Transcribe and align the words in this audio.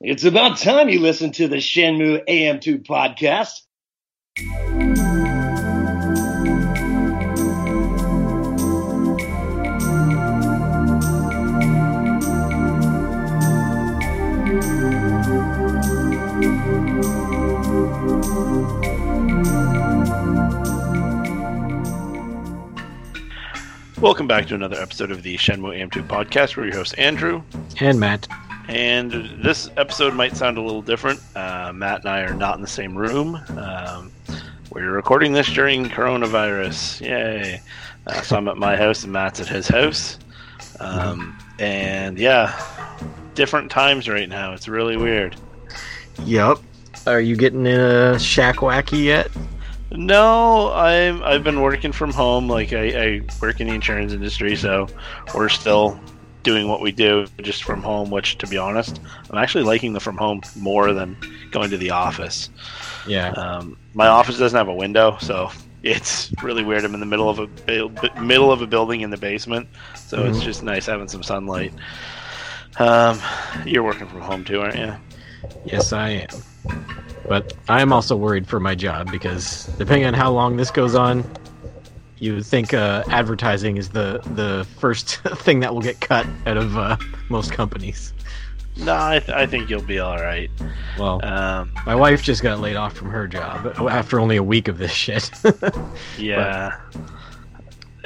It's 0.00 0.24
about 0.24 0.58
time 0.58 0.90
you 0.90 1.00
listen 1.00 1.32
to 1.32 1.48
the 1.48 1.56
Shenmue 1.56 2.22
AM2 2.28 2.84
podcast. 2.84 3.62
Welcome 23.98 24.28
back 24.28 24.46
to 24.48 24.54
another 24.54 24.76
episode 24.76 25.10
of 25.10 25.22
the 25.22 25.38
Shenmue 25.38 25.74
AM2 25.74 26.06
podcast. 26.06 26.58
We're 26.58 26.66
your 26.66 26.74
hosts, 26.74 26.92
Andrew. 26.94 27.42
And 27.80 27.98
Matt. 27.98 28.28
And 28.68 29.12
this 29.42 29.70
episode 29.76 30.14
might 30.14 30.36
sound 30.36 30.58
a 30.58 30.60
little 30.60 30.82
different. 30.82 31.20
Uh, 31.36 31.72
Matt 31.74 32.00
and 32.00 32.10
I 32.10 32.22
are 32.22 32.34
not 32.34 32.56
in 32.56 32.62
the 32.62 32.66
same 32.66 32.96
room. 32.96 33.40
Um, 33.56 34.10
we're 34.70 34.90
recording 34.90 35.32
this 35.32 35.52
during 35.52 35.86
coronavirus. 35.86 37.00
Yay. 37.00 37.60
Uh, 38.06 38.22
so 38.22 38.36
I'm 38.36 38.48
at 38.48 38.56
my 38.56 38.76
house 38.76 39.04
and 39.04 39.12
Matt's 39.12 39.40
at 39.40 39.48
his 39.48 39.68
house. 39.68 40.18
Um, 40.80 41.38
and 41.58 42.18
yeah, 42.18 42.60
different 43.34 43.70
times 43.70 44.08
right 44.08 44.28
now. 44.28 44.52
It's 44.52 44.68
really 44.68 44.96
weird. 44.96 45.36
Yep. 46.24 46.58
Are 47.06 47.20
you 47.20 47.36
getting 47.36 47.66
in 47.66 47.80
a 47.80 48.18
shack 48.18 48.56
wacky 48.56 49.04
yet? 49.04 49.30
No, 49.92 50.72
I'm. 50.72 51.22
I've 51.22 51.44
been 51.44 51.60
working 51.60 51.92
from 51.92 52.12
home. 52.12 52.48
Like 52.48 52.72
I, 52.72 52.86
I 52.86 53.20
work 53.40 53.60
in 53.60 53.68
the 53.68 53.74
insurance 53.74 54.12
industry, 54.12 54.56
so 54.56 54.88
we're 55.32 55.48
still 55.48 56.00
doing 56.46 56.68
what 56.68 56.80
we 56.80 56.92
do 56.92 57.26
just 57.42 57.64
from 57.64 57.82
home. 57.82 58.08
Which, 58.10 58.38
to 58.38 58.46
be 58.46 58.56
honest, 58.56 59.00
I'm 59.30 59.36
actually 59.36 59.64
liking 59.64 59.92
the 59.92 60.00
from 60.00 60.16
home 60.16 60.40
more 60.56 60.92
than 60.94 61.16
going 61.50 61.68
to 61.70 61.76
the 61.76 61.90
office. 61.90 62.48
Yeah. 63.06 63.30
Um, 63.32 63.76
my 63.94 64.06
office 64.06 64.38
doesn't 64.38 64.56
have 64.56 64.68
a 64.68 64.74
window, 64.74 65.16
so 65.20 65.50
it's 65.82 66.32
really 66.42 66.62
weird. 66.64 66.84
I'm 66.84 66.94
in 66.94 67.00
the 67.00 67.06
middle 67.06 67.28
of 67.28 67.38
a 67.40 67.46
bu- 67.48 67.90
middle 68.20 68.50
of 68.52 68.62
a 68.62 68.66
building 68.66 69.00
in 69.02 69.10
the 69.10 69.16
basement, 69.16 69.68
so 69.94 70.24
it's 70.24 70.38
Mhm. 70.38 70.42
just 70.42 70.62
nice 70.62 70.86
having 70.86 71.08
some 71.08 71.22
sunlight. 71.22 71.72
Um, 72.78 73.20
you're 73.64 73.82
working 73.82 74.06
from 74.06 74.20
home 74.20 74.44
too, 74.44 74.60
aren't 74.60 74.76
you? 74.78 74.94
Yes, 75.64 75.92
I 75.92 76.10
am. 76.10 76.82
But 77.28 77.54
I'm 77.68 77.92
also 77.92 78.16
worried 78.16 78.46
for 78.46 78.60
my 78.60 78.74
job 78.76 79.10
because 79.10 79.64
depending 79.78 80.06
on 80.06 80.14
how 80.14 80.30
long 80.30 80.56
this 80.56 80.70
goes 80.70 80.94
on, 80.94 81.24
you 82.18 82.34
would 82.34 82.46
think 82.46 82.72
uh, 82.74 83.04
advertising 83.10 83.76
is 83.76 83.90
the 83.90 84.20
the 84.34 84.66
first 84.78 85.16
thing 85.38 85.60
that 85.60 85.72
will 85.74 85.82
get 85.82 86.00
cut 86.00 86.26
out 86.46 86.56
of 86.56 86.76
uh, 86.76 86.96
most 87.28 87.52
companies. 87.52 88.12
No, 88.78 88.94
I, 88.94 89.20
th- 89.20 89.30
I 89.30 89.46
think 89.46 89.70
you'll 89.70 89.80
be 89.80 89.98
all 90.00 90.16
right. 90.18 90.50
Well, 90.98 91.24
Um, 91.24 91.72
my 91.86 91.94
wife 91.94 92.22
just 92.22 92.42
got 92.42 92.60
laid 92.60 92.76
off 92.76 92.92
from 92.94 93.08
her 93.08 93.26
job 93.26 93.74
after 93.88 94.20
only 94.20 94.36
a 94.36 94.42
week 94.42 94.68
of 94.68 94.76
this 94.76 94.92
shit. 94.92 95.30
Yeah. 96.18 96.78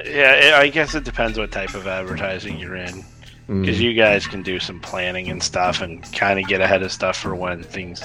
Yeah, 0.05 0.55
I 0.57 0.61
I 0.63 0.69
guess 0.69 0.95
it 0.95 1.05
depends 1.05 1.39
what 1.39 1.53
type 1.53 1.75
of 1.75 1.87
advertising 1.87 2.59
you're 2.59 2.77
in. 2.77 3.05
Because 3.49 3.79
Mm. 3.79 3.81
you 3.81 3.95
guys 3.95 4.29
can 4.29 4.43
do 4.43 4.61
some 4.61 4.79
planning 4.79 5.29
and 5.29 5.43
stuff 5.43 5.83
and 5.83 6.01
kind 6.13 6.39
of 6.39 6.47
get 6.47 6.61
ahead 6.61 6.83
of 6.85 6.93
stuff 6.93 7.17
for 7.17 7.35
when 7.35 7.65
things, 7.65 8.01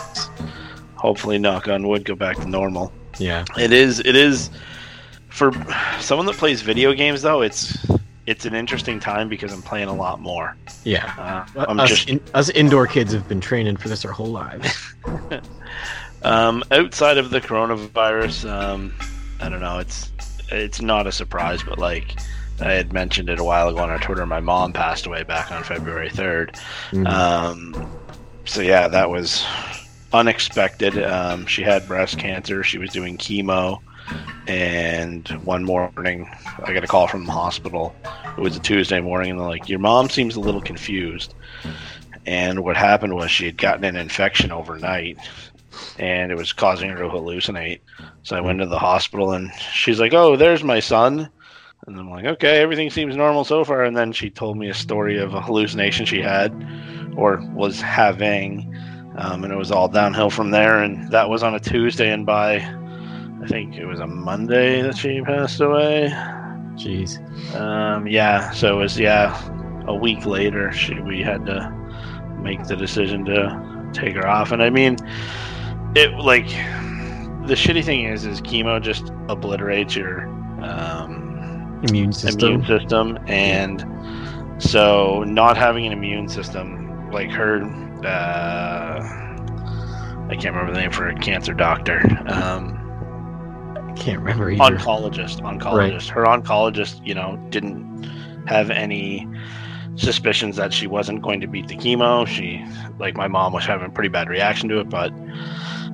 hopefully, 0.96 1.38
knock 1.38 1.68
on 1.68 1.88
wood, 1.88 2.04
go 2.04 2.16
back 2.16 2.36
to 2.38 2.48
normal. 2.50 2.92
yeah. 3.20 3.46
It 3.56 3.72
is, 3.72 4.00
it 4.00 4.16
is, 4.16 4.50
for 5.36 5.52
someone 6.00 6.26
that 6.28 6.38
plays 6.38 6.62
video 6.62 6.94
games, 6.94 7.22
though, 7.22 7.42
it's 7.42 7.78
it's 8.26 8.46
an 8.46 8.56
interesting 8.56 9.00
time 9.00 9.30
because 9.30 9.54
I'm 9.54 9.62
playing 9.62 9.88
a 9.88 9.96
lot 9.96 10.20
more. 10.20 10.56
Yeah. 10.84 11.46
Uh, 11.56 11.66
I'm 11.68 11.80
us, 11.80 11.90
just 11.90 12.10
in, 12.10 12.22
us 12.34 12.50
indoor 12.50 12.88
kids 12.88 13.14
have 13.14 13.28
been 13.28 13.42
training 13.42 13.78
for 13.78 13.90
this 13.90 14.04
our 14.06 14.12
whole 14.12 14.32
lives. 14.32 14.94
Um, 16.26 16.64
outside 16.72 17.20
of 17.20 17.30
the 17.30 17.40
coronavirus, 17.40 18.50
um, 18.50 18.96
I 19.40 19.48
don't 19.48 19.60
know. 19.60 19.78
It's 19.78 20.12
it's 20.50 20.82
not 20.82 21.06
a 21.06 21.12
surprise, 21.12 21.62
but 21.62 21.78
like 21.78 22.20
I 22.60 22.72
had 22.72 22.94
mentioned 22.94 23.30
it 23.30 23.40
a 23.40 23.44
while 23.44 23.70
ago 23.70 23.78
on 23.78 23.92
our 23.92 24.00
Twitter, 24.00 24.26
my 24.26 24.40
mom 24.40 24.74
passed 24.74 25.06
away 25.06 25.22
back 25.22 25.52
on 25.52 25.64
February 25.64 26.10
3rd. 26.10 26.60
Mhm. 26.92 27.08
Um, 27.08 27.92
so 28.46 28.62
yeah, 28.62 28.88
that 28.88 29.12
was 29.12 29.46
unexpected. 30.14 30.98
Um, 31.04 31.46
she 31.46 31.62
had 31.62 31.88
breast 31.88 32.18
cancer. 32.18 32.64
She 32.64 32.80
was 32.80 32.90
doing 32.90 33.20
chemo, 33.20 33.78
and 34.48 35.28
one 35.44 35.64
morning 35.64 36.30
I 36.64 36.74
got 36.74 36.84
a 36.84 36.88
call 36.88 37.08
from 37.08 37.26
the 37.26 37.32
hospital. 37.32 37.96
It 38.38 38.42
was 38.42 38.56
a 38.56 38.60
Tuesday 38.60 39.00
morning, 39.00 39.32
and 39.32 39.40
they're 39.40 39.48
like, 39.48 39.70
"Your 39.70 39.80
mom 39.80 40.10
seems 40.10 40.36
a 40.36 40.40
little 40.40 40.62
confused." 40.62 41.34
And 42.26 42.64
what 42.64 42.76
happened 42.76 43.16
was 43.16 43.30
she 43.32 43.46
had 43.46 43.58
gotten 43.58 43.86
an 43.86 43.96
infection 43.96 44.52
overnight, 44.52 45.18
and 46.00 46.32
it 46.32 46.36
was 46.36 46.54
causing 46.54 46.90
her 46.90 46.98
to 46.98 47.10
hallucinate. 47.10 47.82
So 48.24 48.36
I 48.36 48.42
went 48.42 48.60
to 48.60 48.66
the 48.66 48.80
hospital, 48.80 49.32
and 49.32 49.52
she's 49.74 50.00
like, 50.00 50.14
"Oh, 50.14 50.36
there's 50.36 50.64
my 50.64 50.80
son." 50.80 51.30
And 51.88 52.00
I'm 52.00 52.10
like, 52.10 52.26
okay, 52.26 52.62
everything 52.62 52.90
seems 52.90 53.16
normal 53.16 53.44
so 53.44 53.64
far. 53.64 53.84
And 53.84 53.96
then 53.96 54.12
she 54.12 54.30
told 54.30 54.58
me 54.58 54.70
a 54.70 54.74
story 54.74 55.20
of 55.20 55.36
a 55.36 55.42
hallucination 55.42 56.06
she 56.06 56.20
had 56.20 56.52
or 57.16 57.38
was 57.54 57.80
having. 57.80 58.76
Um, 59.18 59.44
and 59.44 59.54
it 59.54 59.56
was 59.56 59.72
all 59.72 59.88
downhill 59.88 60.32
from 60.32 60.50
there. 60.50 60.82
And 60.82 61.12
that 61.12 61.30
was 61.30 61.44
on 61.44 61.54
a 61.54 61.60
Tuesday. 61.60 62.12
And 62.12 62.26
by, 62.26 62.60
I 63.46 63.48
think 63.48 63.76
it 63.76 63.86
was 63.86 64.00
a 64.00 64.08
Monday 64.08 64.82
that 64.82 64.98
she 64.98 65.22
passed 65.22 65.62
away. 65.62 66.10
Jeez. 66.74 67.20
Um, 67.56 68.08
yeah. 68.08 68.50
So 68.52 68.80
it 68.80 68.82
was, 68.82 69.00
yeah, 69.00 69.40
a 69.88 69.94
week 69.94 70.26
later, 70.26 70.72
she, 70.72 71.00
we 71.00 71.22
had 71.22 71.46
to 71.46 71.70
make 72.42 72.64
the 72.66 72.76
decision 72.76 73.24
to 73.26 73.90
take 73.94 74.16
her 74.16 74.28
off. 74.28 74.52
And 74.52 74.64
I 74.64 74.72
mean, 74.72 74.98
it 75.96 76.12
like, 76.14 76.48
the 77.48 77.54
shitty 77.54 77.86
thing 77.86 78.06
is, 78.06 78.26
is 78.26 78.42
chemo 78.42 78.82
just 78.82 79.12
obliterates 79.30 79.96
your, 79.96 80.26
um, 80.64 81.80
Immune 81.84 82.14
system. 82.14 82.50
immune 82.54 82.66
system 82.66 83.20
and 83.28 83.86
so 84.58 85.24
not 85.28 85.56
having 85.56 85.86
an 85.86 85.92
immune 85.92 86.28
system 86.28 87.12
like 87.12 87.30
her 87.30 87.62
uh, 88.04 89.00
i 90.30 90.36
can't 90.36 90.56
remember 90.56 90.72
the 90.72 90.80
name 90.80 90.90
for 90.90 91.10
a 91.10 91.16
cancer 91.20 91.54
doctor 91.54 92.02
um, 92.28 92.75
can't 93.96 94.20
remember 94.20 94.52
either. 94.52 94.62
oncologist 94.78 95.42
oncologist 95.42 96.10
her 96.10 96.24
oncologist 96.26 97.06
you 97.06 97.14
know 97.14 97.38
didn't 97.50 98.04
have 98.48 98.70
any 98.70 99.28
suspicions 99.96 100.56
that 100.58 100.74
she 100.74 100.88
wasn't 100.88 101.22
going 101.22 101.40
to 101.42 101.48
beat 101.48 101.68
the 101.68 101.76
chemo 101.78 102.28
she 102.28 102.64
like 103.00 103.16
my 103.16 103.28
mom 103.28 103.54
was 103.54 103.66
having 103.66 103.88
a 103.88 103.90
pretty 103.90 104.10
bad 104.10 104.28
reaction 104.30 104.68
to 104.70 104.80
it 104.80 104.90
but 104.90 105.12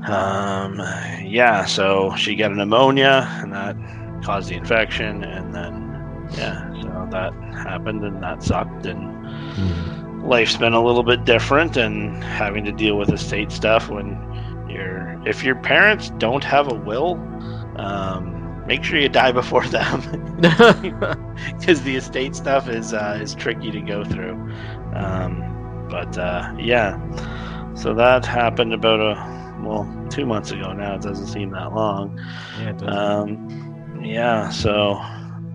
um, 0.09 0.79
yeah 1.23 1.63
so 1.66 2.13
she 2.16 2.35
got 2.35 2.51
a 2.51 2.56
pneumonia 2.56 3.28
and 3.41 3.53
that 3.53 3.75
caused 4.23 4.50
the 4.50 4.56
infection 4.56 5.23
and 5.23 5.53
then 5.53 6.28
yeah 6.33 6.72
so 6.81 7.07
that 7.12 7.33
happened 7.53 8.03
and 8.03 8.22
that 8.23 8.41
sucked 8.41 8.85
and 8.85 9.09
Mhm. 9.51 10.28
life's 10.28 10.56
been 10.57 10.73
a 10.73 10.83
little 10.83 11.03
bit 11.03 11.25
different 11.25 11.78
and 11.78 12.23
having 12.23 12.63
to 12.66 12.72
deal 12.72 12.97
with 12.97 13.09
estate 13.09 13.51
stuff 13.51 13.89
when 13.89 14.18
you're 14.69 15.19
if 15.28 15.44
your 15.44 15.56
parents 15.56 16.09
don't 16.18 16.44
have 16.44 16.72
a 16.72 16.73
will 16.75 17.16
um, 17.81 18.66
make 18.68 18.84
sure 18.84 19.00
you 19.00 19.09
die 19.09 19.31
before 19.31 19.66
them. 19.68 20.02
Because 21.59 21.81
the 21.84 21.96
estate 21.96 22.36
stuff 22.36 22.68
is 22.69 22.94
uh, 22.94 23.18
is 23.22 23.34
tricky 23.36 23.72
to 23.72 23.81
go 23.81 24.03
through. 24.03 24.34
Um, 24.94 25.88
but 25.90 26.18
uh, 26.18 26.53
yeah. 26.59 27.00
So 27.75 27.94
that 27.96 28.25
happened 28.25 28.74
about 28.74 29.00
a 29.00 29.62
well 29.64 29.88
two 30.09 30.25
months 30.25 30.52
ago 30.52 30.72
now. 30.74 30.96
It 30.96 31.02
doesn't 31.02 31.28
seem 31.28 31.52
that 31.52 31.74
long. 31.74 32.19
Yeah, 32.59 32.72
um, 32.86 34.02
yeah 34.03 34.50
so 34.50 35.00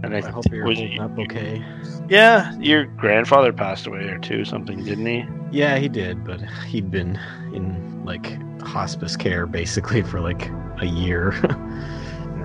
and 0.03 0.15
I, 0.15 0.19
I 0.19 0.31
hope 0.31 0.45
you're 0.51 0.67
was- 0.67 0.79
holding 0.79 1.01
up 1.01 1.19
okay. 1.19 1.65
yeah 2.09 2.57
your 2.59 2.85
grandfather 2.85 3.53
passed 3.53 3.87
away 3.87 4.05
or 4.05 4.19
two 4.19 4.45
something 4.45 4.85
didn't 4.85 5.07
he? 5.07 5.25
Yeah, 5.53 5.79
he 5.79 5.89
did, 5.89 6.25
but 6.25 6.41
he'd 6.67 6.91
been 6.91 7.19
in 7.53 8.05
like 8.05 8.39
hospice 8.63 9.17
care 9.17 9.47
basically 9.47 10.03
for 10.03 10.21
like 10.21 10.51
a 10.81 10.87
year. 10.87 11.33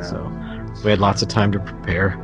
So 0.04 0.32
we 0.84 0.90
had 0.92 1.00
lots 1.00 1.22
of 1.22 1.28
time 1.28 1.52
to 1.54 1.60
prepare. 1.60 2.18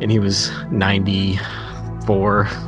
And 0.00 0.10
he 0.10 0.18
was 0.18 0.50
94. 0.70 2.48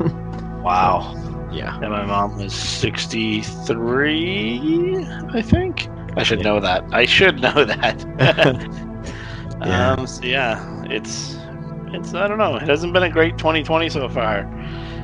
Wow. 0.60 1.14
yeah. 1.50 1.78
And 1.80 1.90
my 1.90 2.04
mom 2.04 2.36
was 2.36 2.52
63, 2.52 5.06
I 5.32 5.40
think. 5.40 5.88
I 6.16 6.22
should 6.22 6.40
Yeah. 6.40 6.44
know 6.44 6.60
that. 6.60 6.84
I 6.92 7.06
should 7.06 7.40
know 7.40 7.64
that. 7.72 8.76
Yeah. 9.62 9.92
Um, 9.92 10.06
so 10.06 10.22
yeah, 10.24 10.84
it's, 10.88 11.36
it's, 11.88 12.14
I 12.14 12.26
don't 12.28 12.38
know. 12.38 12.56
It 12.56 12.66
hasn't 12.68 12.92
been 12.94 13.02
a 13.02 13.10
great 13.10 13.36
2020 13.36 13.90
so 13.90 14.08
far. 14.08 14.44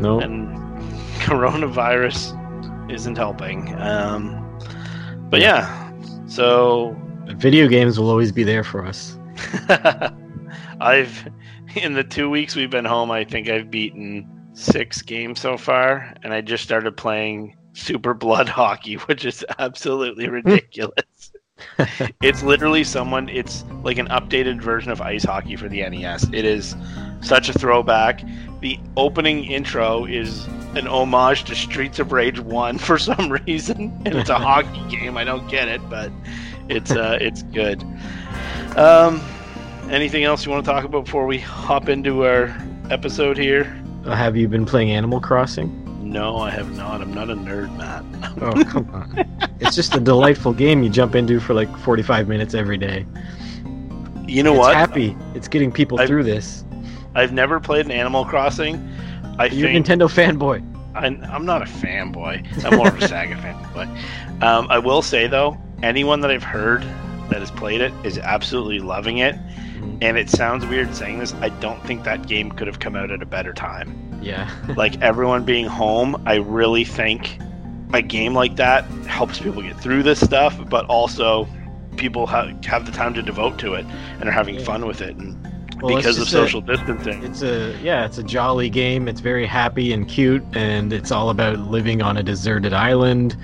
No. 0.00 0.19
And 0.20 0.56
coronavirus 1.20 2.32
isn't 2.91 3.17
helping. 3.19 3.75
Um, 3.79 4.43
but 5.29 5.41
yeah, 5.43 5.93
so 6.26 6.97
Video 7.37 7.69
games 7.69 7.99
will 8.00 8.09
always 8.09 8.32
be 8.32 8.44
there 8.44 8.64
for 8.64 8.87
us. 8.87 9.19
I've 10.81 11.29
in 11.75 11.94
the 11.94 12.05
two 12.05 12.31
weeks 12.31 12.56
we've 12.56 12.71
been 12.71 12.85
home, 12.85 13.11
I 13.11 13.25
think 13.25 13.49
I've 13.49 13.71
beaten 13.71 14.29
six 14.55 15.03
games 15.03 15.41
so 15.41 15.56
far, 15.56 16.15
and 16.23 16.33
I 16.33 16.41
just 16.41 16.65
started 16.65 16.97
playing 16.97 17.56
Super 17.75 18.15
Blood 18.15 18.49
Hockey, 18.49 18.94
which 18.94 19.25
is 19.25 19.44
absolutely 19.59 20.29
ridiculous. 20.29 21.33
it's 22.23 22.43
literally 22.43 22.85
someone. 22.85 23.29
It's 23.29 23.65
like 23.83 23.99
an 23.99 24.09
updated 24.09 24.61
version 24.61 24.91
of 24.91 25.00
ice 25.00 25.25
hockey 25.25 25.56
for 25.56 25.69
the 25.69 25.88
NES. 25.88 26.25
It 26.33 26.44
is 26.44 26.77
such 27.23 27.49
a 27.49 27.53
throwback. 27.53 28.23
The 28.61 28.79
opening 28.97 29.44
intro 29.44 30.05
is 30.05 30.47
an 30.75 30.87
homage 30.87 31.44
to 31.44 31.55
Streets 31.55 31.99
of 31.99 32.12
Rage 32.12 32.38
One 32.41 32.79
for 32.79 32.99
some 32.99 33.33
reason, 33.47 34.00
and 34.05 34.15
it's 34.15 34.31
a 34.31 34.38
hockey 34.38 34.97
game. 34.97 35.17
I 35.17 35.25
don't 35.25 35.49
get 35.49 35.69
it, 35.69 35.81
but 35.88 36.12
it's 36.69 36.91
uh, 36.91 37.19
it's 37.21 37.43
good. 37.43 37.83
Um, 38.76 39.20
anything 39.90 40.25
else 40.25 40.44
you 40.44 40.52
want 40.52 40.64
to 40.64 40.70
talk 40.70 40.84
about 40.84 41.05
before 41.06 41.26
we 41.26 41.38
hop 41.38 41.88
into 41.88 42.25
our 42.26 42.55
episode 42.90 43.38
here? 43.38 43.82
Uh, 44.05 44.14
have 44.14 44.37
you 44.37 44.49
been 44.49 44.64
playing 44.67 44.90
Animal 44.90 45.20
Crossing? 45.20 45.82
No, 46.02 46.37
I 46.37 46.50
have 46.50 46.76
not. 46.76 47.00
I'm 47.00 47.12
not 47.12 47.31
a 47.31 47.34
nerd, 47.34 47.75
Matt. 47.76 48.05
Oh, 48.40 48.64
come 48.64 48.88
on. 48.93 49.50
it's 49.61 49.75
just 49.75 49.94
a 49.96 50.00
delightful 50.00 50.52
game 50.52 50.82
you 50.82 50.90
jump 50.90 51.14
into 51.14 51.40
for 51.40 51.55
like 51.55 51.75
45 51.78 52.28
minutes 52.28 52.55
every 52.55 52.76
day. 52.76 53.06
You 54.28 54.43
know 54.43 54.52
it's 54.52 54.61
what? 54.61 54.75
happy. 54.76 55.17
It's 55.34 55.49
getting 55.49 55.73
people 55.73 55.99
I've- 55.99 56.06
through 56.06 56.25
this. 56.25 56.64
I've 57.14 57.32
never 57.32 57.58
played 57.58 57.87
an 57.87 57.93
Animal 57.93 58.26
Crossing. 58.26 58.76
I 59.38 59.46
You're 59.46 59.69
a 59.70 59.73
think 59.73 59.87
Nintendo 59.87 60.06
fanboy. 60.06 60.62
I'm, 60.94 61.25
I'm 61.25 61.46
not 61.46 61.62
a 61.62 61.64
fanboy. 61.64 62.64
I'm 62.64 62.76
more 62.76 62.88
of 62.88 62.94
a 62.96 62.99
Sega 63.06 63.40
fanboy. 63.40 64.43
Um, 64.43 64.67
I 64.70 64.78
will 64.78 65.00
say 65.02 65.26
though, 65.26 65.56
anyone 65.82 66.20
that 66.20 66.31
I've 66.31 66.43
heard 66.43 66.84
that 67.31 67.40
has 67.40 67.50
played 67.50 67.81
it 67.81 67.93
is 68.05 68.19
absolutely 68.19 68.78
loving 68.81 69.19
it. 69.19 69.34
Mm-hmm. 69.37 69.99
And 70.02 70.17
it 70.19 70.31
sounds 70.31 70.64
weird 70.67 70.94
saying 70.94 71.19
this. 71.19 71.34
I 71.34 71.49
don't 71.49 71.82
think 71.87 72.05
that 72.05 72.26
game 72.26 72.50
could 72.52 72.67
have 72.67 72.78
come 72.81 72.96
out 72.96 73.11
at 73.11 73.23
a 73.23 73.26
better 73.26 73.52
time. 73.52 74.19
Yeah. 74.23 74.50
Like 74.76 75.00
everyone 75.02 75.44
being 75.44 75.67
home, 75.67 76.23
I 76.26 76.37
really 76.37 76.84
think 76.84 77.38
a 77.93 78.02
game 78.02 78.34
like 78.34 78.56
that 78.56 78.84
helps 79.06 79.38
people 79.38 79.62
get 79.62 79.78
through 79.81 80.02
this 80.02 80.19
stuff, 80.20 80.58
but 80.69 80.84
also 80.87 81.46
people 81.96 82.26
ha- 82.26 82.50
have 82.64 82.84
the 82.84 82.93
time 82.93 83.14
to 83.14 83.23
devote 83.23 83.58
to 83.61 83.75
it 83.75 83.87
and 84.20 84.28
are 84.28 84.32
having 84.32 84.56
Yeah. 84.56 84.64
fun 84.64 84.87
with 84.87 85.00
it. 85.00 85.17
And 85.17 85.37
Well, 85.81 85.96
because 85.96 86.19
of 86.19 86.25
just 86.25 86.34
a- 86.34 86.38
social 86.38 86.61
distancing, 86.61 87.23
It's 87.23 87.43
a 87.43 87.75
yeah, 87.82 88.05
it's 88.05 88.19
a 88.19 88.23
jolly 88.23 88.69
game. 88.70 89.08
It's 89.08 89.20
very 89.20 89.46
happy 89.46 89.93
and 89.93 90.08
cute, 90.08 90.43
and 90.55 90.93
it's 90.93 91.12
all 91.12 91.31
about 91.31 91.58
living 91.70 92.02
on 92.02 92.17
a 92.17 92.23
deserted 92.23 92.73
island. 92.73 93.37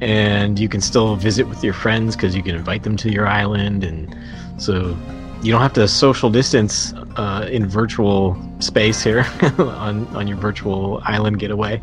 And 0.00 0.58
you 0.58 0.68
can 0.68 0.80
still 0.80 1.16
visit 1.16 1.48
with 1.48 1.64
your 1.64 1.74
friends 1.74 2.14
because 2.14 2.34
you 2.36 2.42
can 2.42 2.54
invite 2.54 2.84
them 2.84 2.96
to 2.98 3.10
your 3.10 3.26
island, 3.26 3.82
and 3.82 4.14
so 4.56 4.96
you 5.42 5.50
don't 5.50 5.60
have 5.60 5.72
to 5.74 5.88
social 5.88 6.30
distance 6.30 6.92
uh, 7.16 7.48
in 7.50 7.66
virtual 7.66 8.36
space 8.60 9.02
here 9.02 9.26
on 9.58 10.06
on 10.14 10.28
your 10.28 10.36
virtual 10.36 11.00
island 11.04 11.40
getaway. 11.40 11.80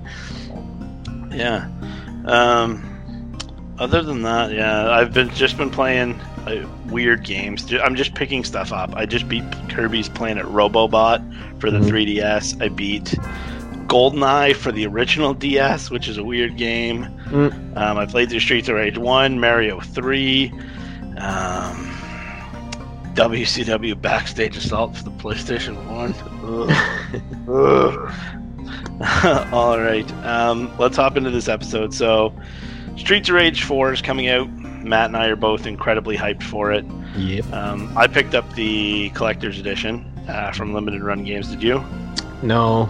Yeah. 1.32 1.68
Um, 2.26 2.84
other 3.78 4.02
than 4.02 4.22
that, 4.22 4.52
yeah, 4.54 4.90
I've 4.92 5.14
been 5.14 5.30
just 5.32 5.58
been 5.58 5.70
playing 5.70 6.20
uh, 6.48 6.66
weird 6.88 7.24
games. 7.24 7.72
I'm 7.74 7.96
just 7.96 8.14
picking 8.16 8.46
stuff 8.46 8.72
up. 8.72 8.96
I 8.96 9.06
just 9.06 9.28
beat 9.28 9.44
Kirby's 9.70 10.08
Planet 10.08 10.46
Robobot 10.46 11.60
for 11.60 11.70
the 11.70 11.80
Mhm. 11.80 11.90
3DS. 11.90 12.62
I 12.62 12.70
beat 12.70 13.14
GoldenEye 13.88 14.56
for 14.56 14.72
the 14.72 14.86
original 14.88 15.34
DS, 15.34 15.90
which 15.90 16.08
is 16.08 16.18
a 16.18 16.24
weird 16.24 16.58
game. 16.58 17.06
Mm. 17.26 17.78
Um, 17.78 17.98
I 17.98 18.06
played 18.06 18.30
through 18.30 18.40
Streets 18.40 18.70
of 18.70 18.76
Rage 18.76 18.98
1, 18.98 19.40
Mario 19.40 19.80
3, 19.80 20.52
um, 21.18 21.92
WCW 23.14 24.00
Backstage 24.02 24.58
Assault 24.58 24.98
for 24.98 25.04
the 25.04 25.12
PlayStation 25.12 25.76
1. 25.90 26.14
Ugh. 27.48 28.10
Ugh. 28.10 28.34
All 29.54 29.80
right, 29.80 30.10
um, 30.24 30.76
let's 30.78 30.96
hop 30.98 31.18
into 31.18 31.30
this 31.30 31.48
episode. 31.48 31.94
So, 31.94 32.34
Streets 32.98 33.30
of 33.30 33.36
Rage 33.36 33.64
4 33.64 33.94
is 33.94 34.02
coming 34.02 34.30
out. 34.30 34.50
Matt 34.86 35.08
and 35.08 35.18
I 35.18 35.28
are 35.28 35.36
both 35.36 35.66
incredibly 35.66 36.16
hyped 36.16 36.44
for 36.44 36.72
it. 36.72 36.86
Yep. 37.18 37.52
Um, 37.52 37.98
I 37.98 38.08
picked 38.08 38.36
up 38.36 38.54
the 38.54 39.10
collector's 39.12 39.60
edition 39.60 40.06
uh, 40.28 40.52
from 40.52 40.74
Limited 40.74 41.04
Run 41.04 41.24
Games. 41.24 41.50
Did 41.50 41.64
you? 41.64 41.84
No, 42.44 42.90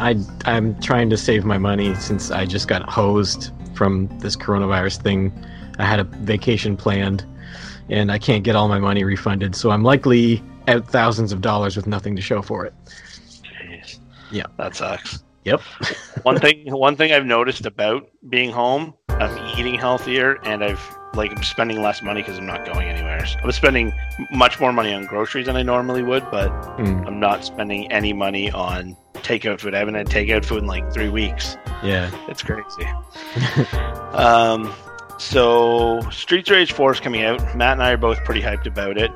I 0.00 0.16
I'm 0.46 0.80
trying 0.80 1.10
to 1.10 1.16
save 1.16 1.44
my 1.44 1.58
money 1.58 1.94
since 1.96 2.30
I 2.30 2.46
just 2.46 2.68
got 2.68 2.88
hosed 2.88 3.52
from 3.74 4.08
this 4.18 4.34
coronavirus 4.34 5.02
thing. 5.02 5.32
I 5.78 5.84
had 5.84 6.00
a 6.00 6.04
vacation 6.04 6.76
planned, 6.76 7.24
and 7.88 8.10
I 8.10 8.18
can't 8.18 8.42
get 8.42 8.56
all 8.56 8.68
my 8.68 8.78
money 8.78 9.04
refunded, 9.04 9.54
so 9.54 9.70
I'm 9.70 9.82
likely 9.82 10.42
out 10.68 10.88
thousands 10.88 11.32
of 11.32 11.40
dollars 11.42 11.76
with 11.76 11.86
nothing 11.86 12.16
to 12.16 12.22
show 12.22 12.40
for 12.42 12.64
it. 12.64 12.74
Jeez. 13.42 13.98
Yeah. 14.30 14.44
that 14.56 14.74
sucks. 14.74 15.22
Yep. 15.44 15.60
one 16.22 16.38
thing 16.38 16.70
one 16.72 16.96
thing 16.96 17.12
I've 17.12 17.26
noticed 17.26 17.66
about 17.66 18.08
being 18.28 18.50
home, 18.50 18.94
I'm 19.08 19.58
eating 19.58 19.74
healthier 19.74 20.38
and 20.44 20.64
I've 20.64 20.80
like 21.14 21.30
I'm 21.36 21.42
spending 21.42 21.82
less 21.82 22.02
money 22.02 22.22
because 22.22 22.38
I'm 22.38 22.46
not 22.46 22.64
going 22.64 22.88
anywhere. 22.88 23.24
I'm 23.42 23.52
spending 23.52 23.92
much 24.30 24.60
more 24.60 24.72
money 24.72 24.92
on 24.94 25.06
groceries 25.06 25.46
than 25.46 25.56
I 25.56 25.62
normally 25.62 26.02
would, 26.02 26.24
but 26.30 26.50
Mm, 26.78 27.06
I'm 27.06 27.18
not 27.20 27.44
spending 27.44 27.90
any 27.90 28.12
money 28.12 28.50
on 28.52 28.96
takeout 29.14 29.60
food. 29.60 29.74
I 29.74 29.78
haven't 29.78 29.94
had 29.96 30.06
takeout 30.06 30.44
food 30.44 30.58
in 30.58 30.66
like 30.66 30.92
three 30.92 31.08
weeks. 31.08 31.56
yeah. 31.82 32.10
It's 32.28 32.42
crazy. 32.42 32.86
um, 34.12 34.72
so 35.18 36.00
Streets 36.10 36.48
Rage 36.50 36.72
4 36.72 36.92
is 36.92 37.00
coming 37.00 37.22
out. 37.24 37.40
Matt 37.56 37.72
and 37.74 37.82
I 37.82 37.90
are 37.92 37.96
both 37.98 38.24
pretty 38.24 38.40
hyped 38.40 38.66
about 38.66 38.96
it. 38.96 39.10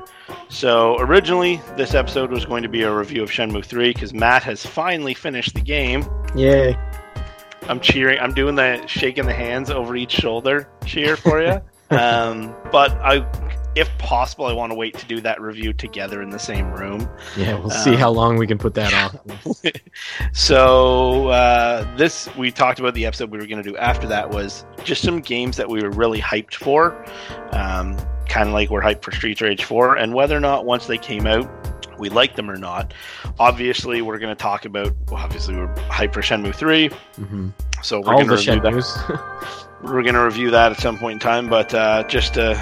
So 0.49 0.97
originally, 0.99 1.61
this 1.77 1.93
episode 1.95 2.29
was 2.31 2.45
going 2.45 2.61
to 2.63 2.69
be 2.69 2.83
a 2.83 2.93
review 2.93 3.23
of 3.23 3.29
Shenmue 3.31 3.65
3 3.65 3.93
because 3.93 4.13
Matt 4.13 4.43
has 4.43 4.63
finally 4.65 5.13
finished 5.15 5.55
the 5.55 5.61
game. 5.61 6.05
Yay. 6.35 6.77
I'm 7.67 7.79
cheering. 7.79 8.19
I'm 8.19 8.33
doing 8.35 8.53
the 8.55 8.85
shaking 8.85 9.25
the 9.25 9.33
hands 9.33 9.71
over 9.71 9.95
each 9.95 10.11
shoulder 10.11 10.69
cheer 10.85 11.15
for 11.17 11.41
you. 11.41 11.59
um, 11.95 12.55
but 12.71 12.91
I, 13.01 13.25
if 13.75 13.95
possible, 13.97 14.45
I 14.45 14.53
want 14.53 14.71
to 14.71 14.75
wait 14.75 14.97
to 14.97 15.05
do 15.05 15.19
that 15.21 15.41
review 15.41 15.73
together 15.73 16.21
in 16.21 16.29
the 16.29 16.39
same 16.39 16.71
room. 16.71 17.09
Yeah, 17.35 17.59
we'll 17.59 17.69
see 17.69 17.91
Um, 17.91 17.97
how 17.97 18.09
long 18.11 18.37
we 18.37 18.47
can 18.47 18.57
put 18.57 18.73
that 18.75 18.93
off. 18.93 19.15
So 20.33 21.29
uh, 21.29 21.95
this 21.97 22.33
we 22.35 22.51
talked 22.51 22.79
about 22.79 22.93
the 22.93 23.05
episode 23.05 23.31
we 23.31 23.37
were 23.37 23.47
going 23.47 23.61
to 23.63 23.69
do 23.69 23.75
after 23.77 24.07
that 24.07 24.29
was 24.29 24.65
just 24.83 25.01
some 25.01 25.19
games 25.19 25.57
that 25.57 25.69
we 25.69 25.81
were 25.81 25.89
really 25.91 26.19
hyped 26.19 26.55
for, 26.55 27.05
um, 27.51 27.97
kind 28.27 28.47
of 28.49 28.53
like 28.53 28.69
we're 28.69 28.81
hyped 28.81 29.01
for 29.03 29.11
Streets 29.11 29.41
Rage 29.41 29.63
4, 29.63 29.95
and 29.97 30.13
whether 30.13 30.35
or 30.35 30.39
not 30.39 30.65
once 30.65 30.87
they 30.87 30.97
came 30.97 31.27
out 31.27 31.49
we 31.97 32.09
liked 32.09 32.35
them 32.35 32.51
or 32.51 32.57
not. 32.57 32.93
Obviously, 33.39 34.01
we're 34.01 34.19
going 34.19 34.35
to 34.35 34.41
talk 34.41 34.65
about. 34.65 34.93
Well, 35.07 35.21
obviously, 35.23 35.55
we're 35.55 35.73
hyped 35.75 36.13
for 36.13 36.21
Shenmue 36.21 36.53
3, 36.53 36.89
hmm 37.15 37.49
so 37.81 38.01
we're 38.01 38.13
All 38.15 38.25
going 38.25 38.29
to 38.29 38.35
the. 38.35 38.41
Shenmues. 38.41 39.65
We're 39.85 40.03
going 40.03 40.15
to 40.15 40.23
review 40.23 40.51
that 40.51 40.71
at 40.71 40.79
some 40.79 40.97
point 40.97 41.13
in 41.13 41.19
time, 41.19 41.47
but 41.47 41.73
uh, 41.73 42.03
just 42.07 42.33
to 42.33 42.59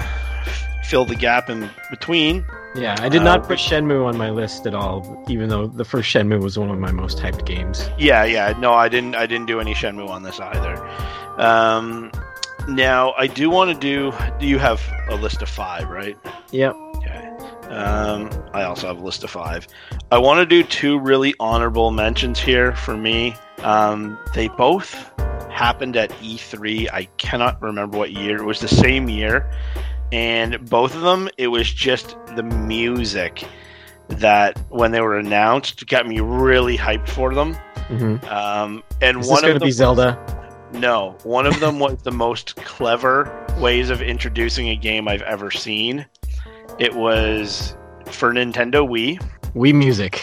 fill 0.84 1.04
the 1.04 1.16
gap 1.16 1.48
in 1.48 1.70
between, 1.90 2.44
yeah, 2.74 2.96
I 3.00 3.08
did 3.08 3.22
Uh, 3.22 3.24
not 3.24 3.44
put 3.48 3.58
Shenmue 3.58 4.04
on 4.04 4.18
my 4.18 4.30
list 4.30 4.66
at 4.66 4.74
all, 4.74 5.24
even 5.28 5.48
though 5.48 5.66
the 5.66 5.84
first 5.84 6.12
Shenmue 6.12 6.42
was 6.42 6.58
one 6.58 6.70
of 6.70 6.78
my 6.78 6.92
most 6.92 7.18
hyped 7.18 7.46
games. 7.46 7.88
Yeah, 7.98 8.24
yeah. 8.24 8.52
No, 8.58 8.74
I 8.74 8.88
didn't. 8.88 9.14
I 9.14 9.26
didn't 9.26 9.46
do 9.46 9.60
any 9.60 9.74
Shenmue 9.74 10.08
on 10.08 10.22
this 10.22 10.38
either. 10.40 10.76
Um, 11.40 12.10
now 12.68 13.14
I 13.16 13.26
do 13.26 13.48
want 13.48 13.70
to 13.72 13.78
do. 13.78 14.12
Do 14.38 14.46
you 14.46 14.58
have 14.58 14.82
a 15.08 15.16
list 15.16 15.40
of 15.40 15.48
five, 15.48 15.88
right? 15.88 16.18
Yep. 16.50 16.74
Okay. 16.96 17.28
Um, 17.68 18.28
I 18.52 18.64
also 18.64 18.88
have 18.88 18.98
a 18.98 19.04
list 19.04 19.24
of 19.24 19.30
five. 19.30 19.66
I 20.12 20.18
want 20.18 20.40
to 20.40 20.46
do 20.46 20.62
two 20.62 20.98
really 20.98 21.34
honorable 21.40 21.90
mentions 21.90 22.38
here 22.38 22.74
for 22.74 22.96
me. 22.96 23.34
Um, 23.62 24.18
they 24.34 24.48
both 24.48 25.10
happened 25.54 25.96
at 25.96 26.10
E3. 26.20 26.90
I 26.92 27.04
cannot 27.16 27.62
remember 27.62 27.96
what 27.96 28.12
year. 28.12 28.36
It 28.36 28.44
was 28.44 28.60
the 28.60 28.68
same 28.68 29.08
year, 29.08 29.50
and 30.12 30.68
both 30.68 30.94
of 30.94 31.00
them, 31.02 31.28
it 31.38 31.48
was 31.48 31.72
just 31.72 32.16
the 32.36 32.42
music 32.42 33.44
that 34.08 34.58
when 34.68 34.90
they 34.90 35.00
were 35.00 35.16
announced 35.18 35.86
got 35.86 36.06
me 36.06 36.20
really 36.20 36.76
hyped 36.76 37.08
for 37.08 37.34
them. 37.34 37.54
hmm 37.88 38.16
Um, 38.26 38.82
and 39.00 39.20
Is 39.20 39.28
one 39.28 39.40
going 39.42 39.52
of 39.52 39.56
to 39.56 39.58
them, 39.60 39.66
be 39.68 39.70
Zelda? 39.72 40.18
no, 40.72 41.16
one 41.22 41.46
of 41.46 41.58
them 41.60 41.78
was 41.78 41.96
the 42.02 42.10
most 42.12 42.56
clever 42.56 43.30
ways 43.58 43.90
of 43.90 44.02
introducing 44.02 44.68
a 44.70 44.76
game 44.76 45.06
I've 45.08 45.22
ever 45.22 45.50
seen. 45.50 46.04
It 46.78 46.94
was 46.94 47.76
for 48.06 48.32
Nintendo 48.32 48.86
Wii, 48.86 49.22
Wii 49.54 49.72
Music. 49.74 50.20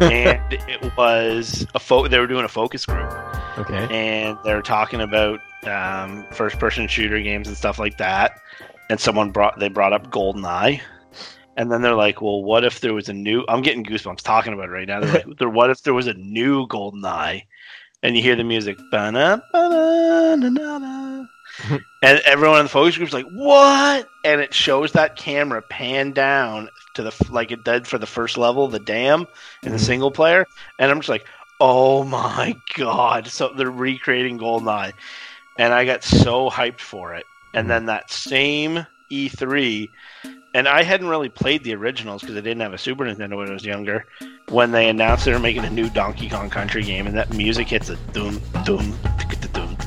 And 0.00 0.52
it 0.52 0.96
was 0.96 1.66
a 1.74 1.78
fo- 1.78 2.08
they 2.08 2.18
were 2.18 2.26
doing 2.26 2.44
a 2.44 2.48
focus 2.48 2.84
group, 2.86 3.10
Okay. 3.58 3.86
and 3.90 4.38
they're 4.44 4.62
talking 4.62 5.00
about 5.00 5.40
um, 5.64 6.24
first-person 6.32 6.86
shooter 6.88 7.20
games 7.20 7.48
and 7.48 7.56
stuff 7.56 7.78
like 7.78 7.96
that. 7.98 8.38
And 8.90 9.00
someone 9.00 9.30
brought 9.30 9.58
they 9.58 9.68
brought 9.68 9.92
up 9.92 10.10
GoldenEye. 10.10 10.80
And 11.58 11.72
then 11.72 11.80
they're 11.80 11.94
like, 11.94 12.20
"Well, 12.20 12.42
what 12.44 12.64
if 12.64 12.80
there 12.80 12.92
was 12.94 13.08
a 13.08 13.12
new?" 13.14 13.44
I'm 13.48 13.62
getting 13.62 13.82
goosebumps 13.82 14.20
talking 14.20 14.52
about 14.52 14.68
it 14.68 14.72
right 14.72 14.86
now. 14.86 15.00
They're 15.00 15.12
like, 15.12 15.26
"There- 15.38 15.48
"What 15.48 15.70
if 15.70 15.82
there 15.82 15.94
was 15.94 16.06
a 16.06 16.14
new 16.14 16.66
GoldenEye?" 16.68 17.42
And 18.02 18.14
you 18.16 18.22
hear 18.22 18.36
the 18.36 18.44
music, 18.44 18.76
"Ba-na, 18.90 19.38
ba-na, 19.52 20.34
na, 20.36 20.48
na, 20.50 20.78
na." 20.78 21.05
And 22.02 22.20
everyone 22.24 22.58
in 22.58 22.64
the 22.66 22.70
focus 22.70 22.96
group's 22.96 23.12
like, 23.12 23.26
"What?" 23.26 24.08
And 24.24 24.40
it 24.40 24.54
shows 24.54 24.92
that 24.92 25.16
camera 25.16 25.62
pan 25.62 26.12
down 26.12 26.70
to 26.94 27.02
the 27.02 27.14
like 27.30 27.50
it 27.52 27.64
did 27.64 27.86
for 27.86 27.98
the 27.98 28.06
first 28.06 28.36
level, 28.38 28.68
the 28.68 28.78
dam 28.78 29.26
in 29.62 29.72
the 29.72 29.78
Mhm. 29.78 29.86
single 29.86 30.10
player, 30.10 30.46
and 30.78 30.90
I'm 30.90 30.98
just 30.98 31.08
like, 31.08 31.26
Oh 31.58 32.04
my 32.04 32.54
god! 32.74 33.28
So 33.28 33.48
they're 33.48 33.70
recreating 33.70 34.38
Goldeneye, 34.38 34.92
and 35.56 35.72
I 35.72 35.86
got 35.86 36.04
so 36.04 36.50
hyped 36.50 36.80
for 36.80 37.14
it. 37.14 37.24
And 37.54 37.70
then 37.70 37.86
that 37.86 38.10
same 38.10 38.86
E3, 39.10 39.88
and 40.52 40.68
I 40.68 40.82
hadn't 40.82 41.08
really 41.08 41.30
played 41.30 41.64
the 41.64 41.74
originals 41.74 42.20
because 42.20 42.36
I 42.36 42.40
didn't 42.40 42.60
have 42.60 42.74
a 42.74 42.78
Super 42.78 43.06
Nintendo 43.06 43.38
when 43.38 43.48
I 43.48 43.54
was 43.54 43.64
younger. 43.64 44.04
When 44.50 44.70
they 44.70 44.90
announced 44.90 45.24
they 45.24 45.32
were 45.32 45.38
making 45.38 45.64
a 45.64 45.70
new 45.70 45.88
Donkey 45.88 46.28
Kong 46.28 46.50
Country 46.50 46.82
game, 46.82 47.06
and 47.06 47.16
that 47.16 47.32
music 47.32 47.68
hits 47.68 47.88
a 47.88 47.96
doom 48.12 48.42
dum 48.64 48.94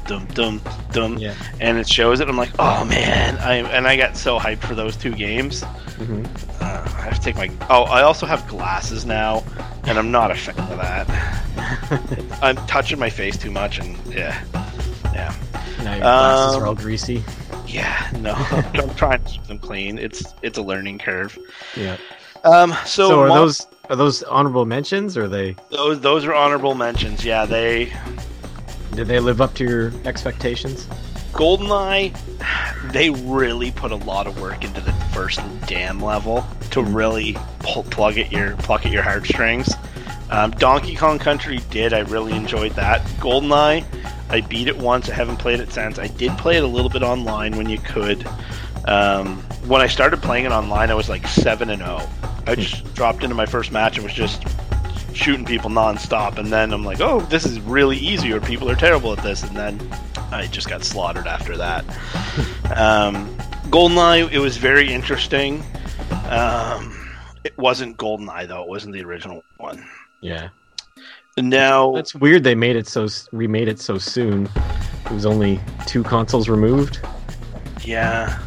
dum 0.10 0.26
dum 0.34 0.60
dum 0.92 1.18
Yeah. 1.20 1.36
and 1.62 1.78
it 1.78 1.88
shows 1.88 2.20
it, 2.20 2.28
I'm 2.28 2.36
like, 2.36 2.52
oh 2.60 2.84
man! 2.86 3.38
I 3.38 3.56
and 3.58 3.88
I 3.88 3.96
got 3.96 4.18
so 4.18 4.40
hyped 4.40 4.64
for 4.66 4.74
those 4.76 4.98
two 4.98 5.14
games. 5.14 5.64
hmm 5.64 6.26
Uh, 6.60 6.84
I 6.98 7.02
have 7.04 7.16
to 7.16 7.22
take 7.22 7.36
my. 7.38 7.50
Oh, 7.70 7.84
I 7.84 8.02
also 8.02 8.26
have 8.26 8.46
glasses 8.48 9.06
now, 9.06 9.44
and 9.86 9.98
I'm 10.00 10.12
not 10.12 10.32
a 10.32 10.36
fan 10.36 10.58
of 10.60 10.78
that. 10.78 11.08
I'm 12.42 12.56
touching 12.68 12.98
my 13.00 13.10
face 13.10 13.38
too 13.38 13.52
much, 13.52 13.80
and 13.80 13.96
yeah, 14.08 14.44
yeah, 15.14 15.34
Now 15.84 15.92
your 15.94 16.02
glasses 16.02 16.56
Um, 16.56 16.64
are 16.64 16.68
all 16.68 16.76
greasy. 16.76 17.24
yeah. 17.68 18.10
No, 18.20 18.34
I'm 18.74 18.94
trying 18.96 19.24
to 19.24 19.30
keep 19.30 19.44
them 19.46 19.60
clean. 19.60 19.98
It's 20.00 20.34
it's 20.42 20.58
a 20.58 20.62
learning 20.64 21.00
curve. 21.00 21.38
Yeah. 21.78 21.98
Um, 22.44 22.72
so, 22.86 23.10
So, 23.10 23.20
are 23.22 23.30
those 23.30 23.68
are 23.90 23.96
those 23.96 24.24
honorable 24.24 24.66
mentions, 24.66 25.18
or 25.18 25.28
they 25.28 25.56
those 25.70 26.00
those 26.02 26.26
are 26.26 26.34
honorable 26.34 26.74
mentions. 26.76 27.24
Yeah, 27.24 27.46
they 27.46 27.92
did 28.94 29.08
they 29.08 29.20
live 29.20 29.42
up 29.42 29.54
to 29.56 29.64
your 29.64 29.94
expectations? 30.06 30.88
Goldeneye. 31.32 32.18
They 32.92 33.10
really 33.10 33.72
put 33.72 33.92
a 33.92 33.96
lot 33.96 34.28
of 34.28 34.42
work 34.42 34.64
into 34.64 34.82
the 34.82 34.94
first 35.14 35.40
dam 35.68 36.00
level 36.00 36.46
to 36.72 36.82
really 36.82 37.38
pull, 37.60 37.84
plug 37.84 38.18
at 38.18 38.32
your 38.32 38.56
pluck 38.58 38.86
at 38.86 38.92
your 38.92 39.04
heartstrings. 39.04 39.74
Um, 40.32 40.52
Donkey 40.52 40.96
Kong 40.96 41.20
Country 41.20 41.60
did. 41.70 41.94
I 41.94 42.00
really 42.00 42.34
enjoyed 42.34 42.74
that. 42.74 43.02
Goldeneye, 43.20 43.84
I 44.30 44.42
beat 44.42 44.68
it 44.68 44.78
once. 44.78 45.10
I 45.10 45.14
haven't 45.14 45.38
played 45.38 45.60
it 45.60 45.72
since. 45.72 45.98
I 45.98 46.08
did 46.08 46.38
play 46.38 46.58
it 46.58 46.64
a 46.64 46.68
little 46.68 46.90
bit 46.90 47.04
online 47.04 47.58
when 47.58 47.70
you 47.70 47.80
could. 47.80 48.28
Um, 48.86 49.38
when 49.68 49.82
I 49.82 49.88
started 49.88 50.22
playing 50.22 50.46
it 50.46 50.52
online, 50.52 50.90
I 50.90 50.94
was 50.96 51.10
like 51.10 51.28
seven 51.28 51.70
and 51.70 51.82
zero. 51.82 52.08
I 52.48 52.56
just 52.56 52.94
dropped 52.96 53.24
into 53.24 53.36
my 53.36 53.46
first 53.46 53.72
match 53.72 53.98
and 53.98 54.04
was 54.04 54.14
just 54.14 54.44
shooting 55.20 55.46
people 55.46 55.70
nonstop. 55.70 56.38
And 56.38 56.48
then 56.48 56.74
I'm 56.74 56.84
like, 56.84 57.02
oh, 57.02 57.20
this 57.22 57.46
is 57.46 57.60
really 57.62 57.98
easy, 57.98 58.32
or 58.32 58.40
people 58.40 58.70
are 58.70 58.76
terrible 58.76 59.14
at 59.14 59.24
this. 59.24 59.44
And 59.44 59.56
then 59.56 59.80
I 60.32 60.48
just 60.48 60.70
got 60.70 60.84
slaughtered 60.84 61.28
after 61.28 61.58
that. 61.58 61.86
um, 62.76 63.30
Goldeneye, 63.70 64.32
it 64.32 64.40
was 64.40 64.58
very 64.58 64.92
interesting. 64.92 65.64
Um, 66.30 66.96
it 67.44 67.58
wasn't 67.58 67.98
Goldeneye 67.98 68.48
though; 68.48 68.64
it 68.64 68.70
wasn't 68.70 68.94
the 68.94 69.04
original 69.04 69.44
one. 69.58 69.86
Yeah. 70.22 70.50
Now, 71.38 71.94
That's 71.94 72.14
weird. 72.14 72.44
They 72.44 72.56
made 72.56 72.76
it 72.76 72.88
so 72.88 73.08
remade 73.32 73.68
it 73.70 73.80
so 73.80 73.98
soon. 73.98 74.50
It 75.06 75.12
was 75.12 75.26
only 75.26 75.60
two 75.86 76.04
consoles 76.04 76.50
removed. 76.50 77.00
yeah, 77.84 78.38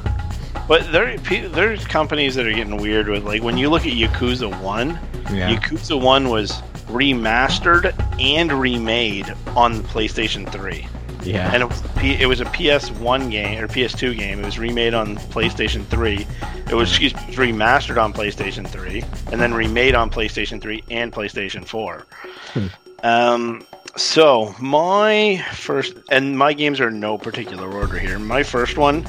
but 0.72 0.90
there 0.90 1.18
there's 1.18 1.84
companies 1.84 2.34
that 2.34 2.46
are 2.46 2.52
getting 2.52 2.78
weird 2.78 3.06
with 3.06 3.24
like 3.24 3.42
when 3.42 3.58
you 3.58 3.68
look 3.68 3.84
at 3.84 3.92
Yakuza 3.92 4.58
One. 4.62 4.98
Yeah. 5.30 5.54
Yakuza 5.54 6.00
One 6.00 6.30
was 6.30 6.62
remastered 6.86 7.92
and 8.18 8.50
remade 8.50 9.28
on 9.48 9.74
the 9.74 9.82
PlayStation 9.82 10.50
Three. 10.50 10.86
yeah. 11.24 11.52
and 11.52 11.62
it 11.62 11.68
was, 11.68 11.82
P- 11.98 12.14
it 12.14 12.24
was 12.24 12.40
a 12.40 12.46
PS1 12.46 13.30
game 13.30 13.62
or 13.62 13.68
PS2 13.68 14.16
game. 14.16 14.38
It 14.38 14.46
was 14.46 14.58
remade 14.58 14.94
on 14.94 15.16
PlayStation 15.16 15.84
3. 15.84 16.26
It 16.70 16.74
was, 16.74 16.88
excuse 16.88 17.14
me, 17.14 17.20
remastered 17.34 18.02
on 18.02 18.14
PlayStation 18.14 18.66
3, 18.66 19.04
and 19.30 19.38
then 19.38 19.52
remade 19.52 19.94
on 19.94 20.08
PlayStation 20.10 20.58
3 20.58 20.84
and 20.90 21.12
PlayStation 21.12 21.66
4. 21.66 22.06
Hmm. 22.54 22.66
Um, 23.02 23.66
so 23.96 24.54
my 24.58 25.44
first, 25.52 25.98
and 26.10 26.38
my 26.38 26.54
games 26.54 26.80
are 26.80 26.88
in 26.88 26.98
no 26.98 27.18
particular 27.18 27.70
order 27.70 27.98
here. 27.98 28.18
My 28.18 28.42
first 28.42 28.78
one, 28.78 29.06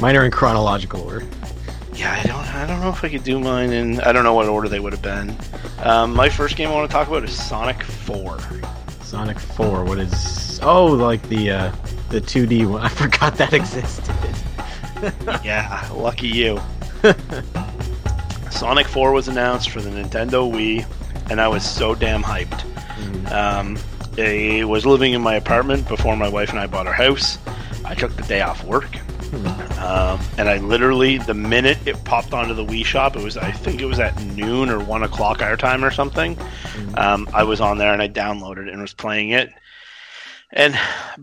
Mine 0.00 0.16
are 0.16 0.24
in 0.24 0.30
chronological 0.30 1.02
order. 1.02 1.26
yeah, 1.94 2.12
I 2.12 2.26
don't, 2.26 2.54
I 2.54 2.66
don't 2.66 2.80
know 2.80 2.88
if 2.90 3.04
I 3.04 3.08
could 3.08 3.22
do 3.24 3.38
mine 3.38 3.70
in, 3.72 4.00
I 4.00 4.12
don't 4.12 4.24
know 4.24 4.34
what 4.34 4.48
order 4.48 4.68
they 4.68 4.80
would 4.80 4.92
have 4.92 5.02
been. 5.02 5.36
Um, 5.82 6.14
my 6.14 6.28
first 6.28 6.56
game 6.56 6.68
I 6.68 6.72
want 6.72 6.90
to 6.90 6.92
talk 6.92 7.08
about 7.08 7.24
is 7.24 7.32
Sonic 7.40 7.82
4. 7.82 8.38
Sonic 9.02 9.38
Four. 9.38 9.84
What 9.84 9.98
is? 9.98 10.58
Oh, 10.62 10.86
like 10.86 11.22
the 11.28 11.50
uh, 11.50 11.72
the 12.08 12.18
2D 12.20 12.66
one. 12.70 12.80
I 12.82 12.88
forgot 12.88 13.36
that 13.36 13.52
existed. 13.52 14.14
yeah, 15.44 15.86
lucky 15.92 16.28
you. 16.28 16.58
Sonic 18.50 18.86
4 18.86 19.12
was 19.12 19.28
announced 19.28 19.70
for 19.70 19.82
the 19.82 19.90
Nintendo 19.90 20.50
Wii, 20.50 20.86
and 21.30 21.40
I 21.40 21.48
was 21.48 21.62
so 21.68 21.94
damn 21.94 22.22
hyped. 22.22 22.60
Mhm. 23.00 23.32
Um, 23.32 23.78
I 24.18 24.64
was 24.64 24.86
living 24.86 25.12
in 25.14 25.20
my 25.20 25.34
apartment 25.34 25.86
before 25.88 26.16
my 26.16 26.28
wife 26.28 26.50
and 26.50 26.58
I 26.58 26.66
bought 26.66 26.86
our 26.86 26.92
house. 26.92 27.38
I 27.84 27.94
took 27.94 28.14
the 28.16 28.22
day 28.22 28.40
off 28.40 28.62
work, 28.64 28.96
um, 29.32 30.20
and 30.38 30.48
I 30.48 30.58
literally, 30.58 31.18
the 31.18 31.34
minute 31.34 31.78
it 31.86 32.02
popped 32.04 32.32
onto 32.34 32.54
the 32.54 32.64
Wii 32.64 32.84
shop, 32.84 33.16
it 33.16 33.22
was, 33.22 33.36
I 33.36 33.50
think 33.50 33.80
it 33.80 33.86
was 33.86 33.98
at 33.98 34.20
noon 34.24 34.68
or 34.68 34.78
1 34.78 35.02
o'clock 35.02 35.40
our 35.42 35.56
time 35.56 35.84
or 35.84 35.90
something. 35.90 36.38
Um, 36.94 37.28
I 37.32 37.42
was 37.42 37.60
on 37.60 37.78
there 37.78 37.92
and 37.92 38.02
I 38.02 38.08
downloaded 38.08 38.66
it 38.68 38.72
and 38.72 38.80
was 38.82 38.92
playing 38.94 39.30
it. 39.30 39.50
And 40.52 40.78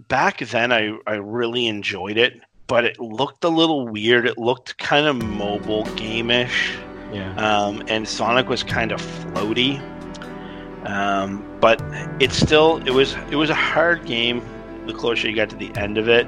back 0.08 0.40
then, 0.40 0.72
I, 0.72 0.98
I 1.06 1.16
really 1.16 1.68
enjoyed 1.68 2.18
it, 2.18 2.42
but 2.66 2.84
it 2.84 3.00
looked 3.00 3.44
a 3.44 3.50
little 3.50 3.88
weird. 3.88 4.26
It 4.26 4.40
looked 4.40 4.78
kind 4.80 5.06
of 5.06 5.16
mobile 5.24 5.84
game-ish, 5.96 6.76
Yeah. 7.14 7.36
um, 7.36 7.84
and 7.88 8.08
Sonic 8.08 8.50
was 8.50 8.64
kind 8.64 8.92
of 8.92 9.00
floaty. 9.02 9.80
Um, 10.88 11.46
but 11.60 11.80
it 12.20 12.32
still 12.32 12.78
it 12.88 12.92
was 12.92 13.14
it 13.30 13.36
was 13.36 13.50
a 13.50 13.56
hard 13.56 14.06
game. 14.06 14.42
The 14.88 14.94
closer 14.94 15.30
you 15.30 15.36
got 15.36 15.50
to 15.50 15.56
the 15.58 15.76
end 15.76 15.98
of 15.98 16.08
it, 16.08 16.26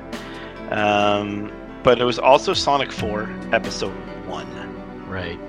um, 0.72 1.52
but 1.84 2.00
it 2.00 2.04
was 2.04 2.20
also 2.20 2.54
Sonic 2.54 2.92
Four 2.92 3.30
Episode 3.52 3.94
One 4.28 4.48
Right. 5.08 5.40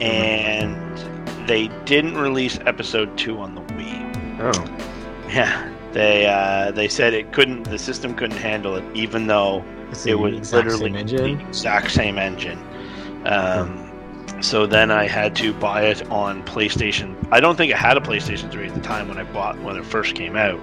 and 0.00 0.98
they 1.46 1.68
didn't 1.84 2.16
release 2.16 2.58
episode 2.66 3.16
two 3.16 3.38
on 3.38 3.54
the 3.54 3.60
Wii. 3.74 4.40
Oh. 4.40 4.78
Yeah, 5.32 5.72
they 5.92 6.26
uh, 6.26 6.72
they 6.72 6.88
said 6.88 7.14
it 7.14 7.32
couldn't, 7.32 7.62
the 7.62 7.78
system 7.78 8.12
couldn't 8.14 8.36
handle 8.36 8.76
it, 8.76 8.84
even 8.92 9.26
though 9.26 9.64
It's 9.90 10.04
it 10.04 10.18
was 10.18 10.52
literally 10.52 10.90
the 11.04 11.40
exact 11.40 11.90
same 11.90 12.18
engine. 12.18 12.58
Um, 13.24 13.88
So 14.42 14.66
then 14.66 14.90
I 14.90 15.06
had 15.06 15.34
to 15.36 15.54
buy 15.54 15.84
it 15.84 16.06
on 16.10 16.42
PlayStation. 16.42 17.16
I 17.30 17.40
don't 17.40 17.56
think 17.56 17.72
I 17.72 17.78
had 17.78 17.96
a 17.96 18.00
PlayStation 18.00 18.50
3 18.50 18.66
at 18.68 18.74
the 18.74 18.80
time 18.80 19.08
when 19.08 19.16
I 19.16 19.22
bought 19.22 19.58
when 19.62 19.76
it 19.76 19.86
first 19.86 20.14
came 20.16 20.36
out, 20.36 20.60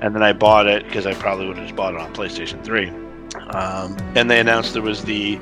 and 0.00 0.16
then 0.16 0.22
I 0.24 0.32
bought 0.32 0.66
it 0.66 0.82
because 0.84 1.06
I 1.06 1.14
probably 1.14 1.46
would 1.46 1.58
have 1.58 1.66
just 1.66 1.76
bought 1.76 1.94
it 1.94 2.00
on 2.00 2.12
PlayStation 2.12 2.64
3. 2.64 2.90
Um, 3.50 3.96
and 4.14 4.30
they 4.30 4.40
announced 4.40 4.72
there 4.74 4.82
was 4.82 5.04
the 5.04 5.40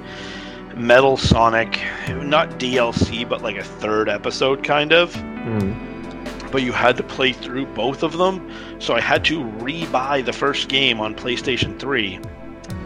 Metal 0.75 1.17
Sonic, 1.17 1.81
not 2.09 2.49
DLC, 2.59 3.29
but 3.29 3.43
like 3.43 3.57
a 3.57 3.65
third 3.65 4.09
episode 4.09 4.63
kind 4.65 4.93
of 4.93 5.15
Mm. 5.15 6.53
but 6.53 6.63
you 6.63 6.71
had 6.73 6.97
to 6.99 7.03
play 7.03 7.33
through 7.33 7.65
both 7.67 8.03
of 8.03 8.17
them. 8.19 8.51
So 8.79 8.95
I 8.95 9.01
had 9.01 9.25
to 9.27 9.43
re-buy 9.43 10.21
the 10.23 10.33
first 10.33 10.69
game 10.69 11.01
on 11.01 11.15
PlayStation 11.15 11.79
3 11.79 12.21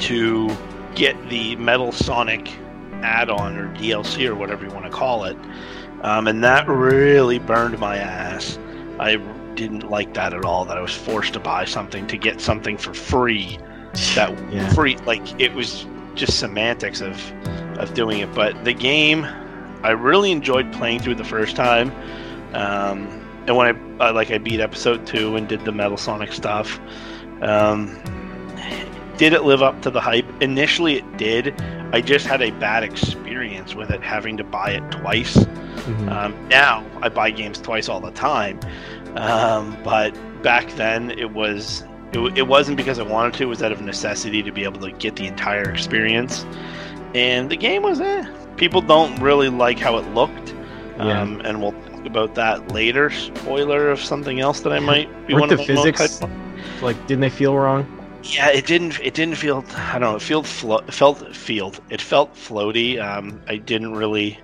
to 0.00 0.50
get 0.94 1.16
the 1.28 1.56
Metal 1.56 1.90
Sonic 1.90 2.48
add-on 3.02 3.56
or 3.56 3.68
DLC 3.74 4.26
or 4.28 4.34
whatever 4.36 4.64
you 4.64 4.72
want 4.72 4.84
to 4.86 4.90
call 4.90 5.24
it. 5.24 5.36
Um, 6.02 6.28
and 6.28 6.44
that 6.44 6.68
really 6.68 7.38
burned 7.38 7.78
my 7.78 7.96
ass. 7.96 8.58
I 9.00 9.16
didn't 9.56 9.90
like 9.90 10.14
that 10.14 10.32
at 10.32 10.44
all. 10.44 10.64
That 10.64 10.76
I 10.78 10.80
was 10.80 10.94
forced 10.94 11.32
to 11.34 11.40
buy 11.40 11.64
something 11.64 12.06
to 12.06 12.16
get 12.16 12.40
something 12.40 12.76
for 12.76 12.94
free. 12.94 13.58
That 14.14 14.32
Yeah. 14.52 14.68
free, 14.70 14.96
like 15.06 15.22
it 15.40 15.54
was 15.54 15.86
just 16.14 16.38
semantics 16.38 17.00
of 17.00 17.20
of 17.78 17.92
doing 17.94 18.20
it. 18.20 18.32
But 18.34 18.64
the 18.64 18.72
game, 18.72 19.26
I 19.82 19.90
really 19.90 20.30
enjoyed 20.32 20.72
playing 20.72 21.00
through 21.00 21.16
the 21.16 21.24
first 21.24 21.56
time. 21.56 21.90
Um, 22.54 23.20
and 23.46 23.56
when 23.56 23.76
I 24.00 24.08
uh, 24.08 24.12
like 24.12 24.30
I 24.30 24.38
beat 24.38 24.60
episode 24.60 25.06
two 25.06 25.36
and 25.36 25.48
did 25.48 25.64
the 25.64 25.72
Metal 25.72 25.96
Sonic 25.96 26.32
stuff, 26.32 26.78
um, 27.42 28.00
did 29.16 29.32
it 29.32 29.44
live 29.44 29.62
up 29.62 29.80
to 29.82 29.90
the 29.90 30.00
hype? 30.00 30.26
Initially, 30.42 30.96
it 30.96 31.16
did. 31.16 31.54
I 31.92 32.00
just 32.00 32.26
had 32.26 32.42
a 32.42 32.50
bad 32.52 32.82
experience 32.82 33.74
with 33.74 33.90
it, 33.90 34.02
having 34.02 34.36
to 34.38 34.44
buy 34.44 34.70
it 34.70 34.90
twice. 34.90 35.36
Mhm. 35.36 36.10
Um, 36.10 36.34
now 36.48 36.82
I 37.02 37.08
buy 37.08 37.30
games 37.30 37.60
twice 37.60 37.88
all 37.88 38.00
the 38.00 38.10
time, 38.12 38.58
um, 39.16 39.76
but 39.84 40.12
back 40.42 40.68
then 40.76 41.10
it 41.12 41.30
was 41.32 41.84
it, 42.14 42.38
it 42.38 42.46
wasn't 42.46 42.76
because 42.76 42.98
I 42.98 43.02
wanted 43.02 43.34
to. 43.34 43.42
It 43.44 43.46
was 43.46 43.62
out 43.62 43.72
of 43.72 43.80
necessity 43.80 44.42
to 44.42 44.52
be 44.52 44.64
able 44.64 44.80
to 44.80 44.90
get 44.92 45.16
the 45.16 45.26
entire 45.26 45.68
experience. 45.70 46.44
And 47.14 47.50
the 47.50 47.56
game 47.56 47.82
was 47.82 48.00
eh. 48.00 48.24
People 48.56 48.80
don't 48.80 49.16
really 49.20 49.48
like 49.48 49.78
how 49.78 49.96
it 49.98 50.06
looked, 50.14 50.54
Yeah. 50.98 51.20
um, 51.20 51.40
and 51.44 51.60
we'll 51.60 51.72
talk 51.72 52.06
about 52.06 52.34
that 52.36 52.72
later. 52.72 53.10
Spoiler 53.10 53.90
of 53.90 54.00
something 54.00 54.40
else 54.40 54.60
that 54.60 54.72
I 54.72 54.78
might 54.80 55.08
be 55.26 55.34
one 55.34 55.48
the 55.48 55.54
of 55.54 55.66
physics-. 55.66 56.20
Like, 56.82 56.96
didn't 57.06 57.20
they 57.20 57.30
feel 57.30 57.56
wrong? 57.56 57.86
Yeah, 58.22 58.48
it 58.48 58.66
didn't. 58.66 58.98
It 59.00 59.14
didn't 59.14 59.36
feel. 59.36 59.64
I 59.76 59.98
don't 59.98 60.10
know. 60.12 60.16
It 60.16 60.22
felt 60.22 60.46
flo- 60.46 60.78
it 60.78 60.94
felt 60.94 61.34
field. 61.36 61.80
It 61.90 62.00
felt 62.00 62.34
floaty. 62.34 63.00
Um, 63.02 63.40
I 63.48 63.56
didn't 63.56 63.94
really. 63.94 64.38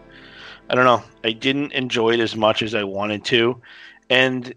I 0.69 0.75
don't 0.75 0.85
know. 0.85 1.03
I 1.25 1.33
didn't 1.33 1.73
enjoy 1.73 2.11
it 2.11 2.21
as 2.21 2.37
much 2.37 2.63
as 2.63 2.75
I 2.75 2.85
wanted 2.85 3.25
to, 3.27 3.61
and 4.11 4.53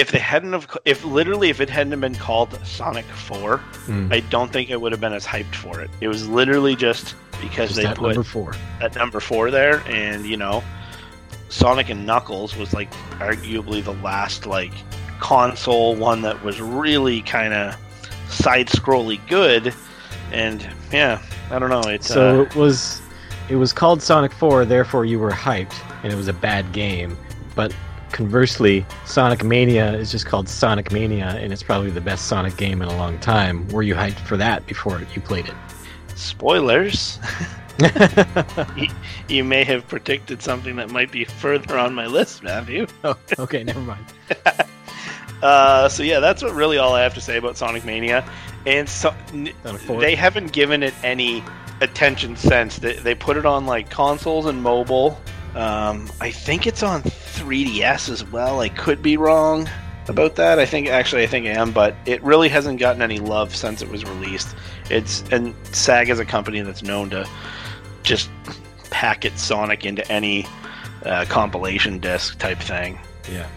if 0.00 0.10
they 0.10 0.18
hadn't 0.18 0.52
have, 0.52 0.66
if 0.84 1.04
literally 1.04 1.50
if 1.50 1.60
it 1.60 1.68
hadn't 1.70 2.00
been 2.00 2.14
called 2.14 2.58
Sonic 2.64 3.04
Four, 3.06 3.58
Mm. 3.86 4.12
I 4.12 4.20
don't 4.20 4.52
think 4.52 4.70
I 4.70 4.76
would 4.76 4.92
have 4.92 5.00
been 5.00 5.12
as 5.12 5.26
hyped 5.26 5.54
for 5.54 5.80
it. 5.80 5.90
It 6.00 6.08
was 6.08 6.28
literally 6.28 6.76
just 6.76 7.14
because 7.40 7.70
Just 7.70 7.76
they 7.76 7.84
that 7.84 7.96
put 7.96 8.08
number 8.14 8.22
four. 8.22 8.54
at 8.80 8.94
number 8.94 9.20
four 9.20 9.50
there, 9.50 9.82
and 9.86 10.24
you 10.26 10.36
know, 10.36 10.62
Sonic 11.48 11.88
and 11.90 12.06
Knuckles 12.06 12.56
was 12.56 12.72
like 12.72 12.90
arguably 13.18 13.82
the 13.82 13.94
last 13.94 14.46
like 14.46 14.72
console 15.18 15.96
one 15.96 16.22
that 16.22 16.42
was 16.44 16.60
really 16.60 17.20
kind 17.22 17.52
of 17.52 17.76
side 18.28 18.68
scrolly 18.68 19.18
good, 19.28 19.74
and 20.32 20.66
yeah, 20.92 21.20
I 21.50 21.58
don't 21.58 21.70
know. 21.70 21.82
It's 21.90 22.06
So 22.06 22.40
uh, 22.40 22.42
it 22.44 22.54
was 22.54 23.00
it 23.48 23.56
was 23.56 23.72
called 23.72 24.00
Sonic 24.00 24.32
4, 24.32 24.64
therefore 24.64 25.04
you 25.04 25.18
were 25.18 25.32
hyped, 25.32 25.74
and 26.04 26.12
it 26.12 26.16
was 26.16 26.28
a 26.28 26.32
bad 26.32 26.70
game. 26.72 27.18
But 27.56 27.74
conversely, 28.12 28.86
Sonic 29.06 29.44
Mania 29.44 29.92
is 29.94 30.10
just 30.10 30.26
called 30.26 30.48
Sonic 30.48 30.92
Mania, 30.92 31.36
and 31.38 31.52
it's 31.52 31.62
probably 31.62 31.90
the 31.90 32.00
best 32.00 32.26
Sonic 32.26 32.56
game 32.56 32.82
in 32.82 32.88
a 32.88 32.96
long 32.96 33.18
time. 33.18 33.68
Were 33.68 33.82
you 33.82 33.94
hyped 33.94 34.20
for 34.20 34.36
that 34.36 34.66
before 34.66 35.00
you 35.14 35.20
played 35.20 35.46
it? 35.46 35.54
spoilers. 36.20 37.18
you 39.28 39.42
may 39.42 39.64
have 39.64 39.88
predicted 39.88 40.42
something 40.42 40.76
that 40.76 40.90
might 40.90 41.10
be 41.10 41.24
further 41.24 41.78
on 41.78 41.94
my 41.94 42.06
list, 42.06 42.42
Matthew. 42.42 42.86
oh, 43.04 43.16
okay, 43.38 43.64
never 43.64 43.80
mind. 43.80 44.04
Uh, 45.42 45.88
so 45.88 46.02
yeah, 46.02 46.20
that's 46.20 46.42
what 46.42 46.52
really 46.54 46.76
all 46.76 46.92
I 46.92 47.00
have 47.00 47.14
to 47.14 47.20
say 47.22 47.38
about 47.38 47.56
Sonic 47.56 47.82
Mania. 47.86 48.30
And 48.66 48.86
so 48.86 49.14
n- 49.32 49.50
Sonic 49.62 49.80
4? 49.80 49.98
they 49.98 50.14
haven't 50.14 50.52
given 50.52 50.82
it 50.82 50.92
any 51.02 51.42
attention 51.80 52.36
since. 52.36 52.78
They, 52.78 52.96
they 52.96 53.14
put 53.14 53.38
it 53.38 53.46
on 53.46 53.64
like 53.64 53.88
consoles 53.88 54.44
and 54.44 54.62
mobile. 54.62 55.18
Um, 55.54 56.08
I 56.20 56.30
think 56.30 56.66
it's 56.66 56.82
on 56.82 57.02
3DS 57.02 58.08
as 58.08 58.24
well. 58.24 58.60
I 58.60 58.68
could 58.68 59.02
be 59.02 59.16
wrong 59.16 59.68
about 60.08 60.36
that. 60.36 60.58
I 60.58 60.66
think 60.66 60.88
actually 60.88 61.22
I 61.22 61.26
think 61.26 61.46
I 61.46 61.50
am, 61.50 61.72
but 61.72 61.94
it 62.06 62.22
really 62.22 62.48
hasn't 62.48 62.78
gotten 62.78 63.02
any 63.02 63.18
love 63.18 63.54
since 63.54 63.82
it 63.82 63.88
was 63.88 64.04
released. 64.04 64.54
It's 64.90 65.22
and 65.30 65.54
Sega 65.64 66.10
is 66.10 66.18
a 66.18 66.24
company 66.24 66.60
that's 66.60 66.82
known 66.82 67.10
to 67.10 67.28
just 68.02 68.30
pack 68.44 69.20
packet 69.20 69.38
Sonic 69.38 69.84
into 69.84 70.10
any 70.10 70.46
uh, 71.04 71.24
compilation 71.28 71.98
disc 71.98 72.38
type 72.38 72.58
thing. 72.58 72.98
Yeah. 73.30 73.48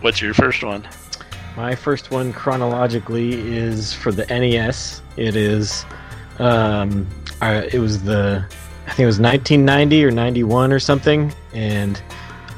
What's 0.00 0.20
your 0.20 0.34
first 0.34 0.62
one? 0.62 0.86
My 1.56 1.74
first 1.74 2.10
one 2.10 2.32
chronologically 2.32 3.32
is 3.56 3.92
for 3.92 4.12
the 4.12 4.26
NES. 4.26 5.02
It 5.16 5.34
is, 5.36 5.84
um, 6.38 7.06
uh, 7.40 7.62
it 7.72 7.78
was 7.78 8.02
the, 8.02 8.44
I 8.88 8.92
think 8.92 9.00
it 9.00 9.06
was 9.06 9.20
1990 9.20 10.02
or 10.06 10.10
91 10.10 10.72
or 10.72 10.78
something, 10.78 11.30
and 11.52 12.00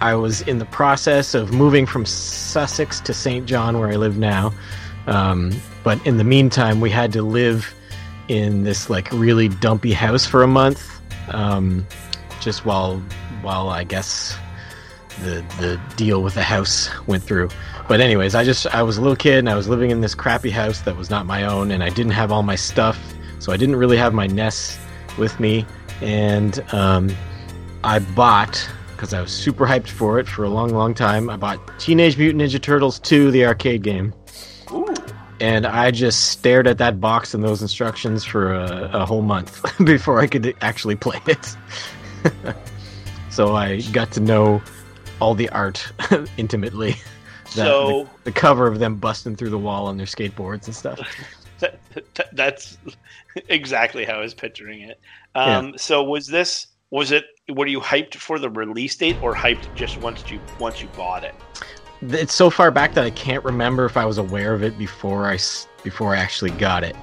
I 0.00 0.14
was 0.14 0.42
in 0.42 0.60
the 0.60 0.64
process 0.64 1.34
of 1.34 1.52
moving 1.52 1.86
from 1.86 2.06
Sussex 2.06 3.00
to 3.00 3.12
St. 3.12 3.46
John, 3.46 3.80
where 3.80 3.88
I 3.88 3.96
live 3.96 4.16
now. 4.16 4.54
Um, 5.08 5.52
but 5.82 6.04
in 6.06 6.18
the 6.18 6.24
meantime, 6.24 6.80
we 6.80 6.88
had 6.88 7.12
to 7.14 7.22
live 7.22 7.74
in 8.28 8.62
this 8.62 8.88
like 8.88 9.10
really 9.10 9.48
dumpy 9.48 9.92
house 9.92 10.24
for 10.24 10.44
a 10.44 10.46
month, 10.46 11.00
um, 11.30 11.84
just 12.40 12.64
while 12.64 13.02
while 13.42 13.68
I 13.68 13.82
guess 13.82 14.38
the 15.22 15.44
the 15.58 15.80
deal 15.96 16.22
with 16.22 16.34
the 16.34 16.44
house 16.44 16.88
went 17.08 17.24
through. 17.24 17.48
But 17.88 18.00
anyways, 18.00 18.36
I 18.36 18.44
just 18.44 18.68
I 18.68 18.84
was 18.84 18.98
a 18.98 19.00
little 19.00 19.16
kid 19.16 19.40
and 19.40 19.50
I 19.50 19.56
was 19.56 19.66
living 19.66 19.90
in 19.90 20.00
this 20.00 20.14
crappy 20.14 20.50
house 20.50 20.82
that 20.82 20.96
was 20.96 21.10
not 21.10 21.26
my 21.26 21.42
own 21.42 21.72
and 21.72 21.82
I 21.82 21.88
didn't 21.88 22.12
have 22.12 22.30
all 22.30 22.44
my 22.44 22.54
stuff, 22.54 23.00
so 23.40 23.50
I 23.50 23.56
didn't 23.56 23.74
really 23.74 23.96
have 23.96 24.14
my 24.14 24.28
NES 24.28 24.78
with 25.18 25.40
me 25.40 25.66
and 26.02 26.64
um, 26.72 27.10
I 27.84 27.98
bought 28.00 28.68
because 28.92 29.14
I 29.14 29.20
was 29.20 29.30
super 29.32 29.66
hyped 29.66 29.88
for 29.88 30.18
it 30.18 30.28
for 30.28 30.44
a 30.44 30.48
long 30.50 30.70
long 30.70 30.92
time. 30.94 31.30
I 31.30 31.36
bought 31.36 31.58
Teenage 31.80 32.18
Mutant 32.18 32.42
Ninja 32.42 32.60
Turtles 32.60 32.98
2 33.00 33.30
the 33.30 33.46
arcade 33.46 33.82
game. 33.82 34.12
And 35.40 35.66
I 35.66 35.90
just 35.90 36.28
stared 36.28 36.66
at 36.66 36.76
that 36.78 37.00
box 37.00 37.32
and 37.32 37.42
those 37.42 37.62
instructions 37.62 38.24
for 38.26 38.52
a, 38.52 38.90
a 38.92 39.06
whole 39.06 39.22
month 39.22 39.62
before 39.84 40.20
I 40.20 40.26
could 40.26 40.54
actually 40.60 40.96
play 40.96 41.18
it. 41.26 41.56
so 43.30 43.54
I 43.56 43.80
got 43.92 44.10
to 44.12 44.20
know 44.20 44.60
all 45.18 45.34
the 45.34 45.48
art 45.50 45.90
intimately. 46.36 46.92
That- 46.92 47.66
so 47.66 48.08
the 48.24 48.32
cover 48.32 48.66
of 48.66 48.78
them 48.80 48.96
busting 48.96 49.36
through 49.36 49.50
the 49.50 49.58
wall 49.58 49.86
on 49.86 49.96
their 49.96 50.06
skateboards 50.06 50.66
and 50.66 50.74
stuff. 50.74 51.00
that, 51.60 51.78
that- 52.14 52.28
that's 52.36 52.76
exactly 53.48 54.04
how 54.04 54.14
I 54.18 54.20
was 54.20 54.34
picturing 54.34 54.82
it. 54.82 55.00
Um, 55.34 55.74
So 55.76 56.02
was 56.02 56.26
this 56.26 56.66
was 56.90 57.12
it? 57.12 57.24
Were 57.48 57.66
you 57.66 57.80
hyped 57.80 58.16
for 58.16 58.38
the 58.38 58.50
release 58.50 58.96
date 58.96 59.16
or 59.22 59.34
hyped 59.34 59.74
just 59.74 59.98
once 59.98 60.28
you 60.30 60.40
once 60.58 60.80
you 60.80 60.88
bought 60.88 61.24
it? 61.24 61.34
It's 62.02 62.34
so 62.34 62.50
far 62.50 62.70
back 62.70 62.94
that 62.94 63.04
I 63.04 63.10
can't 63.10 63.44
remember 63.44 63.84
if 63.84 63.96
I 63.96 64.04
was 64.04 64.18
aware 64.18 64.54
of 64.54 64.62
it 64.62 64.78
before 64.78 65.30
I 65.30 65.38
before 65.84 66.14
I 66.14 66.18
actually 66.18 66.50
got 66.52 66.82
it. 66.82 66.96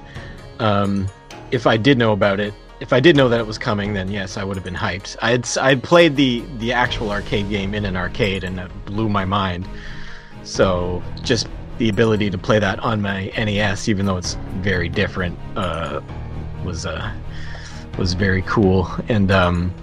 Um, 0.58 1.08
if 1.50 1.66
I 1.66 1.76
did 1.76 1.98
know 1.98 2.12
about 2.12 2.40
it, 2.40 2.52
if 2.80 2.92
I 2.92 3.00
did 3.00 3.16
know 3.16 3.28
that 3.28 3.40
it 3.40 3.46
was 3.46 3.58
coming, 3.58 3.94
then 3.94 4.10
yes, 4.10 4.36
I 4.36 4.44
would 4.44 4.56
have 4.56 4.64
been 4.64 4.74
hyped. 4.74 5.16
I 5.22 5.30
had 5.30 5.48
I 5.60 5.74
played 5.76 6.16
the 6.16 6.44
the 6.58 6.72
actual 6.72 7.10
arcade 7.10 7.48
game 7.48 7.74
in 7.74 7.84
an 7.84 7.96
arcade, 7.96 8.44
and 8.44 8.60
it 8.60 8.70
blew 8.84 9.08
my 9.08 9.24
mind. 9.24 9.68
So 10.42 11.02
just 11.22 11.48
the 11.78 11.88
ability 11.88 12.30
to 12.30 12.38
play 12.38 12.58
that 12.58 12.78
on 12.80 13.00
my 13.00 13.26
NES, 13.36 13.88
even 13.88 14.06
though 14.06 14.16
it's 14.16 14.34
very 14.56 14.88
different, 14.88 15.38
uh, 15.56 16.00
was 16.64 16.86
uh, 16.86 17.12
was 17.98 18.14
very 18.14 18.42
cool. 18.42 18.88
And 19.08 19.30
um, 19.30 19.74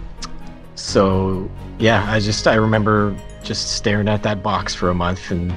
so 0.76 1.50
yeah, 1.80 2.06
I 2.10 2.20
just 2.20 2.48
I 2.48 2.56
remember 2.56 3.16
just 3.44 3.76
staring 3.76 4.08
at 4.08 4.24
that 4.24 4.42
box 4.42 4.74
for 4.74 4.90
a 4.90 4.94
month, 4.96 5.30
and 5.32 5.54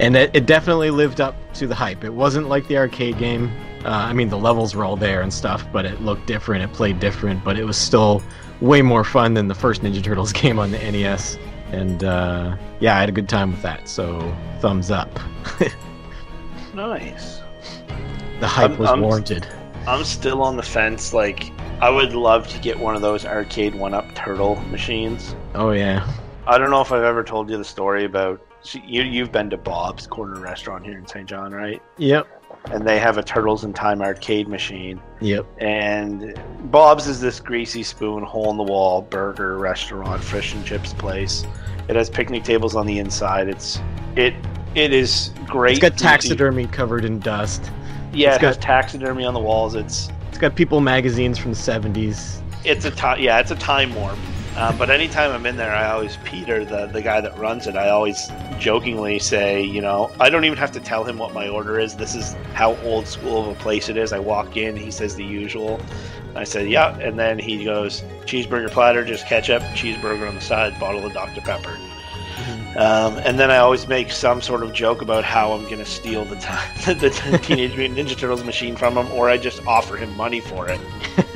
and 0.00 0.16
it, 0.16 0.30
it 0.34 0.46
definitely 0.46 0.90
lived 0.90 1.20
up 1.20 1.36
to 1.54 1.66
the 1.66 1.74
hype. 1.74 2.04
It 2.04 2.12
wasn't 2.14 2.48
like 2.48 2.66
the 2.68 2.76
arcade 2.78 3.18
game. 3.18 3.50
Uh, 3.84 3.90
I 3.90 4.12
mean, 4.12 4.28
the 4.28 4.38
levels 4.38 4.74
were 4.74 4.84
all 4.84 4.96
there 4.96 5.20
and 5.22 5.32
stuff, 5.32 5.64
but 5.72 5.84
it 5.86 6.00
looked 6.02 6.26
different. 6.26 6.64
It 6.64 6.72
played 6.72 6.98
different, 6.98 7.44
but 7.44 7.56
it 7.58 7.64
was 7.64 7.76
still 7.76 8.22
way 8.60 8.82
more 8.82 9.04
fun 9.04 9.34
than 9.34 9.46
the 9.46 9.54
first 9.54 9.82
Ninja 9.82 10.02
Turtles 10.02 10.32
game 10.42 10.58
on 10.58 10.72
the 10.72 10.78
NES. 10.78 11.38
And 11.70 12.02
uh, 12.02 12.56
yeah, 12.80 12.96
I 12.96 13.00
had 13.00 13.08
a 13.08 13.12
good 13.12 13.28
time 13.28 13.52
with 13.52 13.62
that. 13.62 13.88
So 13.88 14.34
thumbs 14.60 14.90
up. 14.90 15.10
Nice. 16.74 17.40
The 18.40 18.46
hype 18.46 18.70
I'm- 18.70 18.78
was 18.78 18.88
I'm- 18.90 19.00
warranted. 19.00 19.46
I'm 19.86 20.04
still 20.04 20.42
on 20.42 20.56
the 20.56 20.62
fence. 20.62 21.12
Like 21.14 21.50
I 21.80 21.90
would 21.90 22.12
love 22.12 22.48
to 22.48 22.58
get 22.58 22.78
one 22.78 22.96
of 22.96 23.02
those 23.02 23.24
arcade 23.24 23.74
one 23.74 23.94
up 23.94 24.12
turtle 24.14 24.56
machines. 24.62 25.36
Oh 25.54 25.70
yeah. 25.70 26.10
I 26.46 26.58
don't 26.58 26.70
know 26.70 26.80
if 26.80 26.90
I've 26.90 27.04
ever 27.04 27.22
told 27.22 27.50
you 27.50 27.56
the 27.56 27.64
story 27.64 28.04
about 28.04 28.44
so 28.62 28.80
you. 28.84 29.02
You've 29.02 29.30
been 29.30 29.48
to 29.50 29.56
Bob's 29.56 30.06
Corner 30.06 30.40
Restaurant 30.40 30.84
here 30.84 30.98
in 30.98 31.06
St. 31.06 31.28
John, 31.28 31.52
right? 31.52 31.80
Yep. 31.98 32.26
And 32.72 32.86
they 32.86 32.98
have 32.98 33.16
a 33.18 33.22
Turtles 33.22 33.62
in 33.64 33.72
Time 33.72 34.02
arcade 34.02 34.48
machine. 34.48 35.00
Yep. 35.20 35.46
And 35.58 36.40
Bob's 36.64 37.06
is 37.06 37.20
this 37.20 37.38
greasy 37.38 37.84
spoon, 37.84 38.24
hole 38.24 38.50
in 38.50 38.56
the 38.56 38.64
wall 38.64 39.02
burger 39.02 39.56
restaurant, 39.58 40.22
fish 40.24 40.54
and 40.54 40.64
chips 40.64 40.92
place. 40.92 41.46
It 41.88 41.94
has 41.94 42.10
picnic 42.10 42.42
tables 42.42 42.74
on 42.74 42.86
the 42.86 42.98
inside. 42.98 43.48
It's 43.48 43.80
it 44.16 44.34
it 44.74 44.92
is 44.92 45.30
great. 45.46 45.72
It's 45.72 45.80
got 45.80 45.96
taxidermy 45.96 46.66
covered 46.66 47.04
in 47.04 47.20
dust. 47.20 47.70
Yeah, 48.12 48.34
it's 48.34 48.42
it 48.42 48.46
has 48.46 48.56
got- 48.56 48.62
taxidermy 48.62 49.24
on 49.24 49.34
the 49.34 49.40
walls. 49.40 49.76
It's 49.76 50.08
It's 50.38 50.42
got 50.42 50.54
People 50.54 50.80
magazines 50.80 51.36
from 51.36 51.50
the 51.50 51.56
'70s. 51.56 52.40
it's 52.64 52.84
a 52.84 52.92
time 52.92 53.18
yeah, 53.18 53.40
it's 53.40 53.50
a 53.50 53.56
time 53.56 53.92
warp. 53.92 54.16
Um, 54.56 54.78
but 54.78 54.88
anytime 54.88 55.32
I'm 55.32 55.44
in 55.46 55.56
there, 55.56 55.74
I 55.74 55.90
always 55.90 56.16
Peter, 56.18 56.64
the 56.64 56.86
the 56.86 57.02
guy 57.02 57.20
that 57.20 57.36
runs 57.36 57.66
it. 57.66 57.74
I 57.74 57.88
always 57.88 58.30
jokingly 58.60 59.18
say, 59.18 59.60
you 59.60 59.80
know, 59.80 60.12
I 60.20 60.30
don't 60.30 60.44
even 60.44 60.56
have 60.56 60.70
to 60.70 60.80
tell 60.80 61.02
him 61.02 61.18
what 61.18 61.34
my 61.34 61.48
order 61.48 61.80
is. 61.80 61.96
This 61.96 62.14
is 62.14 62.36
how 62.54 62.76
old 62.82 63.08
school 63.08 63.50
of 63.50 63.56
a 63.56 63.58
place 63.58 63.88
it 63.88 63.96
is. 63.96 64.12
I 64.12 64.20
walk 64.20 64.56
in, 64.56 64.76
he 64.76 64.92
says 64.92 65.16
the 65.16 65.24
usual. 65.24 65.80
I 66.36 66.44
said, 66.44 66.68
yeah, 66.68 66.96
and 67.00 67.18
then 67.18 67.40
he 67.40 67.64
goes, 67.64 68.02
cheeseburger 68.24 68.70
platter, 68.70 69.04
just 69.04 69.26
ketchup, 69.26 69.60
cheeseburger 69.74 70.28
on 70.28 70.36
the 70.36 70.40
side, 70.40 70.78
bottle 70.78 71.04
of 71.04 71.12
Dr 71.12 71.40
Pepper. 71.40 71.76
Um, 72.78 73.16
and 73.18 73.40
then 73.40 73.50
I 73.50 73.56
always 73.56 73.88
make 73.88 74.12
some 74.12 74.40
sort 74.40 74.62
of 74.62 74.72
joke 74.72 75.02
about 75.02 75.24
how 75.24 75.52
I'm 75.52 75.64
going 75.64 75.78
to 75.78 75.84
steal 75.84 76.24
the, 76.24 76.36
t- 76.84 76.92
the 76.94 77.10
Teenage 77.42 77.76
Mutant 77.76 77.98
Ninja 77.98 78.16
Turtles 78.16 78.44
machine 78.44 78.76
from 78.76 78.96
him, 78.96 79.10
or 79.10 79.28
I 79.28 79.36
just 79.36 79.66
offer 79.66 79.96
him 79.96 80.16
money 80.16 80.38
for 80.40 80.68
it. 80.68 80.80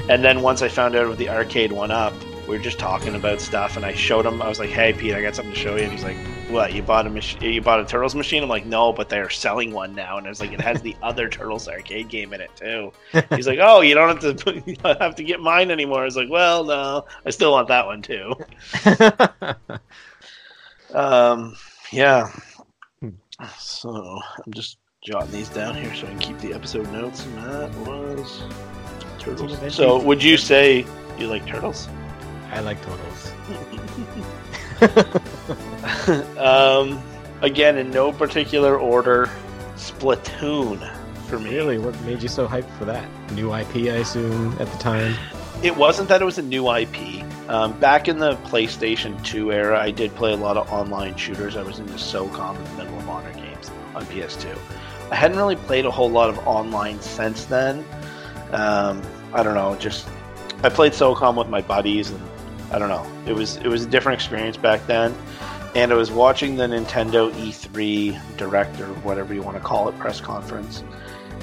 and 0.09 0.25
then 0.25 0.41
once 0.43 0.63
I 0.63 0.69
found 0.69 0.95
out 0.95 1.07
of 1.07 1.19
the 1.19 1.29
arcade 1.29 1.73
one 1.73 1.91
up, 1.91 2.15
we 2.47 2.57
were 2.57 2.63
just 2.63 2.79
talking 2.79 3.15
about 3.17 3.41
stuff, 3.41 3.77
and 3.77 3.85
I 3.85 3.93
showed 3.93 4.25
him. 4.27 4.41
I 4.43 4.49
was 4.49 4.59
like, 4.59 4.71
"Hey, 4.71 4.93
Pete, 4.93 5.15
I 5.15 5.23
got 5.23 5.35
something 5.35 5.55
to 5.55 5.59
show 5.59 5.77
you." 5.77 5.85
And 5.85 5.93
he's 5.93 6.03
like, 6.05 6.17
"What? 6.49 6.73
You 6.73 6.83
bought 6.83 7.07
a 7.07 7.11
mach- 7.11 7.41
You 7.41 7.61
bought 7.63 7.81
a 7.81 7.85
Turtles 7.85 8.15
machine?" 8.17 8.43
I'm 8.43 8.49
like, 8.49 8.67
"No, 8.67 8.93
but 8.93 9.09
they're 9.09 9.31
selling 9.31 9.73
one 9.73 9.95
now." 9.95 10.19
And 10.19 10.27
I 10.27 10.31
was 10.31 10.41
like, 10.41 10.53
"It 10.53 10.61
has 10.61 10.83
the 10.83 10.97
other 11.03 11.29
Turtles 11.29 11.69
arcade 11.69 12.09
game 12.09 12.33
in 12.33 12.41
it 12.41 12.51
too." 12.57 12.93
He's 13.35 13.47
like, 13.47 13.61
"Oh, 13.63 13.81
you 13.81 13.95
don't 13.95 14.09
have 14.23 14.37
to 14.45 14.63
you 14.67 14.75
don't 14.77 15.01
have 15.01 15.15
to 15.17 15.25
get 15.25 15.41
mine 15.41 15.71
anymore." 15.71 16.03
I 16.03 16.05
was 16.05 16.17
like, 16.17 16.31
"Well, 16.31 16.65
no, 16.65 17.05
I 17.25 17.31
still 17.31 17.53
want 17.53 17.69
that 17.69 17.87
one 17.87 18.03
too." 18.03 18.35
Um, 20.95 21.57
yeah. 21.91 22.33
So 23.59 24.21
I'm 24.45 24.53
just 24.53 24.79
jotting 25.05 25.33
these 25.33 25.49
down 25.49 25.75
here 25.75 25.95
so 25.95 26.07
I 26.07 26.11
can 26.11 26.19
keep 26.19 26.39
the 26.39 26.55
episode 26.55 26.91
notes. 26.93 27.25
And 27.25 27.39
that 27.39 27.75
was 27.87 28.43
turtles. 29.19 29.75
So 29.75 30.01
would 30.03 30.23
you 30.23 30.37
say 30.37 30.87
you 31.19 31.27
like 31.27 31.47
turtles? 31.47 31.89
I 32.51 32.61
like 32.61 32.79
turtles. 32.83 33.33
um, 36.39 37.03
again, 37.41 37.79
in 37.79 37.91
no 37.91 38.13
particular 38.13 38.79
order, 38.79 39.31
Splatoon 39.77 40.97
for 41.27 41.39
me. 41.39 41.55
Really, 41.55 41.79
what 41.79 41.99
made 42.03 42.23
you 42.23 42.29
so 42.29 42.47
hyped 42.47 42.71
for 42.77 42.85
that? 42.85 43.09
New 43.33 43.55
IP, 43.55 43.77
I 43.77 44.01
assume, 44.01 44.53
at 44.61 44.71
the 44.71 44.79
time. 44.79 45.15
It 45.63 45.77
wasn't 45.77 46.09
that 46.09 46.21
it 46.21 46.25
was 46.25 46.39
a 46.39 46.43
new 46.43 46.69
IP. 46.75 47.23
Um, 47.49 47.79
back 47.79 48.09
in 48.09 48.19
the 48.19 48.35
PlayStation 48.39 49.23
2 49.25 49.53
era, 49.53 49.79
I 49.79 49.93
did 49.93 50.13
play 50.17 50.33
a 50.33 50.37
lot 50.37 50.57
of 50.57 50.73
online 50.73 51.15
shooters. 51.15 51.57
I 51.57 51.63
was 51.63 51.79
into 51.79 51.93
SOCOM 51.93 52.57
and 52.57 52.77
Medal 52.77 52.99
of 52.99 53.09
Honor 53.09 53.33
games 53.35 53.71
on 53.95 54.05
PS2. 54.07 54.59
I 55.13 55.15
hadn't 55.15 55.37
really 55.37 55.55
played 55.55 55.87
a 55.87 55.91
whole 55.91 56.11
lot 56.11 56.31
of 56.31 56.39
online 56.49 57.01
since 57.01 57.45
then. 57.45 57.85
Um, 58.51 59.03
I 59.33 59.45
don't 59.45 59.55
know, 59.55 59.77
just 59.77 60.09
I 60.65 60.69
played 60.69 60.93
SOCOM 60.93 61.37
with 61.37 61.49
my 61.49 61.61
buddies, 61.61 62.11
and 62.11 62.21
I 62.73 62.81
don't 62.81 62.89
know. 62.89 63.07
It 63.31 63.35
was 63.35 63.57
it 63.59 63.69
was 63.69 63.85
a 63.85 63.89
different 63.89 64.21
experience 64.21 64.57
back 64.57 64.85
then. 64.89 65.15
And 65.77 65.93
I 65.93 65.95
was 65.95 66.11
watching 66.11 66.57
the 66.57 66.65
Nintendo 66.65 67.33
E3 67.33 68.37
direct 68.37 68.81
or 68.81 68.89
whatever 69.05 69.33
you 69.33 69.43
want 69.43 69.57
to 69.59 69.63
call 69.63 69.89
it 69.89 69.97
press 69.99 70.21
conference, 70.21 70.83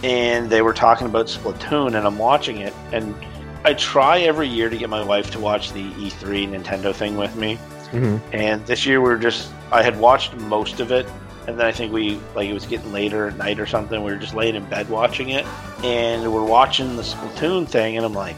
and 0.04 0.50
they 0.50 0.62
were 0.62 0.74
talking 0.74 1.08
about 1.08 1.28
Splatoon, 1.28 1.96
and 1.96 2.06
I'm 2.06 2.18
watching 2.18 2.58
it, 2.58 2.74
and 2.92 3.16
I 3.66 3.74
try 3.74 4.20
every 4.22 4.48
year 4.48 4.70
to 4.70 4.78
get 4.78 4.90
my 4.90 5.04
wife 5.04 5.32
to 5.32 5.40
watch 5.40 5.74
the 5.74 5.92
E3 5.92 6.50
Nintendo 6.50 6.94
thing 6.96 7.18
with 7.18 7.36
me. 7.36 7.58
Mm-hmm. 7.92 8.18
And 8.34 8.66
this 8.66 8.86
year 8.86 9.02
we 9.02 9.10
are 9.10 9.18
just 9.18 9.52
I 9.72 9.84
had 9.84 10.00
watched 10.00 10.34
most 10.36 10.80
of 10.80 10.92
it 10.92 11.06
and 11.48 11.60
then 11.60 11.66
I 11.66 11.72
think 11.72 11.92
we 11.92 12.20
like 12.36 12.48
it 12.48 12.54
was 12.54 12.66
getting 12.66 12.92
later 12.92 13.28
at 13.28 13.38
night 13.38 13.60
or 13.60 13.66
something. 13.66 14.04
We 14.04 14.12
were 14.12 14.20
just 14.20 14.34
laying 14.34 14.56
in 14.56 14.66
bed 14.70 14.90
watching 14.90 15.30
it 15.30 15.46
and 15.84 16.32
we're 16.32 16.46
watching 16.46 16.96
the 16.96 17.02
Splatoon 17.02 17.68
thing 17.68 17.98
and 17.98 18.06
I'm 18.06 18.14
like, 18.14 18.38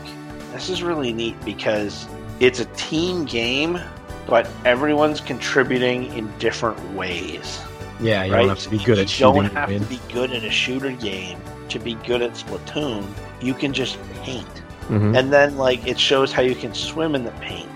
this 0.53 0.69
is 0.69 0.81
really 0.81 1.13
neat 1.13 1.39
because 1.45 2.07
it's 2.39 2.59
a 2.59 2.65
team 2.65 3.25
game, 3.25 3.79
but 4.27 4.49
everyone's 4.65 5.21
contributing 5.21 6.05
in 6.13 6.31
different 6.39 6.79
ways. 6.93 7.59
Yeah, 7.99 8.23
you 8.23 8.33
right? 8.33 8.39
don't 8.39 8.49
have 8.49 8.59
to 8.59 8.69
be 8.69 8.79
good 8.79 8.97
you 8.97 9.03
at 9.03 9.09
shooting. 9.09 9.43
don't 9.43 9.53
have 9.53 9.69
to 9.69 9.85
be 9.85 9.99
good 10.11 10.31
at 10.31 10.43
a 10.43 10.49
shooter 10.49 10.91
game 10.91 11.39
to 11.69 11.77
be 11.77 11.93
good 11.95 12.21
at 12.21 12.31
Splatoon. 12.31 13.05
You 13.41 13.53
can 13.53 13.73
just 13.73 13.99
paint 14.23 14.63
Mhm. 14.91 15.17
and 15.17 15.31
then 15.33 15.57
like 15.57 15.87
it 15.87 15.99
shows 15.99 16.31
how 16.31 16.41
you 16.41 16.53
can 16.55 16.73
swim 16.73 17.15
in 17.15 17.23
the 17.23 17.31
paint. 17.41 17.67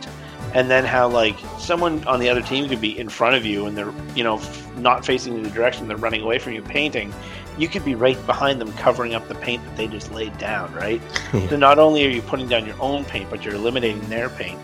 And 0.54 0.70
then 0.70 0.86
how 0.86 1.08
like 1.10 1.36
someone 1.60 2.02
on 2.08 2.20
the 2.20 2.30
other 2.30 2.42
team 2.42 2.70
could 2.70 2.80
be 2.80 2.98
in 2.98 3.10
front 3.10 3.36
of 3.36 3.46
you 3.46 3.66
and 3.66 3.78
they're 3.78 3.92
you 4.16 4.24
know 4.24 4.36
f- 4.38 4.68
not 4.78 5.06
facing 5.06 5.42
the 5.44 5.50
direction 5.50 5.88
they're 5.88 5.98
running 5.98 6.22
away 6.22 6.40
from 6.40 6.54
you 6.54 6.62
painting. 6.62 7.14
You 7.58 7.68
could 7.70 7.84
be 7.86 7.96
right 7.96 8.18
behind 8.26 8.60
them 8.62 8.72
covering 8.74 9.16
up 9.16 9.28
the 9.30 9.36
paint 9.36 9.64
that 9.66 9.76
they 9.78 9.88
just 9.88 10.12
laid 10.14 10.38
down 10.38 10.74
right? 10.74 11.02
Yeah. 11.34 11.48
so 11.50 11.56
not 11.58 11.80
only 11.80 12.06
are 12.06 12.10
you 12.10 12.22
putting 12.22 12.48
down 12.48 12.66
your 12.66 12.80
own 12.82 13.04
paint 13.06 13.30
but 13.30 13.44
you're 13.44 13.56
eliminating 13.56 14.02
their 14.10 14.30
paint. 14.30 14.60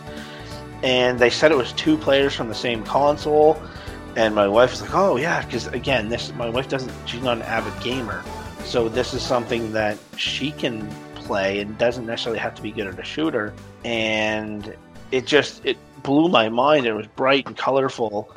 And 0.84 1.20
they 1.20 1.30
said 1.30 1.52
it 1.52 1.58
was 1.58 1.74
two 1.74 1.98
players 1.98 2.34
from 2.36 2.48
the 2.48 2.56
same 2.56 2.84
console. 2.84 3.62
And 4.16 4.34
my 4.36 4.48
wife 4.48 4.72
was 4.72 4.82
like 4.82 4.94
oh 4.94 5.16
yeah 5.18 5.44
because 5.46 5.68
again 5.68 6.10
this 6.10 6.34
my 6.34 6.50
wife 6.50 6.68
doesn't 6.70 6.92
she's 7.06 7.22
not 7.22 7.38
an 7.38 7.44
avid 7.44 7.74
gamer. 7.84 8.24
So 8.66 8.88
this 8.88 9.14
is 9.14 9.22
something 9.22 9.72
that 9.74 9.98
she 10.18 10.52
can 10.52 10.90
play 11.32 11.60
and 11.62 11.78
doesn't 11.78 12.06
necessarily 12.06 12.40
have 12.40 12.54
to 12.56 12.62
be 12.62 12.72
good 12.72 12.88
at 12.88 13.00
a 13.00 13.04
shooter. 13.04 13.54
And 13.86 14.76
it 15.12 15.26
just 15.26 15.66
it 15.66 15.78
blew 16.04 16.28
my 16.28 16.50
mind. 16.50 16.86
It 16.86 16.94
was 16.94 17.08
bright 17.08 17.48
and 17.48 17.56
colorful. 17.56 18.30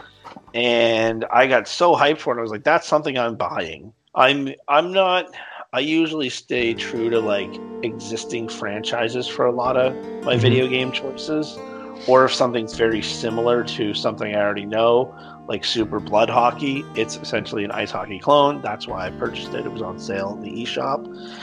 And 0.54 1.24
i 1.32 1.46
got 1.48 1.66
so 1.66 1.94
hyped 1.96 2.18
for 2.20 2.30
it 2.34 2.38
i 2.38 2.42
was 2.42 2.52
like 2.52 2.62
that's 2.62 2.86
something 2.86 3.18
i'm 3.18 3.34
buying. 3.36 3.92
I'm 4.14 4.54
i'm 4.68 4.92
not 4.92 5.34
i 5.72 5.80
usually 5.80 6.28
stay 6.30 6.74
true 6.74 7.10
to 7.10 7.18
like 7.18 7.52
existing 7.82 8.48
franchises 8.48 9.26
for 9.26 9.46
a 9.46 9.52
lot 9.52 9.76
of 9.76 9.92
my 10.24 10.36
Mhm. 10.36 10.40
video 10.46 10.68
game 10.68 10.92
choices. 10.92 11.58
Or 12.06 12.24
if 12.26 12.32
something's 12.34 12.74
very 12.76 13.02
similar 13.02 13.64
to 13.76 13.94
something 13.94 14.30
i 14.36 14.40
already 14.40 14.66
know 14.66 15.12
like 15.48 15.64
super 15.64 15.98
blood 16.00 16.30
hockey 16.30 16.84
it's 16.94 17.16
essentially 17.24 17.64
an 17.64 17.72
ice 17.72 17.90
hockey 17.90 18.18
clone. 18.20 18.62
That's 18.62 18.86
why 18.86 19.00
i 19.08 19.10
purchased 19.10 19.52
it. 19.58 19.66
It 19.66 19.72
was 19.72 19.82
on 19.82 19.98
sale 19.98 20.30
in 20.36 20.40
the 20.46 20.52
eShop. 20.62 21.00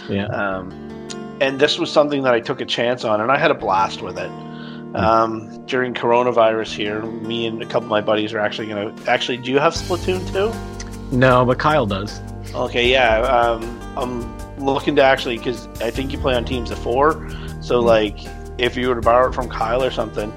Yeah. 0.09 0.27
um, 0.27 0.67
and 1.41 1.59
this 1.59 1.79
was 1.79 1.91
something 1.91 2.21
that 2.23 2.33
I 2.33 2.39
took 2.39 2.61
a 2.61 2.65
chance 2.65 3.03
on, 3.03 3.19
and 3.19 3.31
I 3.31 3.37
had 3.37 3.49
a 3.49 3.55
blast 3.55 4.01
with 4.01 4.17
it. 4.17 4.31
Um, 4.95 5.65
during 5.65 5.93
coronavirus 5.93 6.73
here, 6.75 7.01
me 7.01 7.47
and 7.47 7.61
a 7.61 7.65
couple 7.65 7.83
of 7.83 7.89
my 7.89 8.01
buddies 8.01 8.31
are 8.33 8.39
actually 8.39 8.67
going 8.67 8.95
to. 8.95 9.11
Actually, 9.11 9.37
do 9.37 9.51
you 9.51 9.57
have 9.57 9.73
Splatoon 9.73 10.21
too? 10.31 11.17
No, 11.17 11.43
but 11.43 11.57
Kyle 11.57 11.87
does. 11.87 12.21
Okay, 12.53 12.89
yeah. 12.89 13.21
Um, 13.21 13.81
I'm 13.97 14.63
looking 14.63 14.95
to 14.97 15.01
actually 15.01 15.37
because 15.37 15.67
I 15.81 15.89
think 15.89 16.11
you 16.11 16.19
play 16.19 16.35
on 16.35 16.45
teams 16.45 16.69
of 16.69 16.77
four. 16.77 17.27
So, 17.61 17.79
like, 17.79 18.17
if 18.59 18.77
you 18.77 18.89
were 18.89 18.95
to 18.95 19.01
borrow 19.01 19.29
it 19.29 19.33
from 19.33 19.49
Kyle 19.49 19.83
or 19.83 19.91
something, 19.91 20.31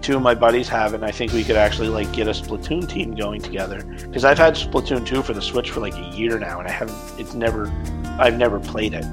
two 0.00 0.16
of 0.16 0.22
my 0.22 0.34
buddies 0.34 0.68
have 0.68 0.94
it, 0.94 0.96
and 0.96 1.04
I 1.04 1.10
think 1.10 1.32
we 1.32 1.44
could 1.44 1.56
actually 1.56 1.88
like 1.88 2.10
get 2.12 2.28
a 2.28 2.30
Splatoon 2.30 2.88
team 2.88 3.14
going 3.14 3.42
together. 3.42 3.82
Because 3.82 4.24
I've 4.24 4.38
had 4.38 4.54
Splatoon 4.54 5.04
two 5.04 5.22
for 5.22 5.34
the 5.34 5.42
Switch 5.42 5.70
for 5.70 5.80
like 5.80 5.94
a 5.94 6.16
year 6.16 6.38
now, 6.38 6.60
and 6.60 6.68
I 6.68 6.72
haven't. 6.72 7.20
It's 7.20 7.34
never. 7.34 7.70
I've 8.18 8.38
never 8.38 8.58
played 8.58 8.94
it. 8.94 9.04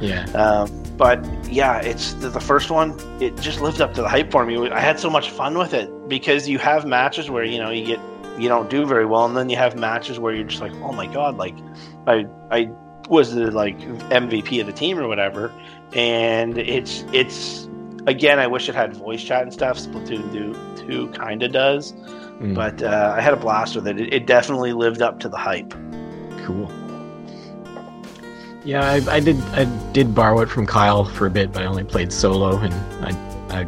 Yeah. 0.00 0.24
Um, 0.32 0.81
but 0.96 1.24
yeah, 1.50 1.78
it's 1.80 2.14
the, 2.14 2.28
the 2.28 2.40
first 2.40 2.70
one. 2.70 2.96
It 3.20 3.36
just 3.40 3.60
lived 3.60 3.80
up 3.80 3.94
to 3.94 4.02
the 4.02 4.08
hype 4.08 4.30
for 4.30 4.44
me. 4.44 4.70
I 4.70 4.80
had 4.80 4.98
so 5.00 5.10
much 5.10 5.30
fun 5.30 5.56
with 5.58 5.74
it 5.74 5.90
because 6.08 6.48
you 6.48 6.58
have 6.58 6.84
matches 6.86 7.30
where 7.30 7.44
you 7.44 7.58
know 7.58 7.70
you 7.70 7.84
get 7.84 8.00
you 8.38 8.48
don't 8.48 8.70
do 8.70 8.86
very 8.86 9.06
well, 9.06 9.24
and 9.26 9.36
then 9.36 9.48
you 9.50 9.56
have 9.56 9.76
matches 9.78 10.18
where 10.18 10.34
you're 10.34 10.44
just 10.46 10.60
like, 10.62 10.72
oh 10.76 10.92
my 10.92 11.06
god, 11.06 11.36
like 11.36 11.54
I 12.06 12.26
I 12.50 12.70
was 13.08 13.34
the 13.34 13.50
like 13.50 13.78
MVP 14.10 14.60
of 14.60 14.66
the 14.66 14.72
team 14.72 14.98
or 14.98 15.08
whatever, 15.08 15.52
and 15.92 16.56
it's 16.58 17.04
it's 17.12 17.68
again. 18.06 18.38
I 18.38 18.46
wish 18.46 18.68
it 18.68 18.74
had 18.74 18.96
voice 18.96 19.22
chat 19.22 19.42
and 19.42 19.52
stuff. 19.52 19.78
Splatoon 19.78 20.32
do 20.32 20.54
two 20.86 21.08
kind 21.08 21.42
of 21.42 21.52
does, 21.52 21.92
Mm, 22.40 22.54
but 22.54 22.82
uh, 22.82 23.14
I 23.16 23.20
had 23.20 23.32
a 23.34 23.36
blast 23.36 23.76
with 23.76 23.86
it. 23.86 24.00
it. 24.00 24.12
It 24.12 24.26
definitely 24.26 24.72
lived 24.72 25.00
up 25.02 25.20
to 25.20 25.28
the 25.28 25.36
hype. 25.36 25.72
cool. 26.44 26.68
Yeah, 28.64 28.84
I, 28.84 29.14
I 29.16 29.20
did. 29.20 29.40
I 29.52 29.64
did 29.92 30.14
borrow 30.14 30.40
it 30.40 30.48
from 30.48 30.66
Kyle 30.66 31.04
for 31.04 31.26
a 31.26 31.30
bit, 31.30 31.52
but 31.52 31.62
I 31.62 31.66
only 31.66 31.84
played 31.84 32.12
solo, 32.12 32.58
and 32.58 32.72
I, 33.04 33.10
I 33.62 33.66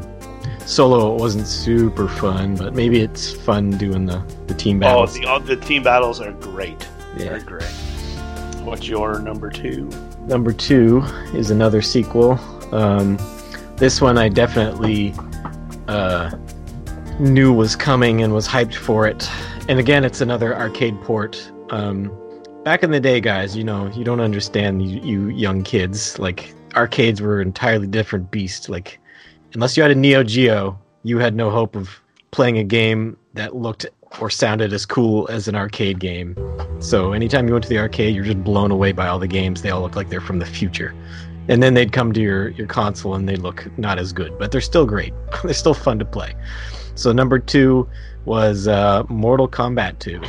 solo 0.66 1.14
wasn't 1.16 1.46
super 1.48 2.09
fun. 2.09 2.54
But 2.57 2.74
maybe 2.74 3.00
it's 3.00 3.33
fun 3.33 3.70
doing 3.70 4.07
the 4.07 4.22
the 4.46 4.54
team 4.54 4.76
Oh, 4.78 4.80
battles. 4.80 5.14
the, 5.14 5.26
oh, 5.26 5.38
the 5.40 5.57
team 5.57 5.83
battles 5.83 6.20
are 6.20 6.33
great. 6.33 6.88
yeah. 7.16 7.30
They're 7.30 7.40
great. 7.40 7.64
What's 8.62 8.87
your 8.88 9.18
number 9.18 9.50
two? 9.50 9.90
Number 10.20 10.52
two 10.52 11.02
is 11.35 11.50
another 11.50 11.83
sequel. 11.83 12.38
Um, 12.72 13.18
this 13.76 14.00
one 14.00 14.16
I 14.16 14.28
definitely 14.28 15.12
uh, 15.88 16.30
knew 17.18 17.52
was 17.52 17.76
coming 17.76 18.22
and 18.22 18.33
was 18.33 18.46
hyped 18.48 18.74
for 18.76 19.07
it. 19.07 19.28
And 19.68 19.78
again, 19.78 20.04
it's 20.04 20.20
another 20.22 20.54
arcade 20.57 20.98
port. 21.02 21.50
Um, 21.70 22.11
back 22.64 22.83
in 22.83 22.90
the 22.90 23.00
day, 23.00 23.20
guys, 23.20 23.55
you 23.55 23.62
know, 23.62 23.90
you 23.94 24.05
don't 24.05 24.20
understand 24.20 24.88
you, 24.90 25.00
you 25.00 25.29
young 25.29 25.62
kids. 25.62 26.18
Like 26.18 26.53
arcades 26.74 27.20
were 27.20 27.40
an 27.40 27.48
entirely 27.48 27.87
different 27.87 28.31
beast. 28.31 28.68
Like 28.68 28.98
unless 29.53 29.77
you 29.77 29.83
had 29.83 29.92
a 29.92 29.94
Neo 29.94 30.24
Geo, 30.24 30.79
you 31.03 31.18
had 31.18 31.35
no 31.35 31.50
hope 31.50 31.77
of 31.77 32.00
playing 32.31 32.59
a 32.59 32.64
game 32.64 33.16
that 33.35 33.55
looked 33.55 33.87
or 34.20 34.31
sounded 34.31 34.72
as 34.72 34.87
cool 34.87 35.29
as 35.31 35.46
an 35.46 35.55
arcade 35.55 36.00
game. 36.00 36.37
So 36.81 37.12
anytime 37.12 37.46
you 37.46 37.53
went 37.53 37.64
to 37.64 37.68
the 37.68 37.79
arcade, 37.79 38.14
you're 38.14 38.24
just 38.24 38.42
blown 38.42 38.70
away 38.70 38.92
by 38.92 39.09
all 39.09 39.18
the 39.18 39.29
games. 39.29 39.62
They 39.62 39.70
all 39.70 39.83
look 39.83 39.96
like 39.96 40.09
they're 40.09 40.20
from 40.20 40.38
the 40.38 40.46
future. 40.46 40.94
And 41.48 41.62
then 41.62 41.74
they'd 41.74 41.92
come 41.92 42.12
to 42.14 42.20
your, 42.20 42.48
your 42.50 42.66
console 42.66 43.14
and 43.14 43.29
they 43.29 43.37
look 43.37 43.66
not 43.77 43.98
as 43.98 44.12
good, 44.12 44.38
but 44.38 44.50
they're 44.50 44.62
still 44.62 44.87
great. 44.87 45.12
they're 45.44 45.53
still 45.53 45.74
fun 45.74 45.98
to 45.98 46.05
play. 46.05 46.35
So 46.94 47.12
number 47.12 47.38
two 47.38 47.88
was 48.24 48.66
uh, 48.66 49.03
Mortal 49.09 49.48
Kombat 49.48 49.98
2 49.98 50.22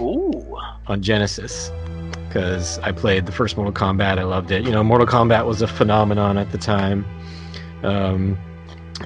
Ooh, 0.00 0.51
on 0.86 1.02
Genesis 1.02 1.70
because 2.28 2.78
I 2.78 2.92
played 2.92 3.26
the 3.26 3.32
first 3.32 3.56
Mortal 3.56 3.72
Kombat. 3.72 4.18
I 4.18 4.24
loved 4.24 4.50
it. 4.50 4.64
You 4.64 4.70
know, 4.70 4.82
Mortal 4.82 5.06
Kombat 5.06 5.46
was 5.46 5.62
a 5.62 5.66
phenomenon 5.66 6.38
at 6.38 6.50
the 6.50 6.58
time. 6.58 7.04
Um, 7.82 8.38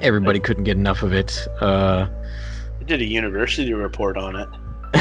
everybody 0.01 0.39
couldn't 0.39 0.65
get 0.65 0.77
enough 0.77 1.03
of 1.03 1.13
it. 1.13 1.47
Uh, 1.61 2.09
I 2.81 2.85
did 2.85 3.01
a 3.01 3.05
university 3.05 3.73
report 3.73 4.17
on 4.17 4.37
it 4.37 4.49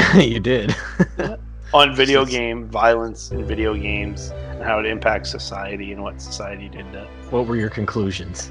you 0.16 0.40
did. 0.40 0.74
on 1.74 1.94
video 1.94 2.24
game 2.36 2.68
violence 2.68 3.30
in 3.30 3.44
video 3.44 3.74
games 3.74 4.30
and 4.30 4.62
how 4.62 4.78
it 4.78 4.86
impacts 4.86 5.30
society 5.30 5.92
and 5.92 6.02
what 6.02 6.20
society 6.20 6.68
did 6.68 6.90
to. 6.92 7.06
what 7.30 7.46
were 7.46 7.56
your 7.56 7.70
conclusions? 7.70 8.50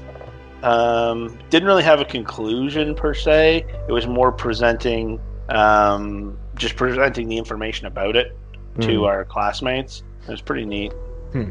Um, 0.62 1.38
didn't 1.50 1.66
really 1.66 1.82
have 1.82 2.00
a 2.00 2.04
conclusion 2.04 2.94
per 2.94 3.14
se. 3.14 3.64
It 3.88 3.92
was 3.92 4.06
more 4.06 4.32
presenting, 4.32 5.20
um, 5.48 6.38
just 6.56 6.76
presenting 6.76 7.28
the 7.28 7.36
information 7.38 7.86
about 7.86 8.16
it 8.16 8.36
to 8.80 8.98
Hmm. 8.98 9.04
our 9.04 9.24
classmates. 9.24 10.02
It 10.26 10.30
was 10.30 10.40
pretty 10.42 10.64
neat. 10.66 10.92
Hmm. 11.32 11.50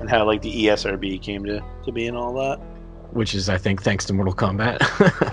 And 0.00 0.10
how 0.10 0.24
like 0.24 0.42
the 0.42 0.66
ESRB 0.66 1.20
came 1.22 1.44
to, 1.44 1.62
to 1.84 1.92
be 1.92 2.06
and 2.06 2.16
all 2.16 2.32
that. 2.34 2.58
which 3.12 3.34
is 3.34 3.48
I 3.48 3.58
think 3.58 3.82
thanks 3.82 4.04
to 4.06 4.12
Mortal 4.12 4.34
Kombat. 4.34 4.78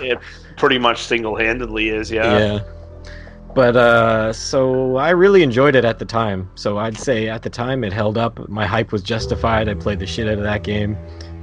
It 0.02 0.18
pretty 0.56 0.78
much 0.78 1.02
single 1.02 1.34
handedly 1.36 1.88
is, 1.88 2.10
yeah. 2.10 2.38
yeah. 2.38 2.58
But 3.54 3.76
uh 3.76 4.32
so 4.32 4.96
I 4.96 5.10
really 5.10 5.42
enjoyed 5.42 5.74
it 5.74 5.84
at 5.84 5.98
the 5.98 6.04
time. 6.04 6.48
So 6.54 6.78
I'd 6.78 6.96
say 6.98 7.28
at 7.28 7.42
the 7.42 7.50
time 7.50 7.82
it 7.84 7.92
held 7.92 8.16
up. 8.16 8.48
My 8.48 8.66
hype 8.66 8.92
was 8.92 9.02
justified. 9.02 9.68
I 9.68 9.74
played 9.74 9.98
the 9.98 10.06
shit 10.06 10.28
out 10.28 10.38
of 10.38 10.44
that 10.44 10.62
game. 10.62 10.96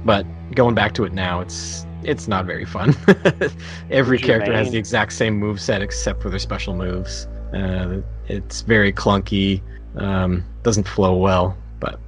But 0.04 0.24
going 0.54 0.74
back 0.74 0.94
to 0.94 1.04
it 1.04 1.12
now, 1.12 1.40
it's 1.40 1.84
it's 2.02 2.26
not 2.26 2.46
very 2.46 2.64
fun. 2.64 2.96
Every 3.90 4.18
character 4.18 4.52
has 4.54 4.70
the 4.70 4.78
exact 4.78 5.12
same 5.12 5.34
move 5.38 5.60
set 5.60 5.82
except 5.82 6.22
for 6.22 6.30
their 6.30 6.38
special 6.38 6.74
moves. 6.74 7.28
Uh, 7.54 8.00
It's 8.28 8.60
very 8.62 8.92
clunky. 8.92 9.60
Um, 9.96 10.44
doesn't 10.62 10.86
flow 10.86 11.16
well, 11.16 11.56
but 11.80 11.98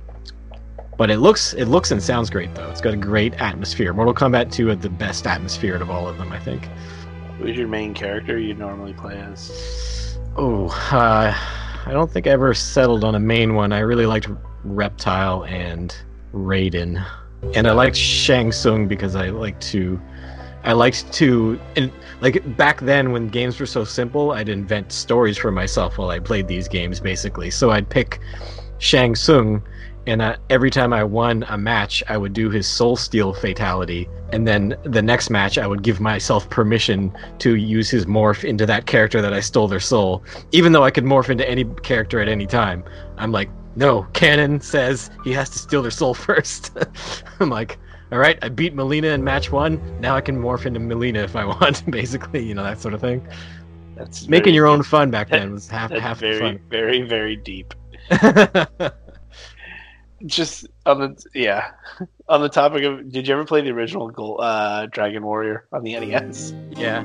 but 0.97 1.11
it 1.11 1.19
looks 1.19 1.53
it 1.55 1.65
looks 1.67 1.91
and 1.91 2.01
sounds 2.03 2.31
great 2.31 2.55
though. 2.55 2.71
It's 2.71 2.81
got 2.81 2.95
a 2.95 2.99
great 2.99 3.35
atmosphere. 3.41 3.93
Mortal 3.93 4.15
Kombat 4.15 4.53
2 4.53 4.69
had 4.69 4.83
the 4.83 4.91
best 4.91 5.27
atmosphere 5.27 5.75
out 5.75 5.83
of 5.83 5.91
all 5.91 6.07
of 6.07 6.17
them, 6.19 6.31
I 6.33 6.39
think. 6.39 6.69
Who's 7.39 7.57
your 7.57 7.67
main 7.67 7.93
character 7.93 8.39
you 8.39 8.55
normally 8.55 8.93
play 8.93 9.17
as? 9.19 10.17
Oh, 10.37 10.67
uh, 10.93 11.35
I 11.87 11.91
don't 11.91 12.11
think 12.11 12.27
I 12.29 12.31
ever 12.31 12.55
settled 12.55 13.03
on 13.03 13.17
a 13.17 13.21
main 13.21 13.55
one. 13.55 13.73
I 13.73 13.81
really 13.81 14.07
liked 14.07 14.29
Reptile 14.65 15.45
and 15.47 15.95
Raiden, 16.33 17.05
and 17.55 17.67
I 17.67 17.73
liked 17.73 17.97
Shang 17.97 18.53
Tsung 18.53 18.87
because 18.87 19.17
I 19.17 19.31
like 19.31 19.59
to, 19.73 20.01
I 20.65 20.73
liked 20.73 21.13
to, 21.15 21.61
and 21.77 21.91
like 22.21 22.57
back 22.57 22.81
then 22.81 23.13
when 23.13 23.29
games 23.29 23.59
were 23.59 23.67
so 23.67 23.85
simple, 23.85 24.33
I'd 24.33 24.49
invent 24.49 24.93
stories 24.93 25.37
for 25.37 25.51
myself 25.51 25.99
while 25.99 26.11
I 26.11 26.19
played 26.19 26.49
these 26.49 26.69
games, 26.69 27.01
basically. 27.01 27.51
So 27.51 27.71
I'd 27.71 27.89
pick 27.89 28.21
Shang 28.79 29.15
Tsung 29.15 29.63
and 30.07 30.21
uh, 30.21 30.37
every 30.51 30.71
time 30.71 30.93
I 30.93 31.05
won 31.05 31.45
a 31.49 31.57
match, 31.57 32.03
I 32.09 32.17
would 32.17 32.33
do 32.33 32.51
his 32.51 32.67
Soul 32.67 32.97
Steal 32.97 33.33
fatality, 33.33 34.09
and 34.33 34.49
then 34.49 34.77
the 34.83 35.03
next 35.03 35.31
match, 35.31 35.59
I 35.59 35.67
would 35.67 35.83
give 35.83 36.01
myself 36.01 36.49
permission 36.51 37.17
to 37.39 37.55
use 37.55 37.89
his 37.89 38.07
morph 38.07 38.43
into 38.43 38.67
that 38.67 38.87
character 38.87 39.23
that 39.23 39.33
I 39.33 39.41
stole 39.41 39.69
their 39.69 39.81
soul, 39.81 40.25
even 40.51 40.73
though 40.73 40.83
I 40.83 40.91
could 40.91 41.05
morph 41.05 41.31
into 41.31 41.49
any 41.49 41.65
character 41.83 42.21
at 42.21 42.29
any 42.29 42.47
time. 42.47 42.83
I'm 43.17 43.31
like, 43.31 43.49
no, 43.77 44.03
canon 44.13 44.61
says 44.61 45.11
he 45.25 45.33
has 45.33 45.51
to 45.51 45.59
steal 45.59 45.83
their 45.83 45.91
soul 45.93 46.15
first. 46.29 46.77
I'm 47.41 47.51
like, 47.51 47.79
all 48.13 48.19
right, 48.19 48.39
I 48.43 48.49
beat 48.51 48.75
Mileena 48.77 49.15
in 49.15 49.25
match 49.25 49.51
one. 49.51 49.81
Now 50.01 50.15
I 50.15 50.21
can 50.21 50.41
morph 50.41 50.67
into 50.67 50.79
Mileena 50.81 51.25
if 51.25 51.35
I 51.35 51.45
want, 51.61 51.91
basically, 51.91 52.45
you 52.47 52.55
know 52.55 52.63
that 52.63 52.81
sort 52.81 52.95
of 52.95 53.01
thing. 53.01 53.27
That's 53.97 54.29
Making 54.29 54.45
very- 54.45 54.55
your 54.57 54.67
own 54.67 54.83
fun 54.83 55.11
back 55.11 55.29
then 55.31 55.53
was 55.55 55.69
half 55.69 55.91
half 55.91 56.19
very, 56.19 56.53
the 56.53 56.61
very, 56.69 57.03
very 57.03 57.37
deep. 57.37 57.75
Just 60.27 60.69
on 60.87 61.01
the 61.01 61.25
yeah, 61.35 61.73
on 62.29 62.43
the 62.43 62.49
topic 62.49 62.85
of, 62.85 63.11
did 63.11 63.27
you 63.27 63.35
ever 63.35 63.45
play 63.45 63.61
the 63.61 63.71
original 63.71 64.41
uh, 64.41 64.87
Dragon 64.87 65.25
Warrior 65.25 65.67
on 65.73 65.83
the 65.83 65.99
NES? 65.99 66.55
yeah. 66.71 67.03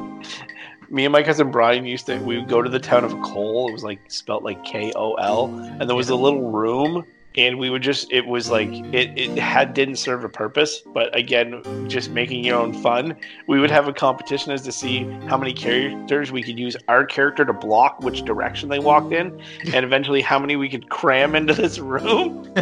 Me 0.90 1.04
and 1.04 1.12
my 1.12 1.24
cousin 1.24 1.50
Brian 1.52 1.86
used 1.86 2.06
to. 2.06 2.18
We 2.20 2.38
would 2.38 2.48
go 2.48 2.62
to 2.62 2.70
the 2.70 2.80
town 2.80 3.04
of 3.04 3.12
Kol. 3.24 3.70
It 3.70 3.74
was 3.74 3.84
like 3.84 4.00
spelt 4.10 4.44
like 4.44 4.64
K 4.64 4.94
O 4.96 5.16
L, 5.16 5.48
and 5.80 5.90
there 5.90 5.96
was 5.96 6.10
a 6.10 6.16
little 6.16 6.52
room, 6.52 7.06
and 7.38 7.60
we 7.60 7.70
would 7.70 7.84
just. 7.84 8.12
It 8.12 8.26
was 8.26 8.50
like 8.50 8.70
it. 8.94 9.18
It 9.18 9.38
had 9.38 9.74
didn't 9.74 9.98
serve 9.98 10.24
a 10.24 10.30
purpose, 10.30 10.82
but 10.94 11.16
again, 11.16 11.62
just 11.88 12.10
making 12.10 12.44
your 12.44 12.60
own 12.60 12.74
fun. 12.74 13.16
We 13.48 13.60
would 13.60 13.72
have 13.72 13.88
a 13.88 13.94
competition 13.94 14.52
as 14.52 14.64
to 14.64 14.72
see 14.72 15.04
how 15.28 15.38
many 15.38 15.54
characters 15.54 16.32
we 16.32 16.42
could 16.44 16.58
use 16.58 16.76
our 16.88 17.06
character 17.06 17.46
to 17.46 17.54
block 17.54 18.02
which 18.02 18.24
direction 18.24 18.70
they 18.70 18.80
walked 18.80 19.14
in, 19.14 19.40
and 19.74 19.86
eventually 19.86 20.22
how 20.22 20.40
many 20.40 20.56
we 20.56 20.68
could 20.68 20.90
cram 20.90 21.36
into 21.36 21.54
this 21.54 21.80
room. 21.80 22.52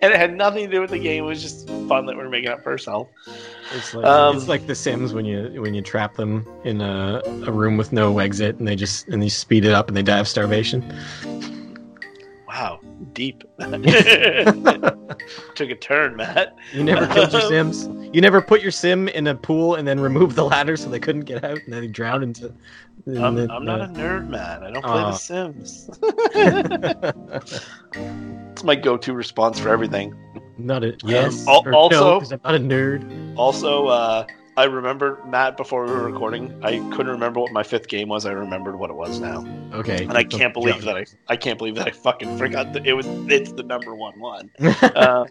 and 0.00 0.12
it 0.12 0.16
had 0.16 0.34
nothing 0.34 0.66
to 0.66 0.70
do 0.70 0.80
with 0.80 0.90
the 0.90 0.98
game. 0.98 1.24
It 1.24 1.26
was 1.26 1.42
just 1.42 1.68
fun 1.88 2.06
that 2.06 2.16
we 2.16 2.22
were 2.22 2.28
making 2.28 2.50
up 2.50 2.62
for 2.62 2.70
ourselves. 2.70 3.10
It's 3.72 3.94
like 3.94 4.04
Um, 4.04 4.36
it's 4.36 4.48
like 4.48 4.66
The 4.66 4.74
Sims 4.74 5.12
when 5.12 5.24
you 5.24 5.60
when 5.60 5.74
you 5.74 5.82
trap 5.82 6.14
them 6.16 6.46
in 6.64 6.80
a, 6.80 7.22
a 7.46 7.52
room 7.52 7.76
with 7.76 7.92
no 7.92 8.18
exit 8.18 8.58
and 8.58 8.66
they 8.66 8.76
just 8.76 9.08
and 9.08 9.22
you 9.22 9.30
speed 9.30 9.64
it 9.64 9.72
up 9.72 9.88
and 9.88 9.96
they 9.96 10.02
die 10.02 10.18
of 10.18 10.28
starvation. 10.28 10.84
Wow, 12.48 12.80
deep. 13.16 13.42
Took 13.58 13.72
a 15.70 15.74
turn, 15.74 16.14
Matt. 16.16 16.54
You 16.72 16.84
never 16.84 17.04
killed 17.12 17.32
your 17.32 17.40
Sims. 17.48 17.88
You 18.14 18.20
never 18.20 18.40
put 18.40 18.62
your 18.62 18.70
Sim 18.70 19.08
in 19.08 19.26
a 19.26 19.34
pool 19.34 19.74
and 19.74 19.88
then 19.88 19.98
removed 19.98 20.36
the 20.36 20.44
ladder 20.44 20.76
so 20.76 20.88
they 20.88 21.00
couldn't 21.00 21.22
get 21.22 21.42
out 21.42 21.58
and 21.64 21.72
then 21.72 21.80
they 21.80 21.88
drowned 21.88 22.22
into. 22.22 22.52
in 23.06 23.18
I'm, 23.22 23.34
the- 23.34 23.50
I'm 23.52 23.64
not 23.64 23.80
a 23.80 23.86
nerd, 23.86 24.28
man. 24.28 24.62
I 24.62 24.70
don't 24.70 24.84
play 24.84 24.92
Aw. 24.92 25.10
The 25.10 25.16
Sims. 25.16 25.90
It's 28.52 28.62
my 28.64 28.76
go-to 28.76 29.12
response 29.14 29.58
for 29.58 29.70
everything. 29.70 30.14
not 30.58 30.84
a 30.84 30.96
yes. 31.04 31.46
al- 31.48 31.62
or 31.66 31.70
no, 31.72 31.78
also- 31.78 32.20
'cause 32.20 32.32
I'm 32.32 32.40
not 32.44 32.54
a 32.54 32.58
nerd. 32.58 33.34
Also, 33.36 33.86
uh, 33.86 34.26
I 34.56 34.64
remember 34.64 35.20
Matt 35.26 35.56
before 35.56 35.84
we 35.84 35.90
were 35.90 36.02
recording. 36.04 36.50
I 36.62 36.78
couldn't 36.92 37.12
remember 37.12 37.40
what 37.40 37.52
my 37.52 37.62
fifth 37.62 37.88
game 37.88 38.08
was. 38.08 38.24
I 38.24 38.32
remembered 38.32 38.78
what 38.78 38.88
it 38.90 38.96
was 38.96 39.20
now, 39.20 39.44
Okay, 39.74 40.04
and 40.04 40.16
I 40.16 40.24
can't 40.24 40.54
believe 40.54 40.82
that 40.82 40.96
I 40.96 41.04
I 41.28 41.36
can't 41.36 41.58
believe 41.58 41.74
that 41.74 41.86
I 41.88 41.90
fucking 41.90 42.30
forgot 42.36 42.72
that 42.72 42.86
it 42.86 42.94
was. 42.94 43.06
It's 43.28 43.52
the 43.52 43.62
number 43.64 43.94
one 43.94 44.18
one. 44.18 44.50
um, 44.96 45.26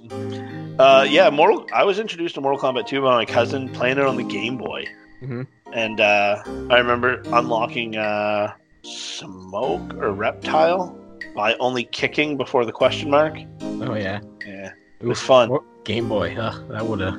uh, 0.78 1.08
yeah, 1.10 1.30
Mortal. 1.32 1.68
I 1.74 1.84
was 1.86 1.98
introduced 1.98 2.36
to 2.36 2.42
Mortal 2.42 2.60
Kombat 2.60 2.86
2 2.88 3.02
by 3.02 3.16
my 3.16 3.26
cousin 3.26 3.70
playing 3.70 3.98
it 3.98 4.06
on 4.06 4.16
the 4.16 4.24
Game 4.24 4.58
Boy, 4.58 4.86
Mhm. 5.24 5.48
and 5.74 6.00
uh, 6.00 6.44
I 6.70 6.78
remember 6.78 7.24
unlocking 7.34 7.96
uh, 7.96 8.54
Smoke 8.84 9.96
or 10.00 10.12
Reptile 10.12 10.96
by 11.36 11.56
only 11.56 11.84
kicking 11.86 12.38
before 12.38 12.64
the 12.66 12.72
question 12.72 13.10
mark. 13.10 13.40
Oh 13.82 13.96
yeah, 13.96 14.20
Yeah, 14.46 14.72
it 15.00 15.08
was 15.08 15.20
fun. 15.20 15.50
Game 15.84 16.08
Boy, 16.08 16.34
huh? 16.36 16.52
That 16.70 16.86
would 16.86 17.00
have 17.00 17.18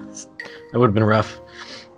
that 0.73 0.79
would 0.79 0.87
have 0.89 0.95
been 0.95 1.05
rough. 1.05 1.41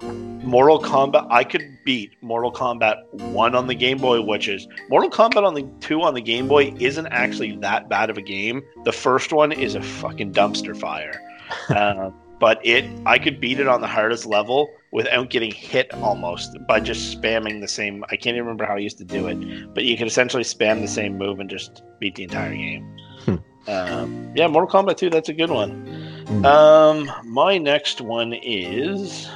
Mortal 0.02 0.80
Kombat. 0.80 1.26
I 1.30 1.44
could 1.44 1.78
beat 1.84 2.12
Mortal 2.22 2.52
Kombat 2.52 3.12
One 3.12 3.54
on 3.54 3.66
the 3.66 3.74
Game 3.74 3.98
Boy, 3.98 4.20
which 4.20 4.48
is 4.48 4.66
Mortal 4.88 5.10
Kombat 5.10 5.44
on 5.44 5.54
the 5.54 5.68
Two 5.80 6.02
on 6.02 6.14
the 6.14 6.20
Game 6.20 6.48
Boy 6.48 6.74
isn't 6.78 7.06
actually 7.08 7.56
that 7.56 7.88
bad 7.88 8.10
of 8.10 8.16
a 8.16 8.22
game. 8.22 8.62
The 8.84 8.92
first 8.92 9.32
one 9.32 9.52
is 9.52 9.74
a 9.74 9.82
fucking 9.82 10.32
dumpster 10.32 10.78
fire. 10.78 11.20
uh, 11.68 12.10
but 12.40 12.64
it, 12.64 12.84
I 13.04 13.18
could 13.18 13.40
beat 13.40 13.58
it 13.58 13.66
on 13.66 13.80
the 13.80 13.86
hardest 13.86 14.26
level 14.26 14.70
without 14.90 15.30
getting 15.30 15.50
hit 15.50 15.92
almost 15.94 16.56
by 16.66 16.80
just 16.80 17.20
spamming 17.20 17.60
the 17.60 17.68
same. 17.68 18.04
I 18.10 18.16
can't 18.16 18.36
even 18.36 18.40
remember 18.40 18.64
how 18.64 18.74
I 18.74 18.78
used 18.78 18.98
to 18.98 19.04
do 19.04 19.26
it, 19.26 19.74
but 19.74 19.84
you 19.84 19.96
could 19.96 20.06
essentially 20.06 20.44
spam 20.44 20.80
the 20.80 20.88
same 20.88 21.18
move 21.18 21.40
and 21.40 21.50
just 21.50 21.82
beat 22.00 22.14
the 22.14 22.22
entire 22.24 22.54
game. 22.54 22.96
Hmm. 23.24 23.36
Um, 23.66 24.32
yeah, 24.34 24.46
Mortal 24.46 24.82
Kombat 24.82 24.96
2, 24.96 25.10
that's 25.10 25.28
a 25.28 25.34
good 25.34 25.50
one. 25.50 26.24
Hmm. 26.26 26.44
Um, 26.44 27.12
my 27.24 27.58
next 27.58 28.00
one 28.00 28.32
is 28.32 29.28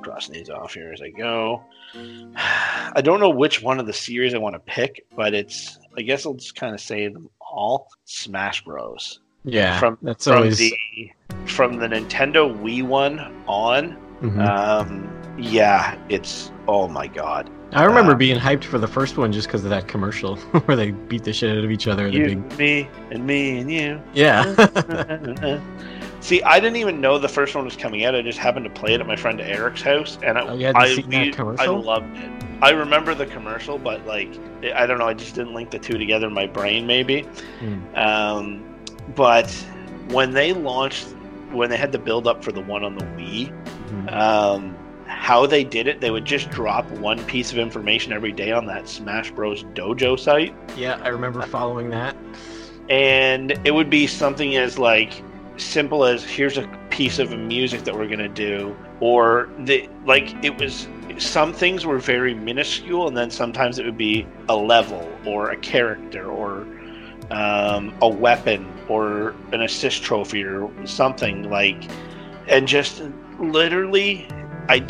just 0.00 0.04
crossing 0.10 0.34
these 0.34 0.50
off 0.50 0.74
here 0.74 0.92
as 0.92 1.00
I 1.02 1.10
go. 1.10 1.62
I 2.36 3.00
don't 3.02 3.20
know 3.20 3.30
which 3.30 3.62
one 3.62 3.78
of 3.80 3.86
the 3.86 3.92
series 3.92 4.34
I 4.34 4.38
want 4.38 4.54
to 4.54 4.60
pick, 4.60 5.06
but 5.16 5.34
it's 5.34 5.78
I 5.96 6.02
guess 6.02 6.26
I'll 6.26 6.34
just 6.34 6.54
kind 6.54 6.74
of 6.74 6.80
say 6.80 7.08
them 7.08 7.28
all. 7.40 7.88
Smash 8.04 8.64
Bros. 8.64 9.20
Yeah, 9.44 9.78
from 9.78 9.98
that's 10.02 10.24
from 10.24 10.36
always. 10.36 10.58
the 10.58 11.10
from 11.46 11.76
the 11.78 11.86
Nintendo 11.88 12.54
Wii 12.60 12.82
one 12.86 13.18
on. 13.46 13.96
Mhm. 14.20 14.46
Um, 14.46 15.34
yeah, 15.38 15.96
it's 16.08 16.52
oh 16.68 16.88
my 16.88 17.06
god. 17.06 17.48
I 17.72 17.84
remember 17.84 18.12
uh, 18.12 18.16
being 18.16 18.38
hyped 18.38 18.64
for 18.64 18.78
the 18.78 18.88
first 18.88 19.16
one 19.16 19.32
just 19.32 19.46
because 19.46 19.62
of 19.64 19.70
that 19.70 19.86
commercial 19.88 20.36
where 20.66 20.76
they 20.76 20.90
beat 20.90 21.24
the 21.24 21.32
shit 21.32 21.56
out 21.56 21.64
of 21.64 21.70
each 21.70 21.86
other. 21.86 22.10
The 22.10 22.16
You, 22.18 22.36
big, 22.36 22.58
me, 22.58 22.88
and 23.12 23.26
me, 23.26 23.58
and 23.60 23.70
you. 23.72 24.02
yeah. 24.12 24.42
See, 26.20 26.42
I 26.42 26.60
didn't 26.60 26.76
even 26.76 27.00
know 27.00 27.18
the 27.18 27.28
first 27.28 27.54
one 27.54 27.64
was 27.64 27.76
coming 27.76 28.04
out. 28.04 28.14
I 28.14 28.20
just 28.22 28.38
happened 28.38 28.64
to 28.66 28.70
play 28.70 28.92
it 28.94 29.00
at 29.00 29.06
my 29.06 29.16
friend 29.16 29.40
Eric's 29.40 29.80
house, 29.82 30.18
and 30.22 30.36
I, 30.38 30.42
Oh, 30.48 30.54
you 30.54 30.68
I, 30.68 30.94
that 30.94 31.06
we- 31.08 31.30
commercial? 31.30 31.58
I 31.58 31.66
loved 31.66 32.16
it. 32.18 32.30
I 32.62 32.70
remember 32.70 33.14
the 33.14 33.24
commercial, 33.24 33.78
but 33.78 34.04
like, 34.06 34.28
I 34.74 34.84
don't 34.86 34.98
know. 34.98 35.06
I 35.08 35.14
just 35.14 35.34
didn't 35.34 35.54
link 35.54 35.70
the 35.70 35.78
two 35.78 35.96
together 35.96 36.26
in 36.26 36.34
my 36.34 36.46
brain, 36.46 36.86
maybe. 36.86 37.22
Hmm. 37.60 37.94
Um, 37.94 38.64
but 39.16 39.50
when 40.08 40.32
they 40.32 40.52
launched, 40.52 41.06
when 41.52 41.70
they 41.70 41.78
had 41.78 41.90
the 41.90 41.98
build 41.98 42.26
up 42.26 42.44
for 42.44 42.52
the 42.52 42.60
one 42.60 42.84
on 42.84 42.96
the 42.98 43.04
Wii, 43.06 43.50
Mhm. 43.90 44.12
um, 44.12 44.76
how 45.06 45.46
they 45.46 45.64
did 45.64 45.86
it, 45.88 46.02
they 46.02 46.10
would 46.10 46.26
just 46.26 46.50
drop 46.50 46.88
one 46.92 47.24
piece 47.24 47.50
of 47.50 47.58
information 47.58 48.12
every 48.12 48.30
day 48.30 48.52
on 48.52 48.66
that 48.66 48.86
Smash 48.88 49.30
Bros. 49.30 49.64
Dojo 49.74 50.18
site 50.18 50.54
yeah, 50.76 51.00
I 51.02 51.08
remember 51.08 51.40
following 51.42 51.88
that. 51.90 52.14
and 52.90 53.58
it 53.64 53.72
would 53.72 53.88
be 53.90 54.06
something 54.06 54.56
as 54.56 54.78
like 54.78 55.22
simple 55.62 56.04
as 56.04 56.24
here's 56.24 56.58
a 56.58 56.66
piece 56.90 57.18
of 57.18 57.30
music 57.38 57.84
that 57.84 57.94
we're 57.94 58.06
going 58.06 58.18
to 58.18 58.28
do 58.28 58.76
or 59.00 59.48
the 59.60 59.88
like 60.06 60.34
it 60.44 60.58
was 60.58 60.88
some 61.18 61.52
things 61.52 61.84
were 61.86 61.98
very 61.98 62.34
minuscule 62.34 63.06
and 63.08 63.16
then 63.16 63.30
sometimes 63.30 63.78
it 63.78 63.84
would 63.84 63.98
be 63.98 64.26
a 64.48 64.56
level 64.56 65.08
or 65.26 65.50
a 65.50 65.56
character 65.56 66.26
or 66.26 66.66
um, 67.30 67.94
a 68.02 68.08
weapon 68.08 68.66
or 68.88 69.34
an 69.52 69.62
assist 69.62 70.02
trophy 70.02 70.42
or 70.42 70.70
something 70.86 71.48
like 71.50 71.84
and 72.48 72.66
just 72.66 73.02
literally 73.38 74.26
i 74.68 74.84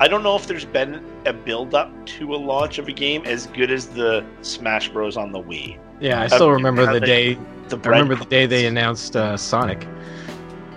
i 0.00 0.08
don't 0.08 0.22
know 0.22 0.34
if 0.36 0.46
there's 0.46 0.64
been 0.64 1.04
a 1.26 1.32
build 1.32 1.74
up 1.74 1.90
to 2.06 2.34
a 2.34 2.36
launch 2.36 2.78
of 2.78 2.88
a 2.88 2.92
game 2.92 3.22
as 3.24 3.46
good 3.48 3.70
as 3.70 3.86
the 3.88 4.24
smash 4.42 4.88
bros 4.88 5.16
on 5.16 5.30
the 5.32 5.40
wii 5.40 5.78
Yeah, 6.00 6.22
I 6.22 6.26
still 6.26 6.50
remember 6.50 6.86
the 6.92 6.98
they- 7.00 7.34
day. 7.34 7.38
The 7.68 7.80
I 7.84 7.88
remember 7.88 8.16
the 8.16 8.24
day 8.24 8.46
they 8.46 8.66
announced 8.66 9.16
uh, 9.16 9.36
Sonic. 9.36 9.86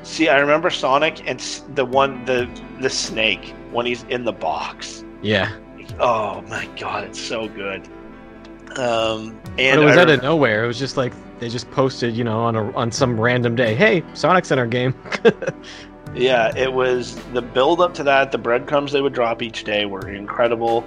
See, 0.03 0.29
I 0.29 0.39
remember 0.39 0.69
Sonic 0.69 1.27
and 1.27 1.39
the 1.75 1.85
one 1.85 2.23
the 2.25 2.49
the 2.79 2.89
snake 2.89 3.53
when 3.71 3.85
he's 3.85 4.03
in 4.03 4.23
the 4.23 4.33
box. 4.33 5.03
Yeah, 5.21 5.51
Oh 5.99 6.41
my 6.49 6.67
god, 6.77 7.05
it's 7.05 7.19
so 7.19 7.47
good. 7.47 7.87
Um, 8.77 9.39
but 9.43 9.59
and 9.59 9.81
it 9.81 9.85
was 9.85 9.97
I 9.97 10.01
out 10.01 10.09
of 10.09 10.21
nowhere. 10.21 10.63
It 10.63 10.67
was 10.67 10.79
just 10.79 10.97
like 10.97 11.13
they 11.39 11.47
just 11.47 11.69
posted, 11.71 12.15
you 12.15 12.23
know, 12.23 12.39
on 12.39 12.55
a 12.55 12.71
on 12.75 12.91
some 12.91 13.19
random 13.19 13.55
day. 13.55 13.75
Hey, 13.75 14.03
Sonic's 14.13 14.51
in 14.51 14.59
our 14.59 14.67
game. 14.67 14.93
yeah, 16.13 16.55
it 16.57 16.71
was 16.71 17.15
the 17.33 17.41
build 17.41 17.79
up 17.81 17.93
to 17.95 18.03
that. 18.03 18.31
The 18.31 18.37
breadcrumbs 18.37 18.91
they 18.91 19.01
would 19.01 19.13
drop 19.13 19.41
each 19.41 19.63
day 19.63 19.85
were 19.85 20.09
incredible. 20.09 20.83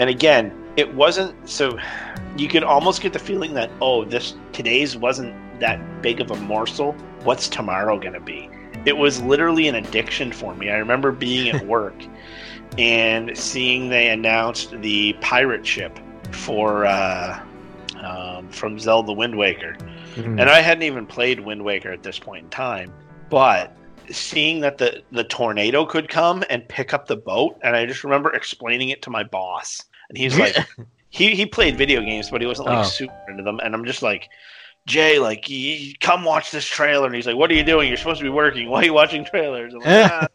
And 0.00 0.10
again, 0.10 0.52
it 0.76 0.92
wasn't 0.94 1.48
so. 1.48 1.78
You 2.38 2.48
could 2.48 2.64
almost 2.64 3.00
get 3.02 3.12
the 3.12 3.18
feeling 3.18 3.54
that 3.54 3.70
oh, 3.80 4.04
this 4.04 4.34
today's 4.52 4.96
wasn't 4.96 5.34
that 5.60 6.02
big 6.02 6.20
of 6.20 6.30
a 6.30 6.36
morsel. 6.36 6.92
What's 7.24 7.48
tomorrow 7.48 7.98
gonna 7.98 8.20
be? 8.20 8.48
It 8.86 8.96
was 8.96 9.20
literally 9.22 9.68
an 9.68 9.74
addiction 9.74 10.32
for 10.32 10.54
me. 10.54 10.70
I 10.70 10.76
remember 10.76 11.10
being 11.12 11.48
at 11.50 11.66
work 11.76 11.94
and 12.78 13.36
seeing 13.36 13.88
they 13.88 14.08
announced 14.10 14.70
the 14.80 15.14
pirate 15.20 15.66
ship 15.66 15.98
for 16.30 16.86
uh, 16.86 17.40
um, 18.00 18.48
from 18.50 18.78
Zelda 18.78 19.12
Wind 19.12 19.36
Waker, 19.36 19.76
Mhm. 20.14 20.40
and 20.40 20.42
I 20.50 20.60
hadn't 20.60 20.84
even 20.84 21.06
played 21.06 21.40
Wind 21.40 21.64
Waker 21.64 21.90
at 21.92 22.02
this 22.02 22.18
point 22.18 22.44
in 22.44 22.50
time, 22.50 22.92
but 23.30 23.76
seeing 24.10 24.60
that 24.60 24.78
the 24.78 25.02
the 25.12 25.24
tornado 25.24 25.84
could 25.84 26.08
come 26.08 26.44
and 26.50 26.66
pick 26.68 26.94
up 26.94 27.06
the 27.06 27.16
boat, 27.16 27.58
and 27.62 27.74
I 27.74 27.84
just 27.86 28.04
remember 28.04 28.32
explaining 28.32 28.90
it 28.90 29.02
to 29.02 29.10
my 29.10 29.24
boss, 29.24 29.82
and 30.08 30.16
he's 30.16 30.38
like, 30.42 30.56
he 31.10 31.34
he 31.34 31.46
played 31.46 31.76
video 31.76 32.00
games, 32.00 32.30
but 32.30 32.40
he 32.40 32.46
wasn't 32.46 32.68
like 32.68 32.78
Oh. 32.78 32.88
super 32.88 33.14
into 33.28 33.42
them, 33.42 33.60
and 33.62 33.74
I'm 33.74 33.84
just 33.84 34.02
like. 34.02 34.28
Jay, 34.86 35.18
like, 35.18 35.46
come 36.00 36.24
watch 36.24 36.50
this 36.50 36.64
trailer. 36.64 37.04
And 37.04 37.14
he's 37.14 37.26
like, 37.26 37.36
What 37.36 37.50
are 37.50 37.54
you 37.54 37.62
doing? 37.62 37.88
You're 37.88 37.98
supposed 37.98 38.20
to 38.20 38.24
be 38.24 38.30
working. 38.30 38.70
Why 38.70 38.80
are 38.80 38.84
you 38.86 38.94
watching 38.94 39.22
trailers? 39.22 39.74
Like, 39.74 39.84
"Ah." 39.86 40.28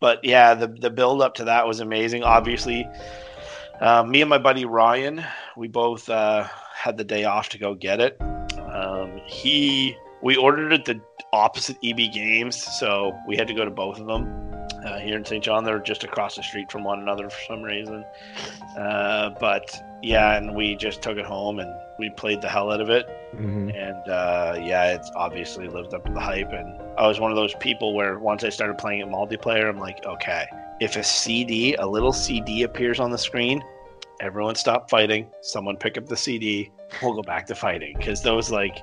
But 0.00 0.22
yeah, 0.22 0.52
the, 0.52 0.66
the 0.66 0.90
build 0.90 1.22
up 1.22 1.32
to 1.36 1.44
that 1.44 1.66
was 1.66 1.80
amazing. 1.80 2.24
Obviously, 2.24 2.86
uh, 3.80 4.02
me 4.04 4.20
and 4.20 4.28
my 4.28 4.36
buddy 4.36 4.66
Ryan, 4.66 5.24
we 5.56 5.68
both 5.68 6.10
uh, 6.10 6.46
had 6.74 6.98
the 6.98 7.04
day 7.04 7.24
off 7.24 7.48
to 7.50 7.58
go 7.58 7.74
get 7.74 8.00
it. 8.00 8.20
Um, 8.70 9.18
he, 9.24 9.96
we 10.22 10.36
ordered 10.36 10.74
it 10.74 10.84
the 10.84 11.00
opposite 11.32 11.78
EB 11.82 12.12
Games, 12.12 12.62
so 12.78 13.16
we 13.26 13.34
had 13.34 13.46
to 13.48 13.54
go 13.54 13.64
to 13.64 13.70
both 13.70 13.98
of 13.98 14.06
them 14.06 14.26
uh, 14.84 14.98
here 14.98 15.16
in 15.16 15.24
St. 15.24 15.42
John. 15.42 15.64
They're 15.64 15.78
just 15.78 16.04
across 16.04 16.36
the 16.36 16.42
street 16.42 16.70
from 16.70 16.84
one 16.84 17.00
another 17.00 17.28
for 17.30 17.40
some 17.46 17.62
reason. 17.62 18.04
Uh, 18.78 19.30
but 19.40 19.74
yeah, 20.02 20.36
and 20.36 20.54
we 20.54 20.74
just 20.76 21.02
took 21.02 21.16
it 21.16 21.24
home 21.24 21.58
and 21.60 21.72
we 21.98 22.10
played 22.10 22.42
the 22.42 22.48
hell 22.48 22.70
out 22.72 22.80
of 22.80 22.90
it 22.90 23.06
Mhm. 23.36 23.72
and 23.74 24.08
uh, 24.10 24.58
yeah, 24.60 24.92
it's 24.94 25.10
obviously 25.16 25.68
lived 25.68 25.94
up 25.94 26.04
to 26.04 26.12
the 26.12 26.20
hype. 26.20 26.52
And 26.52 26.80
I 26.98 27.06
was 27.06 27.20
one 27.20 27.30
of 27.30 27.36
those 27.36 27.54
people 27.54 27.94
where 27.94 28.18
once 28.18 28.44
I 28.44 28.48
started 28.48 28.78
playing 28.78 29.00
it 29.00 29.08
multiplayer, 29.08 29.68
I'm 29.68 29.78
like, 29.78 30.04
okay, 30.04 30.46
if 30.80 30.96
a 30.96 31.04
CD, 31.04 31.74
a 31.76 31.86
little 31.86 32.12
CD 32.12 32.64
appears 32.64 32.98
on 33.00 33.10
the 33.10 33.18
screen, 33.18 33.62
everyone 34.20 34.54
stop 34.56 34.90
fighting. 34.90 35.28
Someone 35.40 35.76
pick 35.76 35.96
up 35.96 36.06
the 36.06 36.16
CD. 36.16 36.70
We'll 37.02 37.14
go 37.14 37.22
back 37.22 37.46
to 37.46 37.54
fighting 37.54 37.94
because 37.96 38.22
those 38.22 38.50
like 38.50 38.82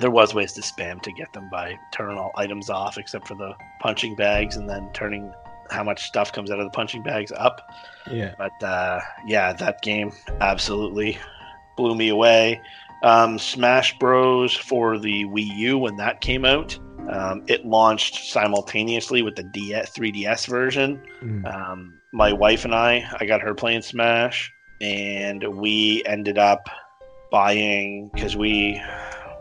there 0.00 0.10
was 0.10 0.34
ways 0.34 0.52
to 0.54 0.60
spam 0.60 1.00
to 1.02 1.12
get 1.12 1.32
them 1.32 1.48
by 1.50 1.78
turning 1.92 2.18
all 2.18 2.32
items 2.36 2.70
off 2.70 2.98
except 2.98 3.26
for 3.26 3.34
the 3.34 3.54
punching 3.80 4.14
bags 4.14 4.56
and 4.56 4.68
then 4.68 4.90
turning 4.92 5.32
how 5.70 5.82
much 5.82 6.04
stuff 6.04 6.32
comes 6.32 6.50
out 6.50 6.58
of 6.58 6.64
the 6.64 6.70
punching 6.70 7.02
bags 7.02 7.32
up. 7.32 7.70
Yeah. 8.10 8.34
But 8.38 8.62
uh, 8.62 9.00
yeah, 9.26 9.52
that 9.54 9.82
game 9.82 10.12
absolutely 10.40 11.18
blew 11.76 11.94
me 11.94 12.08
away. 12.08 12.60
Um, 13.02 13.38
Smash 13.38 13.96
Bros. 13.98 14.54
for 14.54 14.98
the 14.98 15.24
Wii 15.26 15.56
U 15.56 15.78
when 15.78 15.96
that 15.96 16.20
came 16.20 16.44
out, 16.44 16.78
um, 17.10 17.44
it 17.46 17.64
launched 17.64 18.30
simultaneously 18.30 19.22
with 19.22 19.36
the 19.36 19.44
DS, 19.44 19.92
3DS 19.92 20.46
version. 20.46 21.00
Mm. 21.22 21.54
Um, 21.54 22.00
my 22.12 22.32
wife 22.32 22.64
and 22.64 22.74
I, 22.74 23.08
I 23.20 23.26
got 23.26 23.40
her 23.40 23.54
playing 23.54 23.82
Smash, 23.82 24.52
and 24.80 25.42
we 25.56 26.02
ended 26.06 26.38
up 26.38 26.68
buying 27.30 28.10
because 28.12 28.36
we 28.36 28.82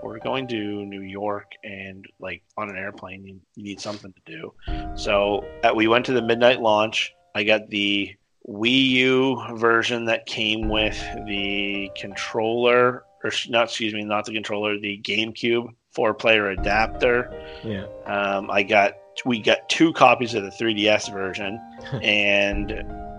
were 0.03 0.19
going 0.19 0.47
to 0.47 0.85
New 0.85 1.01
York 1.01 1.51
and 1.63 2.05
like 2.19 2.43
on 2.57 2.69
an 2.69 2.77
airplane, 2.77 3.25
you, 3.25 3.39
you 3.55 3.63
need 3.63 3.81
something 3.81 4.13
to 4.13 4.21
do. 4.25 4.53
So 4.95 5.45
uh, 5.63 5.73
we 5.75 5.87
went 5.87 6.05
to 6.07 6.13
the 6.13 6.21
midnight 6.21 6.61
launch. 6.61 7.13
I 7.35 7.43
got 7.43 7.69
the 7.69 8.15
Wii 8.47 8.89
U 8.89 9.43
version 9.55 10.05
that 10.05 10.25
came 10.25 10.69
with 10.69 10.97
the 11.25 11.91
controller, 11.95 13.03
or 13.23 13.31
not, 13.49 13.65
excuse 13.65 13.93
me, 13.93 14.03
not 14.03 14.25
the 14.25 14.33
controller, 14.33 14.79
the 14.79 14.99
GameCube 15.03 15.73
four 15.91 16.13
player 16.13 16.51
adapter. 16.51 17.33
Yeah. 17.63 17.85
Um, 18.05 18.49
I 18.51 18.63
got 18.63 18.93
we 19.25 19.39
got 19.39 19.67
two 19.67 19.91
copies 19.93 20.35
of 20.35 20.43
the 20.43 20.51
3DS 20.51 21.11
version, 21.11 21.59
and 22.03 22.69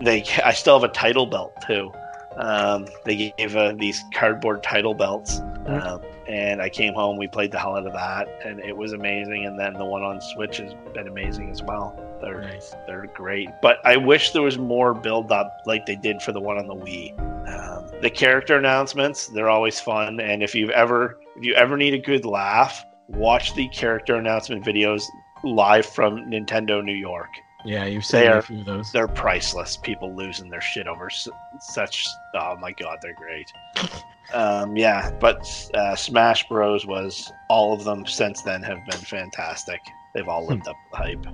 they 0.02 0.24
I 0.44 0.52
still 0.52 0.80
have 0.80 0.88
a 0.88 0.92
title 0.92 1.26
belt 1.26 1.52
too. 1.66 1.92
Um, 2.36 2.86
they 3.04 3.32
gave 3.36 3.56
uh, 3.56 3.72
these 3.76 4.02
cardboard 4.14 4.62
title 4.62 4.94
belts, 4.94 5.40
um, 5.66 6.00
and 6.28 6.60
I 6.60 6.68
came 6.68 6.94
home. 6.94 7.16
We 7.16 7.26
played 7.26 7.50
the 7.50 7.58
hell 7.58 7.76
out 7.76 7.86
of 7.86 7.92
that, 7.94 8.28
and 8.44 8.60
it 8.60 8.76
was 8.76 8.92
amazing. 8.92 9.46
And 9.46 9.58
then 9.58 9.72
the 9.74 9.84
one 9.84 10.02
on 10.02 10.20
Switch 10.20 10.58
has 10.58 10.74
been 10.94 11.08
amazing 11.08 11.50
as 11.50 11.62
well. 11.62 11.98
They're 12.20 12.40
Nice. 12.42 12.74
they're 12.86 13.06
great, 13.14 13.48
but 13.62 13.78
I 13.84 13.96
wish 13.96 14.32
there 14.32 14.42
was 14.42 14.58
more 14.58 14.92
build 14.92 15.32
up 15.32 15.62
like 15.66 15.86
they 15.86 15.96
did 15.96 16.20
for 16.20 16.32
the 16.32 16.40
one 16.40 16.58
on 16.58 16.66
the 16.66 16.74
Wii. 16.74 17.18
Um, 17.48 17.86
the 18.02 18.10
character 18.10 18.56
announcements 18.56 19.28
they're 19.28 19.48
always 19.48 19.80
fun, 19.80 20.20
and 20.20 20.42
if 20.42 20.54
you've 20.54 20.70
ever 20.70 21.18
if 21.36 21.44
you 21.44 21.54
ever 21.54 21.76
need 21.76 21.94
a 21.94 21.98
good 21.98 22.24
laugh, 22.24 22.84
watch 23.08 23.54
the 23.54 23.68
character 23.68 24.16
announcement 24.16 24.64
videos 24.64 25.02
live 25.44 25.86
from 25.86 26.28
Nintendo 26.30 26.84
New 26.84 26.92
York. 26.94 27.28
Yeah, 27.64 27.84
you've 27.86 28.06
They 28.08 28.28
are- 28.28 28.38
a 28.38 28.42
few 28.42 28.60
of 28.60 28.66
those. 28.66 28.92
They're 28.92 29.08
priceless. 29.08 29.76
People 29.76 30.14
losing 30.14 30.48
their 30.48 30.60
shit 30.60 30.86
over 30.86 31.06
s- 31.06 31.28
such. 31.60 32.06
Oh 32.34 32.56
my 32.56 32.72
god, 32.72 32.98
they're 33.02 33.14
great. 33.14 33.46
Um, 34.34 34.76
yeah, 34.76 35.10
but 35.20 35.48
uh, 35.72 35.96
Smash 35.96 36.46
Bros 36.50 36.84
was 36.84 37.32
all 37.48 37.72
of 37.72 37.84
them 37.84 38.04
since 38.06 38.42
then 38.42 38.62
have 38.62 38.76
been 38.84 39.00
fantastic. 39.00 39.80
They've 40.14 40.28
all 40.28 40.46
lived 40.46 40.68
up 40.68 40.74
to 40.74 40.90
the 40.90 40.96
hype. 40.98 41.26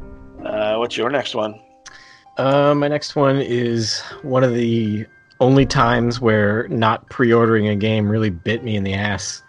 Uh, 0.46 0.76
what's 0.76 0.96
your 0.96 1.10
next 1.10 1.34
one? 1.34 1.60
Uh, 2.37 2.72
my 2.72 2.87
next 2.87 3.16
one 3.16 3.40
is 3.40 3.98
one 4.22 4.44
of 4.44 4.54
the 4.54 5.06
only 5.40 5.66
times 5.66 6.20
where 6.20 6.68
not 6.68 7.10
pre-ordering 7.10 7.66
a 7.66 7.74
game 7.74 8.08
really 8.08 8.30
bit 8.30 8.62
me 8.62 8.76
in 8.76 8.84
the 8.84 8.94
ass. 8.94 9.42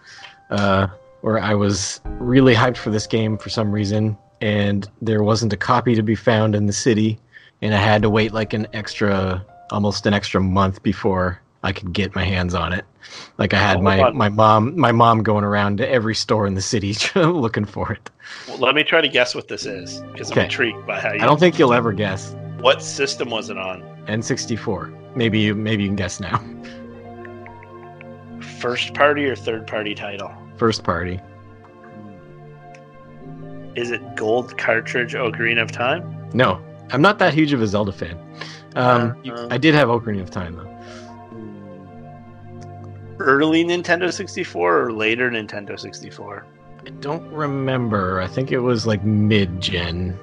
Uh, 0.50 0.88
where 1.22 1.38
I 1.38 1.54
was 1.54 2.02
really 2.06 2.56
hyped 2.56 2.78
for 2.78 2.90
this 2.90 3.06
game 3.06 3.38
for 3.38 3.50
some 3.50 3.72
reason, 3.72 4.18
and 4.42 4.90
there 5.02 5.24
wasn't 5.24 5.54
a 5.54 5.58
copy 5.58 5.96
to 5.96 6.04
be 6.04 6.16
found 6.16 6.56
in 6.56 6.66
the 6.66 6.74
city, 6.74 7.20
and 7.62 7.74
I 7.74 7.78
had 7.78 8.02
to 8.04 8.10
wait 8.10 8.34
like 8.34 8.54
an 8.54 8.68
extra, 8.74 9.46
almost 9.72 10.06
an 10.06 10.14
extra 10.14 10.42
month 10.42 10.84
before 10.84 11.42
I 11.64 11.72
could 11.72 11.94
get 11.94 12.14
my 12.16 12.24
hands 12.24 12.54
on 12.54 12.74
it. 12.74 12.86
Like 13.38 13.54
I 13.54 13.60
had 13.60 13.78
Oh, 13.78 13.82
my 13.82 14.02
on. 14.02 14.18
my 14.18 14.30
mom 14.30 14.78
my 14.78 14.92
mom 14.92 15.24
going 15.24 15.44
around 15.44 15.78
to 15.78 15.90
every 15.90 16.16
store 16.16 16.48
in 16.48 16.56
the 16.56 16.62
city 16.62 16.96
looking 17.16 17.66
for 17.66 17.92
it. 17.92 18.10
Well, 18.48 18.58
let 18.58 18.76
me 18.76 18.84
try 18.84 19.02
to 19.02 19.08
guess 19.08 19.34
what 19.36 19.48
this 19.48 19.66
is 19.66 20.02
because 20.12 20.32
I'm 20.32 20.38
Okay. 20.38 20.44
intrigued 20.46 20.86
by 20.88 21.00
how 21.00 21.14
you. 21.14 21.20
I 21.22 21.26
don't 21.26 21.40
think 21.40 21.58
you'll 21.60 21.74
ever 21.74 21.92
guess. 21.94 22.36
What 22.60 22.82
system 22.82 23.30
was 23.30 23.50
it 23.50 23.58
on? 23.58 23.82
N64. 24.08 25.16
Maybe 25.16 25.40
you 25.40 25.56
maybe 25.56 25.84
you 25.84 25.90
can 25.90 25.96
guess 25.96 26.20
now. 26.20 26.40
First 28.60 28.94
party 28.94 29.26
or 29.26 29.36
third 29.36 29.68
party 29.68 29.94
title? 29.96 30.32
First 30.58 30.84
party. 30.84 31.20
Is 33.76 33.92
it 33.92 34.16
Gold 34.16 34.58
Cartridge 34.58 35.14
Ocarina 35.14 35.62
of 35.62 35.72
Time? 35.72 36.30
No, 36.34 36.62
I'm 36.92 37.02
not 37.02 37.20
that 37.20 37.34
huge 37.34 37.54
of 37.54 37.62
a 37.62 37.68
Zelda 37.68 37.92
fan. 37.92 38.18
Um, 38.76 39.16
Uh, 39.30 39.48
I 39.50 39.58
did 39.58 39.74
have 39.76 39.90
Ocarina 39.90 40.22
of 40.22 40.32
Time 40.32 40.56
though. 40.56 40.72
Early 43.20 43.64
Nintendo 43.64 44.12
64 44.12 44.82
or 44.82 44.92
later 44.92 45.30
Nintendo 45.32 45.80
64? 45.80 46.46
I 46.86 46.90
don't 47.00 47.26
remember. 47.32 48.22
I 48.22 48.28
think 48.28 48.52
it 48.52 48.60
was 48.60 48.86
like 48.86 49.04
mid-gen. 49.04 50.18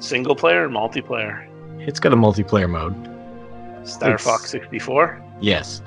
Single 0.00 0.34
player 0.34 0.66
or 0.66 0.68
multiplayer? 0.70 1.46
It's 1.86 2.00
got 2.00 2.12
a 2.12 2.16
multiplayer 2.16 2.68
mode. 2.68 2.94
Star 3.86 4.10
It's- 4.14 4.24
Fox 4.24 4.50
64? 4.50 5.22
Yes. 5.40 5.82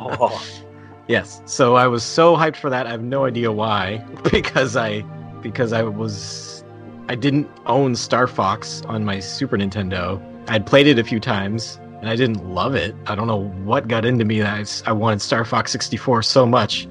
Oh, 0.00 0.42
yes. 1.08 1.42
So 1.46 1.74
I 1.76 1.86
was 1.86 2.02
so 2.02 2.36
hyped 2.36 2.56
for 2.56 2.70
that. 2.70 2.86
I 2.86 2.90
have 2.90 3.02
no 3.02 3.24
idea 3.26 3.50
why. 3.52 4.04
Because 4.30 4.76
I 4.76 5.02
because 5.42 5.72
I 5.72 5.82
was 5.82 6.64
I 7.08 7.14
didn't 7.14 7.48
own 7.66 7.96
Star 7.96 8.26
Fox 8.26 8.82
on 8.86 9.04
my 9.04 9.18
Super 9.18 9.58
Nintendo. 9.58 10.20
I'd 10.48 10.66
played 10.66 10.86
it 10.86 10.98
a 10.98 11.04
few 11.04 11.20
times 11.20 11.78
and 12.00 12.08
I 12.08 12.16
didn't 12.16 12.44
love 12.48 12.74
it. 12.74 12.94
I 13.06 13.14
don't 13.14 13.26
know 13.26 13.48
what 13.64 13.88
got 13.88 14.04
into 14.04 14.24
me 14.24 14.40
that 14.40 14.84
I 14.86 14.90
I 14.90 14.92
wanted 14.92 15.20
Star 15.20 15.44
Fox 15.44 15.72
64 15.72 16.22
so 16.22 16.46
much. 16.46 16.88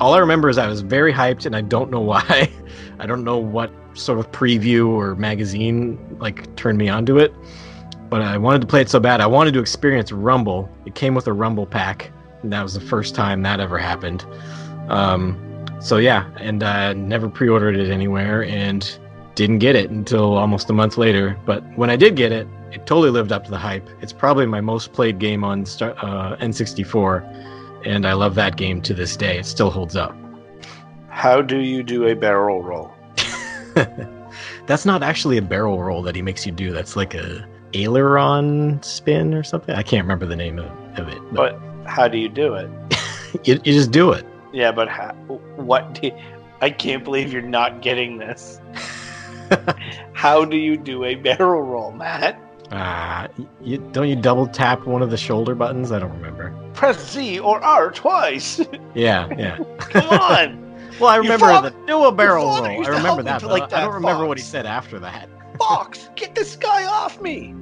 All 0.00 0.14
I 0.14 0.18
remember 0.18 0.48
is 0.48 0.58
I 0.58 0.68
was 0.68 0.82
very 0.82 1.12
hyped 1.12 1.44
and 1.46 1.56
I 1.56 1.62
don't 1.62 1.90
know 1.90 2.00
why. 2.12 2.50
I 2.98 3.06
don't 3.06 3.24
know 3.24 3.38
what 3.38 3.72
sort 3.94 4.18
of 4.18 4.30
preview 4.30 4.88
or 4.88 5.14
magazine 5.16 5.98
like 6.20 6.54
turned 6.56 6.78
me 6.78 6.88
onto 6.88 7.18
it. 7.18 7.34
But 8.08 8.22
I 8.22 8.38
wanted 8.38 8.62
to 8.62 8.66
play 8.66 8.80
it 8.80 8.88
so 8.88 9.00
bad. 9.00 9.20
I 9.20 9.26
wanted 9.26 9.52
to 9.54 9.60
experience 9.60 10.12
Rumble. 10.12 10.70
It 10.86 10.94
came 10.94 11.14
with 11.14 11.26
a 11.26 11.32
Rumble 11.32 11.66
pack. 11.66 12.10
And 12.42 12.52
that 12.52 12.62
was 12.62 12.74
the 12.74 12.80
first 12.80 13.14
time 13.14 13.42
that 13.42 13.60
ever 13.60 13.76
happened. 13.76 14.24
Um, 14.88 15.36
so 15.80 15.96
yeah, 15.98 16.28
and 16.36 16.62
I 16.62 16.92
never 16.92 17.28
pre-ordered 17.28 17.76
it 17.76 17.90
anywhere 17.90 18.44
and 18.44 18.98
didn't 19.34 19.58
get 19.58 19.76
it 19.76 19.90
until 19.90 20.36
almost 20.36 20.68
a 20.68 20.72
month 20.72 20.98
later. 20.98 21.38
But 21.46 21.62
when 21.76 21.90
I 21.90 21.96
did 21.96 22.16
get 22.16 22.32
it, 22.32 22.46
it 22.72 22.86
totally 22.86 23.10
lived 23.10 23.32
up 23.32 23.44
to 23.44 23.50
the 23.50 23.58
hype. 23.58 23.88
It's 24.00 24.12
probably 24.12 24.46
my 24.46 24.60
most 24.60 24.92
played 24.92 25.18
game 25.18 25.44
on 25.44 25.64
Star- 25.64 25.94
uh, 25.98 26.36
N64, 26.36 27.86
and 27.86 28.06
I 28.06 28.12
love 28.12 28.34
that 28.34 28.56
game 28.56 28.82
to 28.82 28.94
this 28.94 29.16
day. 29.16 29.38
It 29.38 29.46
still 29.46 29.70
holds 29.70 29.96
up. 29.96 30.14
how 31.08 31.40
do 31.40 31.58
you 31.58 31.82
do 31.82 32.06
a 32.06 32.14
barrel 32.14 32.62
roll? 32.62 32.92
That's 34.66 34.84
not 34.84 35.02
actually 35.02 35.38
a 35.38 35.42
barrel 35.42 35.82
roll 35.82 36.02
that 36.02 36.14
he 36.14 36.22
makes 36.22 36.44
you 36.44 36.52
do. 36.52 36.72
That's 36.72 36.94
like 36.96 37.14
a 37.14 37.46
aileron 37.74 38.82
spin 38.82 39.34
or 39.34 39.42
something. 39.42 39.74
I 39.74 39.82
can't 39.82 40.04
remember 40.04 40.26
the 40.26 40.36
name 40.36 40.58
of, 40.58 40.70
of 40.98 41.08
it. 41.08 41.18
But 41.32 41.58
how 41.86 42.08
do 42.08 42.18
you 42.18 42.28
do 42.28 42.54
it? 42.54 42.68
you, 43.44 43.54
you 43.64 43.72
just 43.72 43.90
do 43.90 44.12
it. 44.12 44.26
Yeah, 44.52 44.72
but 44.72 44.88
how, 44.88 45.12
what? 45.56 46.00
Do, 46.00 46.10
I 46.60 46.70
can't 46.70 47.04
believe 47.04 47.32
you're 47.32 47.42
not 47.42 47.82
getting 47.82 48.18
this. 48.18 48.60
How 50.12 50.44
do 50.44 50.56
you 50.56 50.76
do 50.76 51.04
a 51.04 51.14
barrel 51.14 51.62
roll, 51.62 51.92
Matt? 51.92 52.38
Uh, 52.70 53.28
you, 53.62 53.78
don't 53.92 54.08
you 54.08 54.16
double 54.16 54.46
tap 54.46 54.86
one 54.86 55.00
of 55.00 55.10
the 55.10 55.16
shoulder 55.16 55.54
buttons? 55.54 55.90
I 55.92 55.98
don't 55.98 56.12
remember. 56.12 56.52
Press 56.74 57.12
Z 57.12 57.38
or 57.38 57.62
R 57.62 57.90
twice. 57.90 58.60
Yeah, 58.94 59.28
yeah. 59.38 59.58
Come 59.78 60.08
on. 60.08 60.64
Well, 60.98 61.10
I 61.10 61.16
remember 61.16 61.46
father- 61.46 61.70
the 61.70 61.86
do 61.86 62.04
a 62.06 62.12
barrel 62.12 62.46
roll. 62.46 62.64
I 62.64 62.74
remember 62.88 63.22
that, 63.22 63.42
but 63.42 63.50
like 63.50 63.72
I 63.72 63.82
don't 63.82 63.94
remember 63.94 64.26
what 64.26 64.36
he 64.36 64.42
said 64.42 64.66
after 64.66 64.98
that. 64.98 65.28
Fox, 65.56 66.08
get 66.16 66.34
this 66.34 66.56
guy 66.56 66.86
off 66.86 67.20
me. 67.20 67.54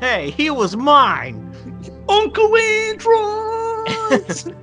Hey, 0.00 0.30
he 0.30 0.48
was 0.48 0.74
mine. 0.74 1.54
Uncle 2.08 2.48
Andross. 2.48 4.54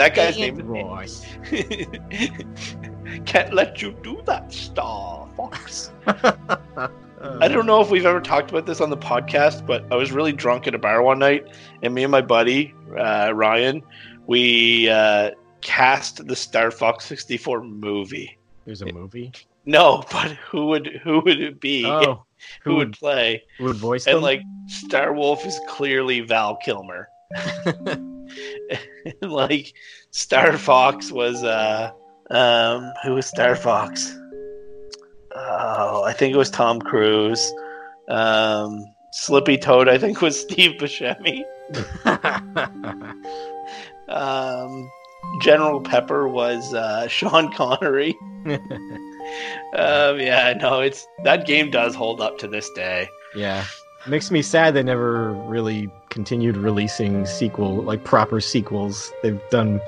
That 0.00 0.14
guy's 0.14 0.38
name 0.38 0.58
is 1.02 1.26
Can't 3.26 3.52
let 3.52 3.82
you 3.82 3.92
do 4.02 4.22
that, 4.24 4.50
Star 4.52 5.28
Fox. 5.36 5.92
I 6.06 7.48
don't 7.48 7.66
know 7.66 7.82
if 7.82 7.90
we've 7.90 8.06
ever 8.06 8.20
talked 8.20 8.50
about 8.50 8.64
this 8.64 8.80
on 8.80 8.88
the 8.88 8.96
podcast, 8.96 9.66
but 9.66 9.84
I 9.92 9.96
was 9.96 10.10
really 10.10 10.32
drunk 10.32 10.66
at 10.66 10.74
a 10.74 10.78
bar 10.78 11.02
one 11.02 11.18
night, 11.18 11.46
and 11.82 11.92
me 11.94 12.02
and 12.02 12.10
my 12.10 12.22
buddy 12.22 12.74
uh, 12.98 13.32
Ryan, 13.34 13.82
we 14.26 14.88
uh, 14.88 15.32
cast 15.60 16.26
the 16.26 16.36
Star 16.36 16.70
Fox 16.70 17.04
64 17.04 17.62
movie. 17.62 18.38
There's 18.64 18.80
a 18.80 18.90
movie. 18.92 19.32
No, 19.66 20.02
but 20.10 20.30
who 20.30 20.66
would 20.68 20.86
who 21.04 21.20
would 21.20 21.40
it 21.40 21.60
be? 21.60 21.84
Oh, 21.84 22.24
who 22.62 22.76
would 22.76 22.92
play? 22.94 23.42
who 23.58 23.64
would 23.64 23.76
voice 23.76 24.06
And 24.06 24.16
them? 24.16 24.22
like 24.22 24.40
Star 24.66 25.12
Wolf 25.12 25.44
is 25.44 25.60
clearly 25.68 26.20
Val 26.20 26.56
Kilmer. 26.56 27.08
like 29.22 29.72
Star 30.10 30.56
Fox 30.58 31.10
was 31.12 31.42
uh 31.44 31.90
um 32.30 32.92
who 33.04 33.14
was 33.14 33.26
Star 33.26 33.54
Fox? 33.56 34.16
Oh, 35.34 36.02
I 36.04 36.12
think 36.12 36.34
it 36.34 36.38
was 36.38 36.50
Tom 36.50 36.80
Cruise. 36.80 37.52
Um 38.08 38.84
Slippy 39.12 39.58
Toad, 39.58 39.88
I 39.88 39.98
think 39.98 40.20
was 40.20 40.40
Steve 40.48 40.72
Buscemi. 40.80 41.42
Um 44.08 44.90
General 45.40 45.80
Pepper 45.80 46.26
was 46.28 46.74
uh, 46.74 47.06
Sean 47.06 47.52
Connery. 47.52 48.16
Um, 48.46 50.18
yeah, 50.18 50.54
no, 50.60 50.80
it's 50.80 51.06
that 51.22 51.46
game 51.46 51.70
does 51.70 51.94
hold 51.94 52.20
up 52.20 52.38
to 52.38 52.48
this 52.48 52.68
day. 52.70 53.08
yeah, 53.36 53.64
makes 54.08 54.30
me 54.32 54.42
sad 54.42 54.74
they 54.74 54.82
never 54.82 55.30
really 55.30 55.88
continued 56.10 56.56
releasing 56.56 57.24
sequel 57.24 57.76
like 57.82 58.04
proper 58.04 58.40
sequels. 58.40 59.12
They've 59.22 59.40
done 59.50 59.80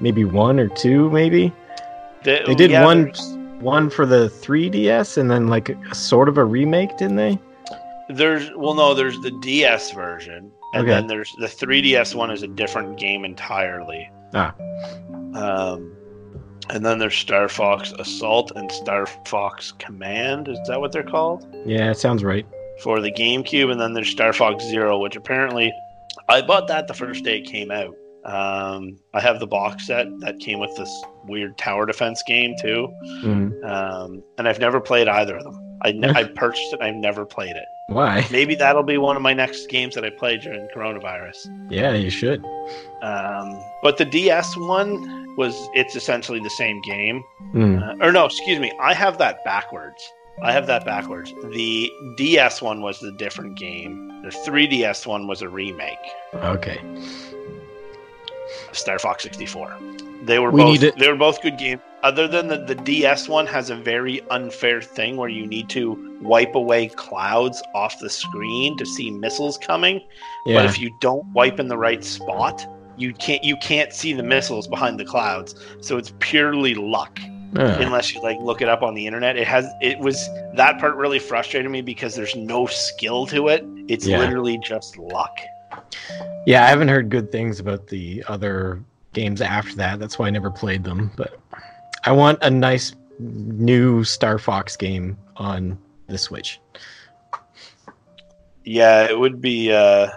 maybe 0.00 0.24
one 0.24 0.58
or 0.60 0.68
two, 0.68 1.08
maybe 1.10 1.52
The- 2.22 2.42
They 2.46 2.54
did 2.54 2.70
yeah, 2.70 2.84
one- 2.84 3.04
there's- 3.04 3.36
one 3.60 3.88
for 3.90 4.04
the 4.06 4.28
3DS, 4.28 5.16
and 5.18 5.30
then 5.30 5.46
like 5.48 5.68
a, 5.70 5.94
sort 5.94 6.28
of 6.28 6.36
a 6.38 6.44
remake, 6.44 6.96
didn't 6.98 7.16
they? 7.16 7.38
There's 8.08 8.50
well, 8.56 8.74
no, 8.74 8.92
there's 8.94 9.18
the 9.20 9.30
DS 9.42 9.92
version, 9.92 10.50
and 10.74 10.82
Okay. 10.82 10.90
then 10.90 11.06
there's 11.06 11.30
the 11.38 11.46
3DS 11.46 12.14
one 12.14 12.30
is 12.30 12.42
a 12.42 12.48
different 12.48 12.98
game 12.98 13.24
entirely. 13.24 14.10
Ah. 14.34 14.54
Um, 15.34 15.92
and 16.70 16.84
then 16.84 16.98
there's 16.98 17.14
Star 17.16 17.48
Fox 17.48 17.92
Assault 17.98 18.52
and 18.56 18.70
Star 18.72 19.06
Fox 19.26 19.72
Command. 19.78 20.48
Is 20.48 20.58
that 20.68 20.80
what 20.80 20.92
they're 20.92 21.02
called 21.02 21.46
Yeah, 21.66 21.90
it 21.90 21.98
sounds 21.98 22.24
right. 22.24 22.46
For 22.82 23.00
the 23.00 23.10
GameCube? 23.12 23.70
And 23.70 23.80
then 23.80 23.92
there's 23.94 24.08
Star 24.10 24.32
Fox 24.32 24.64
Zero, 24.64 24.98
which 24.98 25.16
apparently 25.16 25.72
I 26.28 26.42
bought 26.42 26.68
that 26.68 26.88
the 26.88 26.94
first 26.94 27.24
day 27.24 27.38
it 27.38 27.44
came 27.46 27.70
out. 27.70 27.94
Um, 28.24 28.98
I 29.14 29.20
have 29.20 29.40
the 29.40 29.46
box 29.46 29.86
set 29.86 30.06
that 30.20 30.38
came 30.40 30.58
with 30.60 30.76
this 30.76 30.90
weird 31.26 31.56
tower 31.56 31.86
defense 31.86 32.22
game 32.26 32.54
too, 32.60 32.88
Mhm. 33.24 33.64
um, 33.64 34.22
and 34.36 34.46
I've 34.46 34.58
never 34.58 34.78
played 34.80 35.08
either 35.08 35.36
of 35.36 35.44
them. 35.44 35.58
I, 35.82 35.92
ne- 35.92 36.10
I 36.10 36.24
purchased 36.24 36.74
it. 36.74 36.82
I've 36.82 36.96
never 36.96 37.24
played 37.24 37.56
it. 37.56 37.64
Why? 37.88 38.26
Maybe 38.30 38.54
that'll 38.54 38.82
be 38.82 38.98
one 38.98 39.16
of 39.16 39.22
my 39.22 39.32
next 39.32 39.66
games 39.70 39.94
that 39.94 40.04
I 40.04 40.10
play 40.10 40.36
during 40.36 40.68
coronavirus. 40.76 41.38
Yeah, 41.70 41.94
you 41.94 42.10
should. 42.10 42.44
Um, 43.02 43.58
but 43.82 43.96
the 43.96 44.04
DS 44.04 44.54
one 44.58 45.34
was 45.36 45.54
it's 45.74 45.96
essentially 45.96 46.40
the 46.40 46.50
same 46.50 46.80
game. 46.82 47.24
Mm. 47.54 48.00
Uh, 48.02 48.04
or 48.04 48.12
no, 48.12 48.26
excuse 48.26 48.58
me, 48.60 48.70
I 48.78 48.92
have 48.92 49.16
that 49.18 49.42
backwards. 49.44 50.12
I 50.42 50.52
have 50.52 50.66
that 50.68 50.84
backwards. 50.84 51.34
The 51.52 51.92
DS 52.16 52.62
one 52.62 52.80
was 52.80 52.98
the 53.00 53.12
different 53.12 53.58
game. 53.58 54.08
The 54.22 54.28
3DS 54.28 55.06
one 55.06 55.26
was 55.26 55.42
a 55.42 55.48
remake. 55.48 55.98
Okay. 56.34 56.80
Star 58.72 58.98
Fox 58.98 59.22
64. 59.22 59.76
They 60.24 60.38
were 60.38 60.50
We 60.50 60.78
both 60.78 60.94
they 60.96 61.08
were 61.08 61.16
both 61.16 61.42
good 61.42 61.58
games. 61.58 61.80
Other 62.02 62.26
than 62.26 62.48
the, 62.48 62.56
the 62.56 62.74
DS 62.74 63.28
one 63.28 63.46
has 63.46 63.68
a 63.68 63.76
very 63.76 64.22
unfair 64.30 64.80
thing 64.80 65.16
where 65.16 65.28
you 65.28 65.46
need 65.46 65.68
to 65.70 66.18
wipe 66.22 66.54
away 66.54 66.88
clouds 66.88 67.62
off 67.74 67.98
the 68.00 68.08
screen 68.08 68.76
to 68.78 68.86
see 68.86 69.10
missiles 69.10 69.58
coming. 69.58 70.00
Yeah. 70.46 70.56
But 70.56 70.66
if 70.66 70.78
you 70.78 70.90
don't 71.00 71.26
wipe 71.32 71.60
in 71.60 71.68
the 71.68 71.76
right 71.76 72.02
spot, 72.02 72.66
you 72.96 73.12
can't 73.14 73.44
you 73.44 73.56
can't 73.56 73.92
see 73.92 74.12
the 74.12 74.22
missiles 74.22 74.66
behind 74.66 74.98
the 74.98 75.04
clouds. 75.04 75.54
So 75.80 75.98
it's 75.98 76.12
purely 76.20 76.74
luck 76.74 77.18
Unless 77.52 78.14
you 78.14 78.22
like 78.22 78.38
look 78.40 78.62
it 78.62 78.68
up 78.68 78.82
on 78.82 78.94
the 78.94 79.06
internet. 79.06 79.36
It 79.36 79.46
has 79.46 79.66
it 79.80 79.98
was 79.98 80.28
that 80.54 80.78
part 80.78 80.94
really 80.96 81.18
frustrated 81.18 81.70
me 81.70 81.82
because 81.82 82.14
there's 82.14 82.36
no 82.36 82.66
skill 82.66 83.26
to 83.26 83.48
it. 83.48 83.64
It's 83.88 84.06
Yeah. 84.06 84.18
literally 84.18 84.58
just 84.58 84.96
luck. 84.98 85.36
yeah, 86.46 86.64
I 86.64 86.68
haven't 86.68 86.88
heard 86.88 87.08
good 87.10 87.32
things 87.32 87.58
about 87.60 87.88
the 87.88 88.22
other 88.28 88.82
games 89.12 89.40
after 89.40 89.74
that. 89.76 89.98
That's 89.98 90.18
why 90.18 90.28
I 90.28 90.30
never 90.30 90.50
played 90.50 90.84
them. 90.84 91.10
But 91.16 91.40
I 92.04 92.12
want 92.12 92.38
a 92.42 92.50
nice 92.50 92.94
new 93.18 94.04
Star 94.04 94.38
Fox 94.38 94.76
game 94.76 95.18
on 95.36 95.76
the 96.06 96.18
Switch. 96.18 96.60
Yeah, 98.64 99.04
it 99.10 99.18
would 99.18 99.40
be 99.40 99.72
uh 99.72 100.08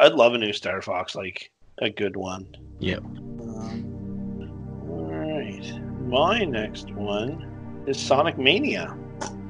I'd 0.00 0.12
love 0.14 0.34
a 0.34 0.38
new 0.38 0.52
Star 0.52 0.82
Fox, 0.82 1.14
like 1.14 1.50
a 1.78 1.88
good 1.88 2.16
one. 2.16 2.54
Yep. 2.80 2.98
Um, 3.04 4.86
all 4.90 5.04
right. 5.06 5.72
My 6.10 6.44
next 6.44 6.90
one 6.90 7.84
is 7.86 7.98
Sonic 7.98 8.36
Mania. 8.36 8.96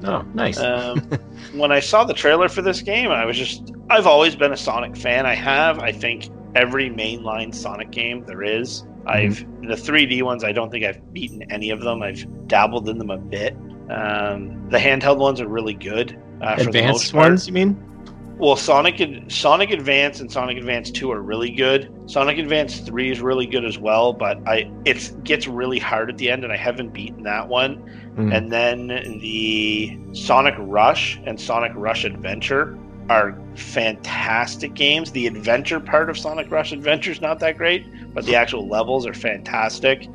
Oh, 0.03 0.21
nice. 0.33 0.59
Um, 0.59 0.99
when 1.53 1.71
I 1.71 1.79
saw 1.79 2.03
the 2.03 2.13
trailer 2.13 2.49
for 2.49 2.61
this 2.61 2.81
game, 2.81 3.09
I 3.09 3.25
was 3.25 3.35
just, 3.35 3.71
I've 3.89 4.05
always 4.05 4.35
been 4.35 4.53
a 4.53 4.57
Sonic 4.57 4.95
fan. 4.95 5.25
I 5.25 5.33
have, 5.33 5.79
I 5.79 5.91
think, 5.91 6.29
every 6.55 6.89
mainline 6.89 7.53
Sonic 7.53 7.89
game 7.91 8.23
there 8.25 8.43
is. 8.43 8.85
I've, 9.07 9.39
the 9.61 9.75
3D 9.75 10.21
ones, 10.21 10.43
I 10.43 10.51
don't 10.51 10.69
think 10.69 10.85
I've 10.85 11.13
beaten 11.13 11.43
any 11.51 11.71
of 11.71 11.81
them. 11.81 12.03
I've 12.03 12.47
dabbled 12.47 12.87
in 12.89 12.99
them 12.99 13.09
a 13.09 13.17
bit. 13.17 13.55
Um, 13.89 14.69
the 14.69 14.77
handheld 14.77 15.17
ones 15.17 15.41
are 15.41 15.47
really 15.47 15.73
good. 15.73 16.21
Uh, 16.41 16.57
for 16.57 16.71
the 16.71 16.81
most 16.83 17.07
Advanced 17.07 17.13
ones, 17.13 17.47
you 17.47 17.53
mean? 17.53 17.90
Well, 18.41 18.55
Sonic 18.55 18.99
and 18.99 19.31
Sonic 19.31 19.69
Advance 19.69 20.19
and 20.19 20.31
Sonic 20.31 20.57
Advance 20.57 20.89
2 20.89 21.11
are 21.11 21.21
really 21.21 21.51
good. 21.51 21.93
Sonic 22.07 22.39
Advance 22.39 22.79
3 22.79 23.11
is 23.11 23.21
really 23.21 23.45
good 23.45 23.63
as 23.63 23.77
well, 23.77 24.13
but 24.13 24.39
I 24.47 24.67
it 24.83 25.23
gets 25.23 25.45
really 25.45 25.77
hard 25.77 26.09
at 26.09 26.17
the 26.17 26.31
end 26.31 26.43
and 26.43 26.51
I 26.51 26.57
haven't 26.57 26.89
beaten 26.89 27.21
that 27.21 27.47
one. 27.47 27.77
Mm. 28.17 28.35
And 28.35 28.51
then 28.51 28.87
the 29.19 29.95
Sonic 30.13 30.55
Rush 30.57 31.21
and 31.23 31.39
Sonic 31.39 31.71
Rush 31.75 32.03
Adventure 32.03 32.79
are 33.11 33.39
fantastic 33.53 34.73
games. 34.73 35.11
The 35.11 35.27
adventure 35.27 35.79
part 35.79 36.09
of 36.09 36.17
Sonic 36.17 36.49
Rush 36.49 36.71
Adventure 36.71 37.11
is 37.11 37.21
not 37.21 37.37
that 37.41 37.59
great, 37.59 37.85
but 38.11 38.25
the 38.25 38.35
actual 38.35 38.67
levels 38.67 39.05
are 39.05 39.13
fantastic. 39.13 40.07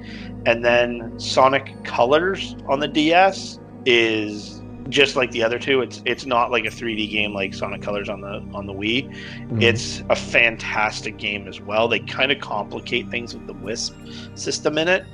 And 0.47 0.65
then 0.65 1.17
Sonic 1.21 1.85
Colors 1.85 2.57
on 2.67 2.81
the 2.81 2.89
DS 2.89 3.61
is 3.85 4.56
just 4.89 5.17
like 5.17 5.31
the 5.31 5.43
other 5.43 5.59
two. 5.59 5.81
It's 5.81 6.03
it's 6.05 6.27
not 6.27 6.51
like 6.51 6.65
a 6.65 6.71
3D 6.71 7.11
game 7.11 7.35
like 7.35 7.55
Sonic 7.55 7.83
Colors 7.83 8.09
on 8.09 8.21
the 8.21 8.45
on 8.53 8.67
the 8.67 8.73
Wii. 8.73 9.13
Mm. 9.49 9.63
It's 9.63 10.03
a 10.11 10.17
fantastic 10.17 11.17
game 11.17 11.49
as 11.49 11.61
well. 11.61 11.89
They 11.89 12.01
kind 12.01 12.33
of 12.33 12.41
complicate 12.41 13.09
things 13.11 13.35
with 13.35 13.47
the 13.47 13.55
Wisp 13.55 13.95
system 14.35 14.79
in 14.79 14.89
it. 14.89 15.05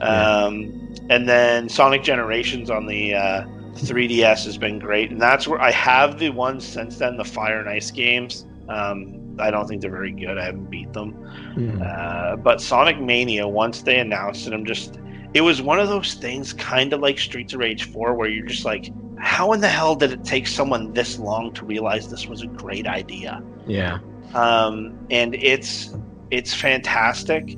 Um, 0.00 0.94
and 1.08 1.28
then 1.28 1.68
Sonic 1.68 2.02
Generations 2.02 2.70
on 2.70 2.86
the 2.86 3.14
uh, 3.14 3.44
3DS 3.74 4.44
has 4.44 4.58
been 4.58 4.78
great, 4.78 5.10
and 5.10 5.20
that's 5.20 5.48
where 5.48 5.60
I 5.60 5.70
have 5.70 6.18
the 6.18 6.30
ones 6.30 6.66
since 6.66 6.98
then, 6.98 7.16
the 7.16 7.24
Fire 7.24 7.60
and 7.60 7.68
Ice 7.68 7.90
games. 7.90 8.46
Um, 8.68 9.36
I 9.38 9.50
don't 9.50 9.66
think 9.66 9.82
they're 9.82 9.90
very 9.90 10.12
good. 10.12 10.38
I 10.38 10.44
haven't 10.44 10.70
beat 10.70 10.92
them. 10.92 11.14
Mm. 11.54 11.82
Uh, 11.82 12.36
but 12.36 12.60
Sonic 12.60 13.00
Mania, 13.00 13.46
once 13.46 13.82
they 13.82 13.98
announced 13.98 14.46
it, 14.46 14.52
I'm 14.52 14.64
just. 14.64 14.98
It 15.34 15.42
was 15.42 15.60
one 15.60 15.78
of 15.78 15.88
those 15.88 16.14
things, 16.14 16.54
kind 16.54 16.92
of 16.94 17.00
like 17.00 17.18
Streets 17.18 17.52
of 17.52 17.60
Rage 17.60 17.84
4, 17.84 18.14
where 18.14 18.28
you're 18.28 18.46
just 18.46 18.64
like, 18.64 18.90
how 19.18 19.52
in 19.52 19.60
the 19.60 19.68
hell 19.68 19.94
did 19.94 20.12
it 20.12 20.24
take 20.24 20.46
someone 20.46 20.92
this 20.92 21.18
long 21.18 21.52
to 21.54 21.64
realize 21.64 22.08
this 22.08 22.26
was 22.26 22.42
a 22.42 22.46
great 22.46 22.86
idea? 22.86 23.42
yeah. 23.66 23.98
um, 24.34 24.98
and 25.10 25.34
it's 25.34 25.94
it's 26.30 26.52
fantastic. 26.52 27.56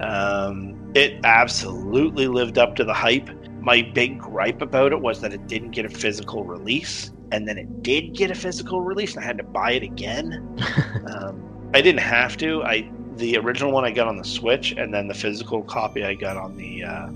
Um, 0.00 0.92
it 0.94 1.20
absolutely 1.24 2.26
lived 2.26 2.58
up 2.58 2.76
to 2.76 2.84
the 2.84 2.94
hype. 2.94 3.28
My 3.60 3.82
big 3.82 4.18
gripe 4.18 4.62
about 4.62 4.92
it 4.92 5.00
was 5.00 5.20
that 5.20 5.32
it 5.32 5.46
didn't 5.46 5.72
get 5.72 5.84
a 5.84 5.88
physical 5.88 6.44
release, 6.44 7.12
and 7.32 7.46
then 7.46 7.58
it 7.58 7.82
did 7.82 8.14
get 8.14 8.30
a 8.30 8.34
physical 8.34 8.80
release, 8.80 9.14
and 9.14 9.24
I 9.24 9.26
had 9.26 9.38
to 9.38 9.44
buy 9.44 9.72
it 9.72 9.82
again. 9.82 10.58
um, 11.12 11.70
I 11.74 11.82
didn't 11.82 12.00
have 12.00 12.36
to. 12.38 12.62
I 12.62 12.90
the 13.16 13.36
original 13.38 13.72
one 13.72 13.84
I 13.84 13.90
got 13.90 14.08
on 14.08 14.16
the 14.16 14.24
Switch, 14.24 14.72
and 14.72 14.92
then 14.92 15.08
the 15.08 15.14
physical 15.14 15.62
copy 15.62 16.04
I 16.04 16.14
got 16.14 16.36
on 16.36 16.56
the 16.56 16.84
uh, 16.84 17.08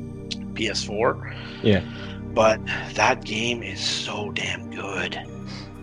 PS4. 0.54 1.36
Yeah. 1.62 1.82
But 2.34 2.64
that 2.94 3.24
game 3.24 3.62
is 3.62 3.80
so 3.80 4.30
damn 4.32 4.70
good. 4.70 5.16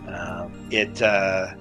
Um, 0.06 0.68
it 0.70 1.02
uh, 1.02 1.54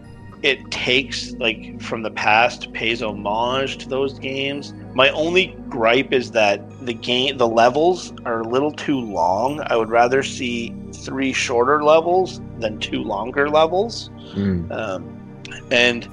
it 0.44 0.70
takes 0.72 1.32
like 1.34 1.82
from 1.82 2.04
the 2.04 2.12
past, 2.12 2.72
pays 2.74 3.02
homage 3.02 3.78
to 3.80 3.90
those 3.90 4.20
games. 4.20 4.74
My 4.94 5.10
only 5.10 5.56
gripe 5.70 6.14
is 6.14 6.32
that 6.32 6.86
the 6.86 6.94
game, 6.94 7.38
the 7.38 7.48
levels 7.48 8.14
are 8.26 8.42
a 8.42 8.48
little 8.48 8.72
too 8.72 9.00
long. 9.00 9.62
I 9.68 9.76
would 9.76 9.90
rather 9.90 10.24
see 10.24 10.76
three 10.94 11.34
shorter 11.34 11.84
levels 11.84 12.42
than 12.60 12.80
two 12.80 13.04
longer 13.04 13.50
levels. 13.50 14.10
Mm. 14.34 14.72
Um, 14.72 15.44
and 15.72 16.08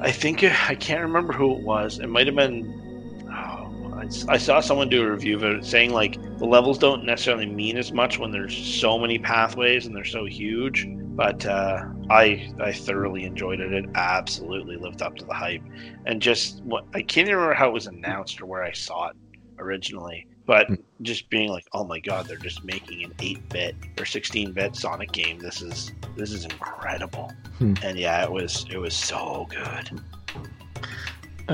I 0.00 0.10
think 0.10 0.44
I 0.44 0.74
can't 0.74 1.02
remember 1.02 1.32
who 1.32 1.56
it 1.56 1.62
was. 1.62 2.00
It 2.00 2.08
might 2.08 2.26
have 2.26 2.36
been. 2.36 2.74
Oh, 3.30 3.94
I, 3.94 4.34
I 4.34 4.38
saw 4.38 4.60
someone 4.60 4.88
do 4.88 5.02
a 5.02 5.10
review 5.10 5.36
of 5.36 5.44
it 5.44 5.64
saying 5.64 5.90
like 5.92 6.18
the 6.38 6.46
levels 6.46 6.78
don't 6.78 7.04
necessarily 7.04 7.46
mean 7.46 7.76
as 7.76 7.92
much 7.92 8.18
when 8.18 8.30
there's 8.30 8.56
so 8.56 8.98
many 8.98 9.18
pathways 9.18 9.86
and 9.86 9.94
they're 9.94 10.04
so 10.04 10.24
huge. 10.24 10.86
But 10.88 11.44
uh, 11.46 11.84
I 12.10 12.52
I 12.60 12.72
thoroughly 12.72 13.24
enjoyed 13.24 13.58
it. 13.60 13.72
It 13.72 13.86
absolutely 13.96 14.76
lived 14.76 15.02
up 15.02 15.16
to 15.16 15.24
the 15.24 15.34
hype, 15.34 15.62
and 16.06 16.22
just 16.22 16.62
what 16.62 16.84
I 16.94 17.02
can't 17.02 17.26
even 17.26 17.34
remember 17.34 17.54
how 17.54 17.68
it 17.68 17.72
was 17.72 17.88
announced 17.88 18.40
or 18.40 18.46
where 18.46 18.62
I 18.62 18.72
saw 18.72 19.08
it 19.08 19.16
originally. 19.58 20.26
But 20.46 20.70
just 21.02 21.28
being 21.28 21.50
like, 21.50 21.66
oh 21.72 21.84
my 21.84 21.98
god, 21.98 22.26
they're 22.26 22.38
just 22.38 22.64
making 22.64 23.04
an 23.04 23.12
8-bit 23.18 23.76
or 23.98 24.04
16-bit 24.04 24.76
Sonic 24.76 25.12
game. 25.12 25.38
This 25.38 25.60
is 25.60 25.92
this 26.16 26.32
is 26.32 26.44
incredible. 26.44 27.32
Hmm. 27.58 27.74
And 27.82 27.98
yeah, 27.98 28.22
it 28.22 28.30
was 28.30 28.64
it 28.70 28.78
was 28.78 28.94
so 28.94 29.46
good. 29.50 30.00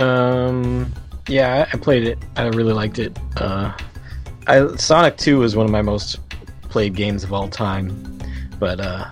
Um, 0.01 0.93
yeah, 1.27 1.67
I 1.67 1.77
I 1.77 1.81
played 1.81 2.07
it. 2.07 2.19
I 2.37 2.49
really 2.49 2.75
liked 2.75 2.99
it. 2.99 3.19
Uh, 3.39 3.73
I 4.47 4.75
Sonic 4.77 5.17
Two 5.17 5.43
is 5.43 5.57
one 5.57 5.67
of 5.67 5.73
my 5.73 5.83
most 5.83 6.19
played 6.69 6.95
games 6.95 7.25
of 7.25 7.33
all 7.33 7.49
time. 7.49 8.19
But 8.59 8.81
uh, 8.81 9.07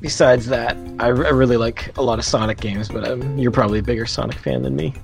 besides 0.00 0.46
that, 0.46 0.76
I, 0.98 1.06
I 1.06 1.08
really 1.08 1.56
like 1.56 1.96
a 1.98 2.02
lot 2.02 2.18
of 2.18 2.24
Sonic 2.24 2.60
games. 2.60 2.88
But 2.88 3.08
um, 3.08 3.38
you're 3.38 3.50
probably 3.50 3.80
a 3.80 3.82
bigger 3.82 4.06
Sonic 4.06 4.38
fan 4.38 4.62
than 4.62 4.76
me. 4.76 4.94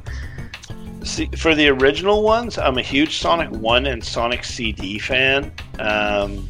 See, 1.04 1.26
for 1.36 1.54
the 1.54 1.68
original 1.68 2.22
ones, 2.22 2.56
I'm 2.56 2.78
a 2.78 2.82
huge 2.82 3.18
Sonic 3.18 3.50
One 3.50 3.86
and 3.86 4.02
Sonic 4.02 4.42
CD 4.44 4.98
fan. 4.98 5.52
Um, 5.78 6.48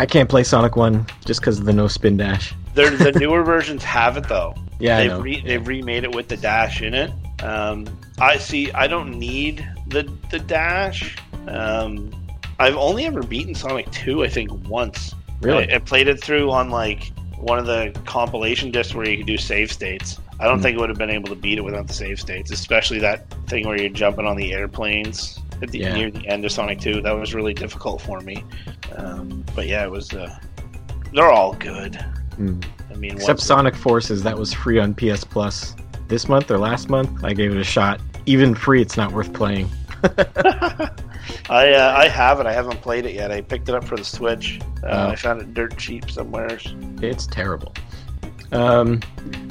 I 0.00 0.06
can't 0.06 0.28
play 0.28 0.42
Sonic 0.42 0.74
One 0.76 1.06
just 1.24 1.40
because 1.40 1.60
of 1.60 1.66
the 1.66 1.72
no 1.72 1.86
spin 1.86 2.16
dash. 2.16 2.52
the 2.74 3.16
newer 3.20 3.44
versions 3.44 3.84
have 3.84 4.16
it 4.16 4.28
though. 4.28 4.54
Yeah, 4.80 4.96
they've 4.98 5.22
re- 5.22 5.42
they've 5.42 5.66
remade 5.66 6.02
it 6.02 6.14
with 6.14 6.26
the 6.26 6.36
dash 6.36 6.82
in 6.82 6.94
it. 6.94 7.12
Um, 7.42 7.86
I 8.18 8.38
see. 8.38 8.72
I 8.72 8.88
don't 8.88 9.18
need 9.18 9.64
the 9.86 10.10
the 10.30 10.40
dash. 10.40 11.16
Um, 11.46 12.10
I've 12.62 12.76
only 12.76 13.04
ever 13.06 13.22
beaten 13.22 13.54
Sonic 13.54 13.90
Two. 13.90 14.24
I 14.24 14.28
think 14.28 14.50
once. 14.68 15.14
Really? 15.40 15.70
I, 15.72 15.76
I 15.76 15.78
played 15.78 16.08
it 16.08 16.20
through 16.22 16.50
on 16.50 16.70
like 16.70 17.12
one 17.36 17.58
of 17.58 17.66
the 17.66 17.92
compilation 18.04 18.70
discs 18.70 18.94
where 18.94 19.08
you 19.08 19.16
could 19.18 19.26
do 19.26 19.36
save 19.36 19.72
states. 19.72 20.18
I 20.38 20.44
don't 20.46 20.58
Hmm. 20.58 20.62
think 20.62 20.76
I 20.78 20.80
would 20.80 20.88
have 20.88 20.98
been 20.98 21.10
able 21.10 21.28
to 21.28 21.34
beat 21.34 21.58
it 21.58 21.62
without 21.62 21.86
the 21.88 21.92
save 21.94 22.20
states, 22.20 22.50
especially 22.52 22.98
that 23.00 23.28
thing 23.48 23.66
where 23.66 23.76
you're 23.80 23.90
jumping 23.90 24.26
on 24.26 24.36
the 24.36 24.52
airplanes 24.52 25.38
at 25.60 25.70
the 25.70 25.78
Yeah. 25.78 25.94
near 25.94 26.10
the 26.10 26.26
end 26.28 26.44
of 26.44 26.52
Sonic 26.52 26.80
Two. 26.80 27.00
That 27.00 27.12
was 27.18 27.34
really 27.34 27.54
difficult 27.54 28.00
for 28.00 28.20
me. 28.20 28.44
Um, 28.96 29.44
but 29.54 29.66
yeah, 29.66 29.84
it 29.84 29.90
was. 29.90 30.12
Uh, 30.12 30.32
they're 31.12 31.30
all 31.30 31.54
good. 31.54 31.96
Hmm. 32.36 32.60
I 32.90 32.94
mean, 32.94 33.12
Except 33.12 33.40
Sonic 33.40 33.74
Forces, 33.74 34.22
that 34.22 34.38
was 34.38 34.52
free 34.52 34.78
on 34.78 34.94
PS 34.94 35.24
Plus 35.24 35.74
this 36.08 36.28
month 36.28 36.50
or 36.50 36.58
last 36.58 36.88
month. 36.90 37.24
I 37.24 37.32
gave 37.32 37.50
it 37.52 37.58
a 37.58 37.64
shot. 37.64 38.00
Even 38.26 38.54
free, 38.54 38.80
it's 38.82 38.96
not 38.96 39.12
worth 39.12 39.32
playing. 39.32 39.68
I 41.50 41.72
uh, 41.72 41.94
I 41.96 42.08
have 42.08 42.40
it. 42.40 42.46
I 42.46 42.52
haven't 42.52 42.80
played 42.82 43.06
it 43.06 43.14
yet. 43.14 43.30
I 43.30 43.40
picked 43.40 43.68
it 43.68 43.74
up 43.74 43.84
for 43.84 43.96
the 43.96 44.04
Switch. 44.04 44.60
Uh, 44.82 44.86
Oh. 44.86 45.08
I 45.10 45.16
found 45.16 45.40
it 45.40 45.54
dirt 45.54 45.76
cheap 45.78 46.10
somewhere. 46.10 46.58
It's 47.00 47.26
terrible. 47.26 47.74
Um, 48.52 49.00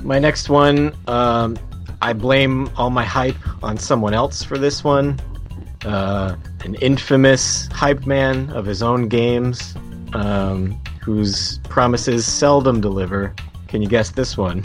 my 0.04 0.20
next 0.20 0.50
one, 0.50 0.96
um, 1.08 1.58
I 2.02 2.14
blame 2.14 2.70
all 2.78 2.90
my 2.90 3.04
hype 3.06 3.36
on 3.64 3.78
someone 3.78 4.14
else 4.14 4.44
for 4.44 4.58
this 4.58 4.84
one. 4.84 5.20
Uh, 5.86 6.36
an 6.64 6.76
infamous 6.76 7.68
hype 7.72 8.06
man 8.06 8.50
of 8.52 8.66
his 8.66 8.84
own 8.84 9.08
games, 9.08 9.76
um, 10.14 10.80
whose 11.02 11.58
promises 11.70 12.26
seldom 12.26 12.80
deliver. 12.82 13.34
Can 13.68 13.82
you 13.82 13.88
guess 13.88 14.12
this 14.12 14.38
one? 14.38 14.64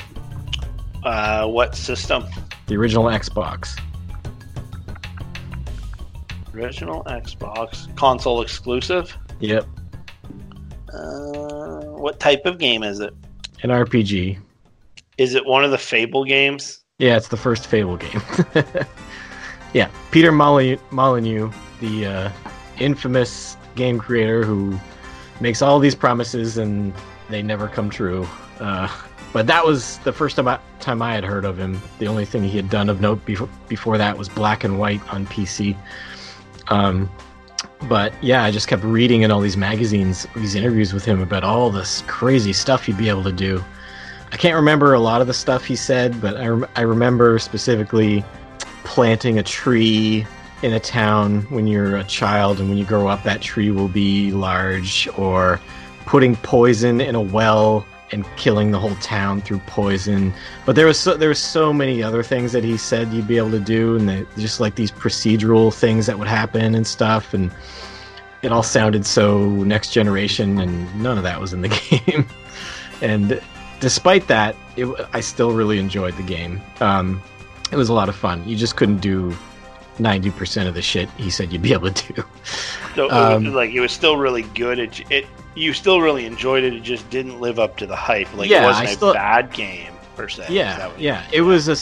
Uh, 1.05 1.47
what 1.47 1.75
system? 1.75 2.25
The 2.67 2.77
original 2.77 3.05
Xbox. 3.05 3.79
Original 6.61 7.05
Xbox 7.05 7.95
console 7.97 8.41
exclusive. 8.41 9.15
Yep, 9.41 9.67
Uh, 10.93 11.81
what 11.99 12.19
type 12.19 12.47
of 12.47 12.59
game 12.59 12.83
is 12.83 13.01
it? 13.01 13.13
an 13.63 13.71
RPG. 13.71 14.39
Is 15.19 15.35
it 15.35 15.45
one 15.45 15.65
of 15.65 15.71
the 15.71 15.79
Fable 15.79 16.25
games? 16.25 16.85
Yeah, 16.99 17.17
it's 17.17 17.29
the 17.29 17.37
first 17.37 17.67
Fable 17.67 17.97
game. 17.97 18.23
yeah, 19.75 19.89
Peter 20.11 20.31
Molyneux, 20.33 21.51
the 21.81 22.07
uh, 22.07 22.31
infamous 22.79 23.57
game 23.75 23.99
creator 23.99 24.45
who 24.45 24.79
makes 25.41 25.61
all 25.63 25.79
these 25.79 25.95
promises 25.95 26.57
and 26.59 26.93
they 27.29 27.43
never 27.43 27.69
come 27.69 27.91
true. 27.91 28.27
Uh, 28.61 28.89
but 29.33 29.47
that 29.47 29.65
was 29.67 29.99
the 29.99 30.13
first 30.13 30.37
time 30.37 30.49
I, 30.49 30.59
time 30.81 31.03
I 31.03 31.13
had 31.15 31.25
heard 31.25 31.45
of 31.45 31.59
him. 31.59 31.81
The 31.99 32.07
only 32.07 32.25
thing 32.25 32.45
he 32.45 32.57
had 32.57 32.71
done 32.71 32.89
of 32.89 33.01
note 33.01 33.25
before, 33.27 33.49
before 33.69 33.99
that 33.99 34.17
was 34.17 34.29
Black 34.31 34.65
and 34.65 34.79
White 34.79 35.03
on 35.13 35.27
PC. 35.27 35.77
Um, 36.69 37.11
but 37.89 38.13
yeah, 38.23 38.45
I 38.45 38.51
just 38.51 38.69
kept 38.69 38.83
reading 38.85 39.23
in 39.23 39.31
all 39.31 39.41
these 39.41 39.57
magazines, 39.57 40.27
these 40.37 40.55
interviews 40.55 40.93
with 40.93 41.05
him 41.05 41.21
about 41.21 41.45
all 41.45 41.71
this 41.71 42.03
crazy 42.07 42.53
stuff 42.53 42.87
he'd 42.87 42.97
be 42.97 43.09
able 43.09 43.25
to 43.25 43.33
do. 43.33 43.63
I 44.33 44.37
can't 44.37 44.57
remember 44.57 44.93
a 44.95 45.01
lot 45.01 45.21
of 45.21 45.27
the 45.27 45.35
stuff 45.35 45.65
he 45.65 45.77
said, 45.77 46.21
but 46.21 46.37
I, 46.37 46.47
I 46.75 46.83
remember 46.83 47.39
specifically 47.39 48.25
planting 48.85 49.39
a 49.39 49.43
tree 49.43 50.27
in 50.63 50.73
a 50.73 50.81
town 50.81 51.43
when 51.43 51.67
you're 51.67 51.97
a 51.97 52.05
child, 52.05 52.59
and 52.61 52.69
when 52.69 52.79
you 52.79 52.85
grow 52.85 53.09
up, 53.09 53.23
that 53.23 53.41
tree 53.41 53.71
will 53.71 53.89
be 53.89 54.33
large, 54.33 55.09
or 55.17 55.61
putting 56.07 56.35
poison 56.37 57.01
in 57.01 57.15
a 57.15 57.21
well 57.21 57.87
and 58.13 58.25
killing 58.37 58.71
the 58.71 58.79
whole 58.79 58.95
town 58.97 59.41
through 59.41 59.59
poison. 59.67 60.33
But 60.65 60.77
there 60.77 60.87
was 60.87 60.99
so, 60.99 61.17
there 61.17 61.29
was 61.29 61.39
so 61.41 61.73
many 61.73 62.03
other 62.03 62.23
things 62.23 62.53
that 62.53 62.63
he 62.65 62.77
said 62.77 63.13
you'd 63.13 63.27
be 63.29 63.37
able 63.37 63.51
to 63.51 63.61
do, 63.61 63.97
and 63.97 64.27
just 64.39 64.61
like 64.61 64.75
these 64.77 64.93
procedural 64.93 65.75
things 65.75 66.07
that 66.07 66.19
would 66.19 66.29
happen 66.29 66.75
and 66.75 66.87
stuff, 66.87 67.35
and 67.35 67.51
it 68.43 68.53
all 68.53 68.63
sounded 68.63 69.05
so 69.05 69.49
next 69.65 69.93
generation, 69.93 70.59
and 70.59 71.03
none 71.03 71.17
of 71.19 71.25
that 71.25 71.41
was 71.41 71.53
in 71.53 71.63
the 71.63 71.69
game. 72.07 72.27
and 73.03 73.41
despite 73.81 74.27
that, 74.29 74.55
it, 74.77 74.87
I 75.13 75.21
still 75.21 75.53
really 75.53 75.79
enjoyed 75.79 76.17
the 76.17 76.23
game. 76.23 76.61
Um, 76.81 77.21
it 77.73 77.77
was 77.77 77.89
a 77.89 77.93
lot 77.93 78.09
of 78.09 78.15
fun. 78.15 78.47
You 78.49 78.57
just 78.57 78.77
couldn't 78.77 78.99
do 78.99 79.37
ninety 79.99 80.31
percent 80.31 80.69
of 80.69 80.75
the 80.75 80.83
shit 80.83 81.09
he 81.17 81.31
said 81.31 81.51
you'd 81.53 81.63
be 81.63 81.73
able 81.73 81.91
to 81.91 82.13
do. 82.13 82.25
So 82.95 83.07
it 83.07 83.13
Um, 83.13 83.53
like 83.55 83.71
it 83.71 83.81
was 83.81 83.91
still 83.93 84.17
really 84.17 84.43
good. 84.43 84.79
It, 84.79 85.11
it 85.11 85.27
you 85.57 85.73
still 85.73 86.01
really 86.01 86.27
enjoyed 86.27 86.63
it. 86.63 86.73
It 86.75 86.83
just 86.83 87.09
didn't 87.11 87.41
live 87.41 87.59
up 87.59 87.77
to 87.79 87.87
the 87.87 87.97
hype. 87.97 88.33
Like 88.37 88.49
Yeah, 88.51 88.63
it 88.63 88.67
wasn't 88.67 88.89
I 88.89 88.91
a 88.91 88.95
still- 88.95 89.13
bad 89.15 89.53
game 89.53 89.93
per 90.17 90.29
se. 90.29 90.47
Yeah, 90.49 90.91
yeah. 90.97 91.27
It 91.33 91.43
was 91.43 91.69
a, 91.69 91.77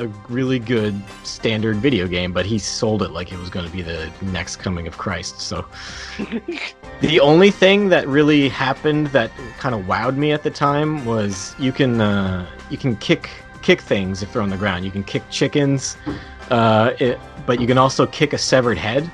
a 0.00 0.06
really 0.28 0.58
good 0.58 1.00
standard 1.24 1.76
video 1.78 2.06
game, 2.06 2.32
but 2.32 2.46
he 2.46 2.58
sold 2.58 3.02
it 3.02 3.10
like 3.10 3.32
it 3.32 3.38
was 3.38 3.50
going 3.50 3.66
to 3.66 3.72
be 3.72 3.82
the 3.82 4.10
next 4.22 4.56
coming 4.56 4.86
of 4.86 4.96
Christ. 4.98 5.40
So 5.40 5.64
the 7.00 7.20
only 7.20 7.50
thing 7.50 7.88
that 7.88 8.06
really 8.06 8.48
happened 8.48 9.08
that 9.08 9.30
kind 9.58 9.74
of 9.74 9.82
wowed 9.82 10.16
me 10.16 10.32
at 10.32 10.42
the 10.42 10.50
time 10.50 11.04
was 11.04 11.54
you 11.58 11.72
can 11.72 12.00
uh, 12.00 12.46
you 12.70 12.78
can 12.78 12.96
kick 12.96 13.30
kick 13.62 13.80
things 13.80 14.22
if 14.22 14.32
they're 14.32 14.42
on 14.42 14.50
the 14.50 14.56
ground. 14.56 14.84
You 14.84 14.90
can 14.90 15.04
kick 15.04 15.22
chickens, 15.30 15.96
uh, 16.50 16.92
it, 16.98 17.18
but 17.46 17.60
you 17.60 17.66
can 17.66 17.76
also 17.78 18.06
kick 18.06 18.32
a 18.32 18.38
severed 18.38 18.78
head. 18.78 19.10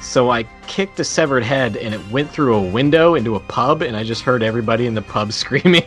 So 0.00 0.30
I 0.30 0.44
kicked 0.66 0.98
a 1.00 1.04
severed 1.04 1.42
head 1.44 1.76
and 1.76 1.94
it 1.94 2.00
went 2.10 2.30
through 2.30 2.54
a 2.54 2.62
window 2.62 3.14
into 3.14 3.34
a 3.36 3.40
pub, 3.40 3.82
and 3.82 3.96
I 3.96 4.04
just 4.04 4.22
heard 4.22 4.42
everybody 4.42 4.86
in 4.86 4.94
the 4.94 5.02
pub 5.02 5.32
screaming. 5.42 5.84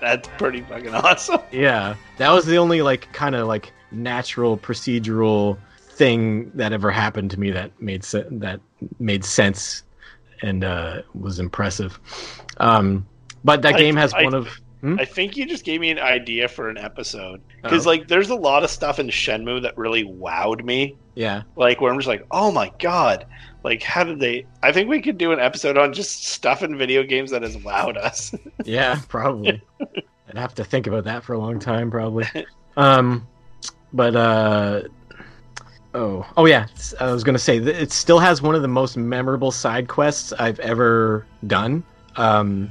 That's 0.00 0.28
pretty 0.38 0.60
fucking 0.62 0.94
awesome. 0.94 1.40
Yeah, 1.52 1.94
that 2.18 2.30
was 2.30 2.46
the 2.46 2.58
only 2.58 2.82
like 2.82 3.12
kind 3.12 3.34
of 3.34 3.46
like 3.48 3.72
natural 3.90 4.56
procedural 4.58 5.58
thing 5.78 6.50
that 6.54 6.72
ever 6.72 6.90
happened 6.90 7.30
to 7.32 7.40
me 7.40 7.50
that 7.52 7.80
made 7.80 8.04
se- 8.04 8.26
that 8.30 8.60
made 9.00 9.24
sense 9.24 9.82
and 10.42 10.62
uh, 10.62 11.02
was 11.14 11.38
impressive. 11.40 11.98
Um, 12.58 13.06
but 13.44 13.62
that 13.62 13.74
I- 13.74 13.78
game 13.78 13.96
has 13.96 14.12
I- 14.14 14.22
one 14.24 14.34
of 14.34 14.48
Hmm? 14.80 14.96
I 14.98 15.04
think 15.04 15.36
you 15.36 15.44
just 15.46 15.64
gave 15.64 15.80
me 15.80 15.90
an 15.90 15.98
idea 15.98 16.46
for 16.48 16.68
an 16.68 16.78
episode 16.78 17.40
because 17.62 17.86
Oh. 17.86 17.90
like 17.90 18.06
there's 18.08 18.30
a 18.30 18.34
lot 18.36 18.62
of 18.62 18.70
stuff 18.70 18.98
in 19.00 19.08
Shenmue 19.08 19.62
that 19.62 19.76
really 19.76 20.04
wowed 20.04 20.62
me. 20.64 20.96
yeah 21.14 21.42
Like 21.56 21.80
where 21.80 21.92
I'm 21.92 21.98
just 21.98 22.06
like, 22.08 22.24
oh 22.30 22.52
my 22.52 22.70
god, 22.78 23.26
like 23.64 23.82
how 23.82 24.04
did 24.04 24.20
they? 24.20 24.46
I 24.62 24.70
think 24.72 24.88
we 24.88 25.02
could 25.02 25.18
do 25.18 25.32
an 25.32 25.40
episode 25.40 25.76
on 25.76 25.92
just 25.92 26.24
stuff 26.26 26.62
in 26.62 26.78
video 26.78 27.02
games 27.02 27.30
that 27.32 27.42
has 27.42 27.56
wowed 27.56 27.96
us. 27.96 28.32
yeah 28.64 29.00
probably. 29.08 29.60
I'd 30.28 30.36
have 30.38 30.54
to 30.56 30.64
think 30.64 30.86
about 30.86 31.04
that 31.04 31.24
for 31.24 31.32
a 31.32 31.38
long 31.38 31.58
time 31.58 31.90
probably. 31.90 32.26
Um, 32.76 33.26
but 33.92 34.14
uh, 34.14 34.82
oh, 35.94 36.24
oh 36.36 36.46
yeah, 36.46 36.66
I 37.00 37.10
was 37.10 37.24
gonna 37.24 37.38
say 37.38 37.56
it 37.58 37.90
still 37.90 38.20
has 38.20 38.40
one 38.40 38.54
of 38.54 38.62
the 38.62 38.68
most 38.68 38.96
memorable 38.96 39.50
side 39.50 39.88
quests 39.88 40.32
I've 40.34 40.60
ever 40.60 41.26
done. 41.48 41.82
Um, 42.16 42.70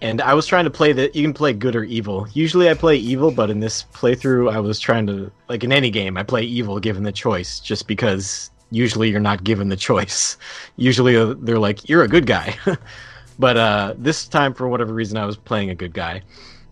and 0.00 0.20
I 0.20 0.34
was 0.34 0.46
trying 0.46 0.64
to 0.64 0.70
play 0.70 0.92
that 0.92 1.16
you 1.16 1.22
can 1.22 1.34
play 1.34 1.52
good 1.52 1.74
or 1.74 1.84
evil. 1.84 2.26
Usually 2.32 2.70
I 2.70 2.74
play 2.74 2.96
evil, 2.96 3.30
but 3.30 3.50
in 3.50 3.60
this 3.60 3.84
playthrough 3.92 4.52
I 4.52 4.60
was 4.60 4.78
trying 4.78 5.06
to 5.08 5.30
like 5.48 5.64
in 5.64 5.72
any 5.72 5.90
game 5.90 6.16
I 6.16 6.22
play 6.22 6.42
evil 6.42 6.78
given 6.78 7.02
the 7.02 7.12
choice, 7.12 7.60
just 7.60 7.86
because 7.86 8.50
usually 8.70 9.10
you're 9.10 9.20
not 9.20 9.44
given 9.44 9.68
the 9.68 9.76
choice. 9.76 10.36
Usually 10.76 11.16
uh, 11.16 11.34
they're 11.38 11.58
like 11.58 11.88
you're 11.88 12.02
a 12.02 12.08
good 12.08 12.26
guy. 12.26 12.56
but 13.38 13.56
uh, 13.56 13.94
this 13.96 14.28
time 14.28 14.54
for 14.54 14.68
whatever 14.68 14.92
reason 14.92 15.16
I 15.16 15.24
was 15.24 15.36
playing 15.36 15.70
a 15.70 15.74
good 15.74 15.94
guy, 15.94 16.22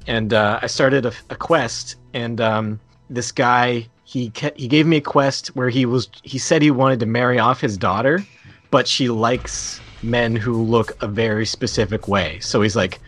and 0.06 0.32
uh, 0.32 0.60
I 0.62 0.66
started 0.66 1.06
a, 1.06 1.12
a 1.30 1.36
quest, 1.36 1.96
and 2.14 2.40
um, 2.40 2.80
this 3.10 3.32
guy 3.32 3.88
he 4.04 4.30
ca- 4.30 4.52
he 4.54 4.68
gave 4.68 4.86
me 4.86 4.98
a 4.98 5.00
quest 5.00 5.48
where 5.56 5.68
he 5.68 5.84
was 5.84 6.08
he 6.22 6.38
said 6.38 6.62
he 6.62 6.70
wanted 6.70 7.00
to 7.00 7.06
marry 7.06 7.38
off 7.38 7.60
his 7.60 7.76
daughter, 7.76 8.24
but 8.70 8.86
she 8.86 9.08
likes 9.08 9.80
men 10.02 10.36
who 10.36 10.62
look 10.62 11.02
a 11.02 11.08
very 11.08 11.46
specific 11.46 12.06
way. 12.06 12.38
So 12.40 12.62
he's 12.62 12.76
like, 12.76 13.00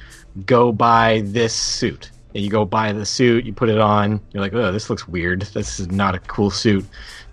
go 0.46 0.72
buy 0.72 1.22
this 1.24 1.54
suit. 1.54 2.10
And 2.34 2.44
you 2.44 2.50
go 2.50 2.64
buy 2.64 2.92
the 2.92 3.06
suit, 3.06 3.44
you 3.46 3.52
put 3.52 3.68
it 3.68 3.78
on, 3.78 4.20
you're 4.32 4.42
like, 4.42 4.52
oh, 4.52 4.70
this 4.70 4.90
looks 4.90 5.08
weird. 5.08 5.42
This 5.42 5.80
is 5.80 5.90
not 5.90 6.14
a 6.14 6.18
cool 6.20 6.50
suit. 6.50 6.84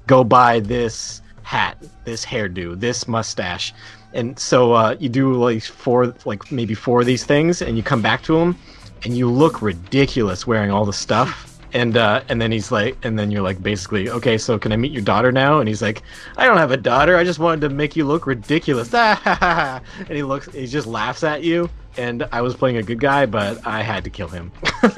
Go 0.07 0.23
buy 0.23 0.61
this 0.61 1.21
hat, 1.43 1.83
this 2.05 2.25
hairdo, 2.25 2.79
this 2.79 3.07
mustache. 3.07 3.73
And 4.13 4.39
so 4.39 4.73
uh, 4.73 4.95
you 4.99 5.09
do 5.09 5.33
like 5.33 5.63
four, 5.63 6.15
like 6.25 6.51
maybe 6.51 6.73
four 6.73 7.01
of 7.01 7.05
these 7.05 7.25
things, 7.25 7.61
and 7.61 7.75
you 7.75 7.83
come 7.83 8.01
back 8.01 8.23
to 8.23 8.39
them, 8.39 8.57
and 9.03 9.17
you 9.17 9.29
look 9.29 9.61
ridiculous 9.61 10.47
wearing 10.47 10.71
all 10.71 10.85
the 10.85 10.93
stuff. 10.93 11.54
And 11.75 11.97
uh, 11.97 12.23
and 12.29 12.41
then 12.41 12.53
he's 12.53 12.71
like, 12.71 12.95
and 13.03 13.19
then 13.19 13.31
you're 13.31 13.41
like, 13.41 13.61
basically, 13.61 14.09
okay, 14.09 14.37
so 14.37 14.57
can 14.57 14.71
I 14.71 14.77
meet 14.77 14.93
your 14.93 15.01
daughter 15.01 15.29
now? 15.29 15.59
And 15.59 15.67
he's 15.67 15.81
like, 15.81 16.03
I 16.37 16.45
don't 16.45 16.55
have 16.55 16.71
a 16.71 16.77
daughter. 16.77 17.17
I 17.17 17.25
just 17.25 17.37
wanted 17.37 17.67
to 17.67 17.69
make 17.69 17.97
you 17.97 18.05
look 18.05 18.25
ridiculous. 18.25 18.93
and 18.93 19.81
he 20.07 20.23
looks, 20.23 20.49
he 20.53 20.67
just 20.67 20.87
laughs 20.87 21.25
at 21.25 21.43
you. 21.43 21.69
And 21.97 22.25
I 22.31 22.41
was 22.41 22.55
playing 22.55 22.77
a 22.77 22.83
good 22.83 23.01
guy, 23.01 23.25
but 23.25 23.59
I 23.67 23.81
had 23.81 24.05
to 24.05 24.09
kill 24.09 24.29
him. 24.29 24.53
That's 24.81 24.97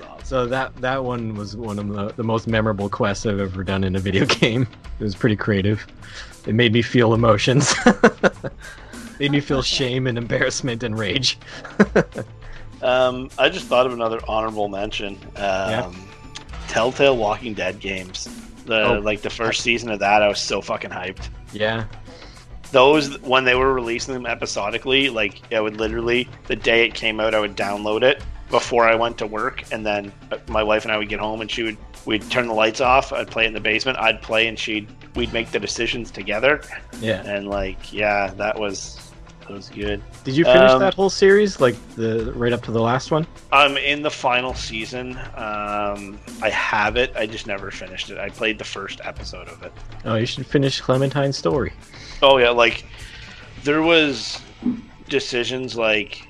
awesome. 0.00 0.24
so 0.24 0.46
that 0.46 0.74
that 0.76 1.04
one 1.04 1.34
was 1.34 1.54
one 1.54 1.78
of 1.78 1.88
the, 1.88 2.08
the 2.16 2.24
most 2.24 2.46
memorable 2.46 2.88
quests 2.88 3.26
I've 3.26 3.40
ever 3.40 3.62
done 3.62 3.84
in 3.84 3.94
a 3.94 4.00
video 4.00 4.24
game. 4.40 4.66
It 4.98 5.04
was 5.04 5.14
pretty 5.14 5.36
creative. 5.36 5.86
It 6.46 6.54
made 6.54 6.72
me 6.72 6.80
feel 6.80 7.12
emotions. 7.12 7.74
made 9.20 9.32
me 9.32 9.40
feel 9.40 9.60
shame 9.60 10.06
and 10.06 10.16
embarrassment 10.16 10.82
and 10.82 10.98
rage. 10.98 11.38
Um, 12.82 13.28
I 13.38 13.48
just 13.48 13.66
thought 13.66 13.86
of 13.86 13.92
another 13.92 14.20
honorable 14.28 14.68
mention. 14.68 15.18
Um, 15.36 15.70
Yeah. 15.70 15.90
Telltale 16.68 17.16
Walking 17.16 17.54
Dead 17.54 17.80
games. 17.80 18.28
The 18.66 18.82
Oh. 18.82 18.98
like 18.98 19.22
the 19.22 19.30
first 19.30 19.62
season 19.62 19.90
of 19.90 19.98
that, 20.00 20.22
I 20.22 20.28
was 20.28 20.38
so 20.40 20.60
fucking 20.60 20.90
hyped. 20.90 21.28
Yeah. 21.52 21.84
Those 22.70 23.18
when 23.22 23.44
they 23.44 23.54
were 23.54 23.72
releasing 23.72 24.12
them 24.12 24.26
episodically, 24.26 25.08
like 25.08 25.40
I 25.54 25.60
would 25.60 25.78
literally 25.78 26.28
the 26.46 26.56
day 26.56 26.84
it 26.84 26.92
came 26.94 27.18
out, 27.18 27.34
I 27.34 27.40
would 27.40 27.56
download 27.56 28.02
it 28.02 28.22
before 28.50 28.86
I 28.86 28.94
went 28.94 29.16
to 29.18 29.26
work, 29.26 29.64
and 29.72 29.84
then 29.86 30.12
uh, 30.30 30.36
my 30.48 30.62
wife 30.62 30.84
and 30.84 30.92
I 30.92 30.98
would 30.98 31.08
get 31.08 31.18
home, 31.20 31.40
and 31.40 31.50
she 31.50 31.62
would 31.62 31.78
we'd 32.04 32.30
turn 32.30 32.46
the 32.46 32.54
lights 32.54 32.82
off. 32.82 33.10
I'd 33.12 33.28
play 33.30 33.44
it 33.44 33.48
in 33.48 33.54
the 33.54 33.60
basement. 33.60 33.96
I'd 33.98 34.20
play, 34.20 34.48
and 34.48 34.58
she'd 34.58 34.86
we'd 35.16 35.32
make 35.32 35.50
the 35.50 35.58
decisions 35.58 36.10
together, 36.10 36.60
Yeah. 37.00 37.22
and 37.24 37.48
like 37.48 37.90
yeah, 37.90 38.32
that 38.36 38.58
was 38.60 39.07
that 39.48 39.54
was 39.54 39.68
good. 39.70 40.02
Did 40.24 40.36
you 40.36 40.44
finish 40.44 40.70
Um, 40.70 40.80
that 40.80 40.94
whole 40.94 41.08
series, 41.10 41.58
like 41.60 41.74
the 41.96 42.32
right 42.34 42.52
up 42.52 42.62
to 42.64 42.70
the 42.70 42.80
last 42.80 43.10
one? 43.10 43.26
I'm 43.50 43.76
in 43.78 44.02
the 44.02 44.10
final 44.10 44.52
season. 44.54 45.16
Um, 45.36 46.18
I 46.42 46.50
have 46.50 46.96
it. 46.96 47.12
I 47.16 47.26
just 47.26 47.46
never 47.46 47.70
finished 47.70 48.10
it. 48.10 48.18
I 48.18 48.28
played 48.28 48.58
the 48.58 48.64
first 48.64 49.00
episode 49.04 49.48
of 49.48 49.62
it. 49.62 49.72
Oh, 50.04 50.16
you 50.16 50.26
should 50.26 50.46
finish 50.46 50.80
Clementine's 50.80 51.36
story. 51.36 51.72
Oh 52.22 52.36
yeah, 52.38 52.50
like 52.50 52.84
there 53.64 53.82
was 53.82 54.40
decisions 55.08 55.76
like 55.76 56.28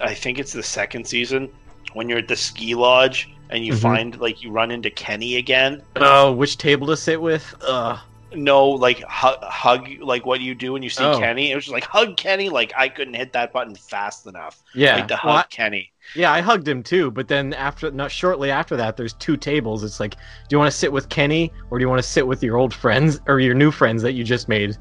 I 0.00 0.14
think 0.14 0.38
it's 0.38 0.52
the 0.52 0.62
second 0.62 1.06
season 1.06 1.50
when 1.92 2.08
you're 2.08 2.18
at 2.18 2.28
the 2.28 2.36
ski 2.36 2.74
lodge 2.74 3.30
and 3.50 3.64
you 3.64 3.74
Mhm. 3.74 3.78
find 3.82 4.20
like 4.20 4.42
you 4.42 4.50
run 4.50 4.70
into 4.70 4.90
Kenny 4.90 5.36
again. 5.36 5.82
Oh, 5.96 6.32
which 6.32 6.56
table 6.56 6.86
to 6.88 6.96
sit 6.96 7.20
with? 7.20 7.54
Ugh. 7.66 7.98
No, 8.36 8.68
like 8.68 9.02
hug, 9.04 9.42
hug 9.42 9.88
like 10.00 10.26
what 10.26 10.40
you 10.40 10.54
do 10.54 10.72
when 10.72 10.82
you 10.82 10.90
see 10.90 11.04
Oh. 11.04 11.18
Kenny. 11.18 11.50
It 11.50 11.54
was 11.54 11.64
just 11.64 11.72
like 11.72 11.84
hug 11.84 12.16
Kenny. 12.16 12.48
Like 12.48 12.72
I 12.76 12.88
couldn't 12.88 13.14
hit 13.14 13.32
that 13.32 13.52
button 13.52 13.74
fast 13.74 14.26
enough. 14.26 14.62
Yeah. 14.74 14.96
like 14.96 15.08
to 15.08 15.16
hug 15.16 15.28
Well, 15.28 15.36
I- 15.38 15.42
Kenny. 15.50 15.92
yeah, 16.14 16.32
I 16.32 16.40
hugged 16.40 16.66
him 16.68 16.82
too, 16.82 17.10
but 17.10 17.28
then 17.28 17.54
after 17.54 17.90
not 17.90 18.10
shortly 18.10 18.50
after 18.50 18.76
that 18.76 18.96
there's 18.96 19.12
two 19.14 19.36
tables. 19.36 19.82
It's 19.84 20.00
like, 20.00 20.14
do 20.14 20.20
you 20.50 20.58
want 20.58 20.70
to 20.70 20.76
sit 20.76 20.92
with 20.92 21.08
Kenny 21.08 21.52
or 21.70 21.78
do 21.78 21.82
you 21.84 21.88
want 21.88 22.02
to 22.02 22.08
sit 22.08 22.26
with 22.26 22.42
your 22.42 22.56
old 22.58 22.74
friends 22.74 23.20
or 23.26 23.40
your 23.40 23.54
new 23.54 23.70
friends 23.70 24.02
that 24.02 24.12
you 24.12 24.24
just 24.24 24.48
made? 24.48 24.76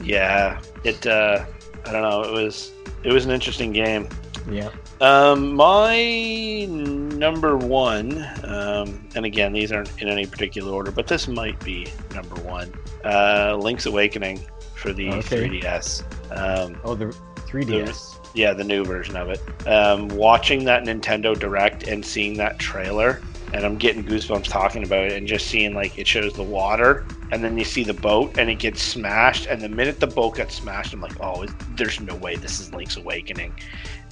Yeah, 0.01 0.61
it. 0.83 1.05
uh 1.05 1.45
I 1.85 1.91
don't 1.91 2.01
know. 2.01 2.23
It 2.23 2.31
was 2.31 2.71
it 3.03 3.11
was 3.11 3.25
an 3.25 3.31
interesting 3.31 3.71
game. 3.71 4.07
Yeah. 4.49 4.69
Um, 5.01 5.53
my 5.55 6.65
number 6.69 7.55
one, 7.55 8.17
um, 8.43 9.07
and 9.15 9.25
again, 9.25 9.53
these 9.53 9.71
aren't 9.71 10.01
in 10.01 10.09
any 10.09 10.25
particular 10.25 10.73
order, 10.73 10.91
but 10.91 11.07
this 11.07 11.27
might 11.27 11.57
be 11.63 11.87
number 12.13 12.35
one. 12.41 12.73
Uh, 13.05 13.55
Link's 13.59 13.85
Awakening 13.85 14.41
for 14.75 14.91
the 14.91 15.09
Okay. 15.09 15.47
3DS. 15.47 16.03
Um, 16.35 16.77
Oh, 16.83 16.95
the 16.95 17.15
3DS. 17.47 18.17
yeah, 18.33 18.53
the 18.53 18.63
new 18.63 18.83
version 18.83 19.15
of 19.15 19.29
it. 19.29 19.41
Um, 19.67 20.09
watching 20.09 20.65
that 20.65 20.83
Nintendo 20.83 21.37
Direct 21.37 21.83
and 21.87 22.05
seeing 22.05 22.35
that 22.37 22.59
trailer, 22.59 23.21
and 23.53 23.65
I'm 23.65 23.77
getting 23.77 24.03
goosebumps 24.03 24.43
talking 24.49 24.83
about 24.83 25.05
it, 25.05 25.13
and 25.13 25.25
just 25.25 25.47
seeing 25.47 25.73
like 25.73 25.97
it 25.97 26.07
shows 26.07 26.33
the 26.33 26.43
water, 26.43 27.05
and 27.31 27.41
then 27.43 27.57
you 27.57 27.63
see 27.63 27.83
the 27.83 27.93
boat, 27.93 28.37
and 28.37 28.49
it 28.49 28.59
gets 28.59 28.81
smashed, 28.81 29.45
and 29.47 29.61
the 29.61 29.69
minute 29.69 29.99
the 30.01 30.07
boat 30.07 30.35
got 30.35 30.51
smashed, 30.51 30.93
I'm 30.93 30.99
like, 31.01 31.19
oh, 31.21 31.45
there's 31.75 31.99
no 32.01 32.15
way 32.15 32.35
this 32.35 32.59
is 32.59 32.73
Link's 32.73 32.97
Awakening. 32.97 33.53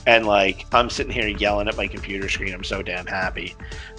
And 0.05 0.25
like 0.25 0.65
I'm 0.73 0.89
sitting 0.89 1.11
here 1.11 1.27
yelling 1.27 1.67
at 1.67 1.75
my 1.77 1.87
computer 1.87 2.29
screen. 2.29 2.53
I'm 2.53 2.63
so 2.63 2.81
damn 2.81 3.05
happy. 3.05 3.55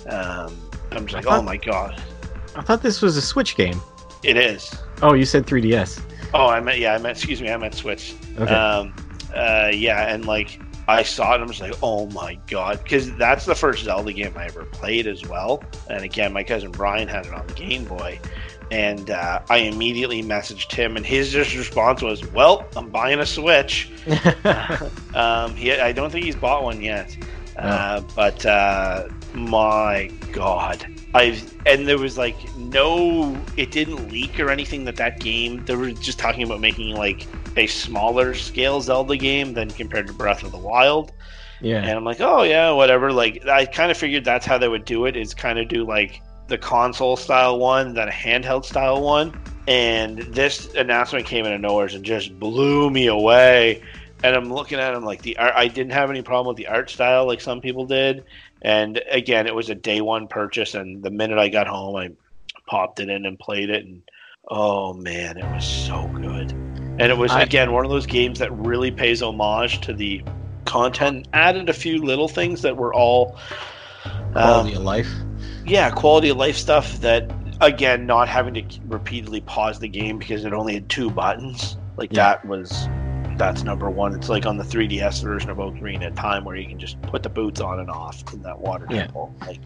Um, 0.08 0.56
I'm 0.92 1.04
just 1.06 1.12
like, 1.14 1.24
thought- 1.24 1.40
oh 1.40 1.42
my 1.42 1.56
god, 1.56 2.00
I 2.56 2.62
thought 2.62 2.82
this 2.82 3.02
was 3.02 3.16
a 3.16 3.22
Switch 3.22 3.56
game. 3.56 3.80
it 4.22 4.36
is. 4.36 4.74
Oh, 5.02 5.12
you 5.14 5.24
said 5.24 5.46
3DS. 5.46 6.00
Oh, 6.34 6.48
I 6.48 6.60
meant 6.60 6.78
yeah, 6.78 6.94
I 6.94 6.98
meant 6.98 7.16
excuse 7.18 7.40
me, 7.42 7.50
I 7.50 7.56
meant 7.56 7.74
Switch. 7.74 8.14
Okay. 8.38 8.52
Um, 8.52 8.94
uh, 9.34 9.70
yeah, 9.72 10.12
and 10.12 10.24
like 10.26 10.60
I 10.88 11.02
saw 11.02 11.32
it, 11.32 11.34
and 11.36 11.44
I 11.44 11.46
was 11.46 11.60
like, 11.60 11.74
oh 11.82 12.06
my 12.06 12.38
god, 12.48 12.82
because 12.82 13.14
that's 13.16 13.44
the 13.44 13.54
first 13.54 13.84
Zelda 13.84 14.12
game 14.12 14.32
I 14.36 14.46
ever 14.46 14.64
played 14.64 15.06
as 15.06 15.26
well. 15.26 15.62
And 15.90 16.02
again, 16.04 16.32
my 16.32 16.42
cousin 16.42 16.70
Brian 16.70 17.06
had 17.08 17.26
it 17.26 17.34
on 17.34 17.46
the 17.46 17.52
Game 17.52 17.84
Boy, 17.84 18.18
and 18.70 19.10
uh, 19.10 19.40
I 19.48 19.58
immediately 19.58 20.22
messaged 20.22 20.72
him, 20.72 20.96
and 20.96 21.04
his 21.04 21.30
just 21.32 21.56
response 21.56 22.02
was, 22.02 22.24
"Well, 22.32 22.66
I'm 22.76 22.90
buying 22.90 23.20
a 23.20 23.26
Switch." 23.26 23.90
um, 25.14 25.54
he, 25.54 25.72
I 25.72 25.92
don't 25.92 26.10
think 26.10 26.24
he's 26.24 26.36
bought 26.36 26.64
one 26.64 26.80
yet, 26.80 27.16
uh, 27.56 28.02
but 28.14 28.44
uh, 28.44 29.08
my 29.34 30.10
god, 30.32 30.86
I 31.14 31.42
and 31.66 31.88
there 31.88 31.98
was 31.98 32.18
like 32.18 32.36
no, 32.56 33.36
it 33.56 33.70
didn't 33.70 34.10
leak 34.10 34.38
or 34.38 34.50
anything 34.50 34.84
that 34.84 34.96
that 34.96 35.20
game. 35.20 35.64
They 35.64 35.74
were 35.74 35.90
just 35.92 36.18
talking 36.18 36.42
about 36.42 36.60
making 36.60 36.94
like 36.94 37.26
a 37.56 37.66
smaller 37.66 38.34
scale 38.34 38.80
Zelda 38.80 39.16
game 39.16 39.54
than 39.54 39.70
compared 39.70 40.06
to 40.08 40.12
Breath 40.12 40.42
of 40.42 40.52
the 40.52 40.58
Wild, 40.58 41.12
yeah. 41.60 41.78
and 41.78 41.90
I'm 41.90 42.04
like, 42.04 42.20
oh 42.20 42.42
yeah, 42.42 42.70
whatever. 42.72 43.12
Like 43.12 43.46
I 43.46 43.64
kind 43.66 43.90
of 43.90 43.96
figured 43.96 44.24
that's 44.24 44.44
how 44.44 44.58
they 44.58 44.68
would 44.68 44.84
do 44.84 45.06
it. 45.06 45.16
Is 45.16 45.34
kind 45.34 45.58
of 45.58 45.68
do 45.68 45.84
like 45.84 46.20
the 46.48 46.58
console 46.58 47.16
style 47.16 47.58
one, 47.58 47.94
then 47.94 48.08
a 48.08 48.12
handheld 48.12 48.64
style 48.64 49.02
one. 49.02 49.38
And 49.66 50.18
this 50.18 50.72
announcement 50.74 51.26
came 51.26 51.44
out 51.44 51.52
of 51.52 51.60
nowhere 51.60 51.86
and 51.86 52.04
just 52.04 52.38
blew 52.40 52.90
me 52.90 53.06
away. 53.06 53.82
And 54.24 54.34
I'm 54.34 54.52
looking 54.52 54.78
at 54.78 54.92
them 54.92 55.04
like 55.04 55.22
the 55.22 55.36
art. 55.36 55.52
I 55.54 55.68
didn't 55.68 55.92
have 55.92 56.10
any 56.10 56.22
problem 56.22 56.48
with 56.48 56.56
the 56.56 56.66
art 56.66 56.90
style 56.90 57.26
like 57.26 57.40
some 57.40 57.60
people 57.60 57.86
did. 57.86 58.24
And 58.62 59.00
again, 59.10 59.46
it 59.46 59.54
was 59.54 59.70
a 59.70 59.74
day 59.74 60.00
one 60.00 60.26
purchase. 60.26 60.74
And 60.74 61.02
the 61.02 61.10
minute 61.10 61.38
I 61.38 61.48
got 61.48 61.68
home, 61.68 61.96
I 61.96 62.10
popped 62.66 62.98
it 62.98 63.10
in 63.10 63.26
and 63.26 63.38
played 63.38 63.68
it. 63.70 63.84
And 63.84 64.02
oh 64.48 64.94
man, 64.94 65.36
it 65.36 65.44
was 65.54 65.66
so 65.66 66.08
good. 66.14 66.50
And 66.98 67.02
it 67.02 67.18
was 67.18 67.30
I- 67.30 67.42
again 67.42 67.72
one 67.72 67.84
of 67.84 67.90
those 67.90 68.06
games 68.06 68.38
that 68.38 68.50
really 68.52 68.90
pays 68.90 69.22
homage 69.22 69.82
to 69.82 69.92
the 69.92 70.24
content. 70.64 71.28
Added 71.34 71.68
a 71.68 71.74
few 71.74 72.02
little 72.02 72.28
things 72.28 72.62
that 72.62 72.76
were 72.76 72.94
all 72.94 73.38
Quality 74.32 74.72
um, 74.72 74.78
of 74.78 74.84
life. 74.84 75.10
Yeah, 75.66 75.90
quality 75.90 76.28
of 76.30 76.36
life 76.36 76.56
stuff 76.56 77.00
that 77.00 77.30
again, 77.60 78.06
not 78.06 78.28
having 78.28 78.54
to 78.54 78.62
repeatedly 78.86 79.40
pause 79.42 79.78
the 79.80 79.88
game 79.88 80.18
because 80.18 80.44
it 80.44 80.52
only 80.52 80.74
had 80.74 80.88
two 80.88 81.10
buttons. 81.10 81.76
Like 81.96 82.10
Yeah. 82.12 82.22
that 82.34 82.46
was 82.46 82.88
that's 83.36 83.62
number 83.62 83.88
one. 83.88 84.12
It's 84.14 84.28
like 84.28 84.46
on 84.46 84.56
the 84.56 84.64
3DS 84.64 85.22
version 85.22 85.48
of 85.48 85.58
Ocarina 85.58 86.08
of 86.08 86.14
Time 86.16 86.44
where 86.44 86.56
you 86.56 86.66
can 86.68 86.76
just 86.78 87.00
put 87.02 87.22
the 87.22 87.28
boots 87.28 87.60
on 87.60 87.78
and 87.78 87.88
off 87.88 88.22
in 88.34 88.42
that 88.42 88.58
water 88.58 88.84
Yeah. 88.90 89.02
temple. 89.02 89.32
Like 89.42 89.60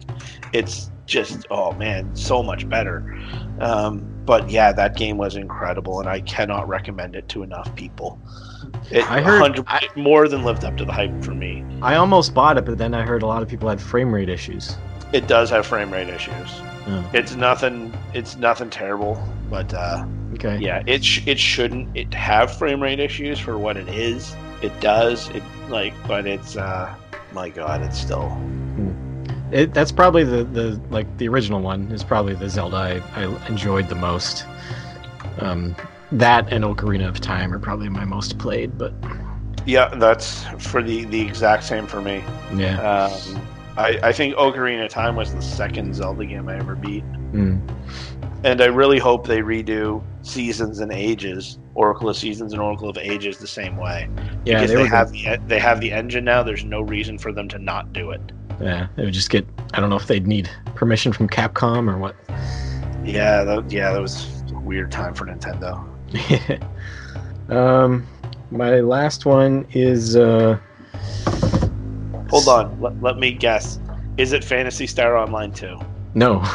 it's 0.53 0.91
just 1.05 1.45
oh 1.51 1.71
man, 1.73 2.15
so 2.15 2.41
much 2.43 2.67
better. 2.69 3.17
Um, 3.59 4.03
but 4.25 4.49
yeah, 4.49 4.71
that 4.73 4.95
game 4.95 5.17
was 5.17 5.35
incredible, 5.35 5.99
and 5.99 6.07
I 6.07 6.21
cannot 6.21 6.67
recommend 6.67 7.15
it 7.15 7.27
to 7.29 7.43
enough 7.43 7.73
people. 7.75 8.19
It 8.89 9.09
I 9.11 9.21
heard- 9.21 9.63
I- 9.67 9.79
it 9.79 9.97
more 9.97 10.27
than 10.27 10.43
lived 10.43 10.63
up 10.63 10.77
to 10.77 10.85
the 10.85 10.93
hype 10.93 11.23
for 11.23 11.31
me. 11.33 11.63
I 11.81 11.95
almost 11.95 12.33
bought 12.33 12.57
it, 12.57 12.65
but 12.65 12.77
then 12.77 12.93
I 12.93 13.01
heard 13.01 13.21
a 13.23 13.27
lot 13.27 13.41
of 13.41 13.49
people 13.49 13.67
had 13.69 13.81
frame 13.81 14.13
rate 14.13 14.29
issues. 14.29 14.77
It 15.13 15.27
does 15.27 15.49
have 15.51 15.65
frame 15.65 15.91
rate 15.91 16.09
issues. 16.09 16.49
Oh, 16.87 17.09
It's 17.13 17.35
nothing. 17.35 17.93
It's 18.13 18.35
nothing 18.35 18.69
terrible, 18.69 19.21
but 19.49 19.73
uh, 19.73 20.05
okay. 20.33 20.57
yeah, 20.57 20.83
it 20.85 21.03
sh- 21.05 21.25
it 21.27 21.39
shouldn't 21.39 21.95
it 21.95 22.13
have 22.13 22.51
frame 22.57 22.81
rate 22.81 22.99
issues 22.99 23.39
for 23.39 23.57
what 23.57 23.77
it 23.77 23.87
is. 23.87 24.35
It 24.61 24.77
does. 24.81 25.29
It 25.29 25.43
like, 25.69 25.93
but 26.07 26.25
it's 26.25 26.57
uh, 26.57 26.93
my 27.31 27.49
God, 27.49 27.81
it's 27.83 27.99
still 27.99 28.37
It, 29.51 29.73
that's 29.73 29.91
probably 29.91 30.23
the, 30.23 30.43
the 30.45 30.81
like 30.89 31.05
the 31.17 31.27
original 31.27 31.61
one 31.61 31.91
is 31.91 32.03
probably 32.03 32.33
the 32.33 32.49
Zelda 32.49 33.01
I, 33.15 33.23
I 33.23 33.47
enjoyed 33.47 33.87
the 33.89 33.95
most. 33.95 34.45
Um, 35.39 35.75
that 36.11 36.51
and 36.51 36.63
Ocarina 36.63 37.07
of 37.07 37.19
Time 37.21 37.53
are 37.53 37.59
probably 37.59 37.89
my 37.89 38.05
most 38.05 38.37
played, 38.39 38.77
but 38.77 38.93
yeah. 39.65 39.89
That's 39.95 40.43
for 40.59 40.81
the 40.83 41.05
the 41.05 41.21
exact 41.21 41.63
same 41.63 41.87
for 41.87 42.01
me. 42.01 42.23
yeah. 42.55 42.81
Um, 42.81 43.41
I 43.77 43.99
I 44.03 44.11
think 44.11 44.35
Ocarina 44.35 44.85
of 44.85 44.91
Time 44.91 45.15
was 45.15 45.33
the 45.33 45.41
second 45.41 45.95
Zelda 45.95 46.25
game 46.25 46.47
I 46.49 46.57
ever 46.57 46.75
beat. 46.75 47.03
Mm. 47.31 47.61
And 48.43 48.61
I 48.61 48.65
really 48.65 48.99
hope 48.99 49.25
they 49.25 49.39
redo 49.39 50.03
Seasons 50.21 50.79
and 50.79 50.91
Ages, 50.91 51.59
Oracle 51.75 52.09
of 52.09 52.17
Seasons 52.17 52.51
and 52.51 52.61
Oracle 52.61 52.89
of 52.89 52.97
Ages 52.97 53.37
the 53.37 53.47
same 53.47 53.77
way. 53.77 54.09
Yeah, 54.45 54.59
because 54.59 54.71
they, 54.71 54.83
they, 54.83 54.87
have 54.89 55.11
the 55.11 55.37
they 55.47 55.59
have 55.59 55.79
the 55.79 55.91
engine 55.91 56.25
now. 56.25 56.43
There's 56.43 56.65
no 56.65 56.81
reason 56.81 57.17
for 57.17 57.31
them 57.31 57.47
to 57.49 57.59
not 57.59 57.93
do 57.93 58.11
it. 58.11 58.21
yeah, 58.61 58.87
they 58.95 59.05
would 59.05 59.13
just 59.13 59.29
get 59.29 59.47
I 59.73 59.79
don't 59.79 59.89
know 59.89 59.95
if 59.95 60.07
they'd 60.07 60.27
need 60.27 60.49
permission 60.75 61.13
from 61.13 61.29
Capcom 61.29 61.91
or 61.91 61.97
what. 61.97 62.15
Yeah, 63.03 63.43
that, 63.43 63.69
yeah, 63.69 63.91
that 63.91 64.01
was 64.01 64.43
a 64.53 64.59
weird 64.59 64.91
time 64.91 65.13
for 65.13 65.25
Nintendo. 65.25 65.89
um 67.49 68.07
my 68.51 68.81
last 68.81 69.25
one 69.25 69.65
is 69.71 70.15
uh 70.15 70.59
Hold 72.33 72.47
on, 72.47 72.81
let, 72.81 73.01
let 73.01 73.17
me 73.17 73.31
guess. 73.31 73.79
Is 74.17 74.33
it 74.33 74.43
Phantasy 74.43 74.87
Star 74.87 75.15
Online 75.17 75.51
2? 75.51 75.79
No. 76.15 76.41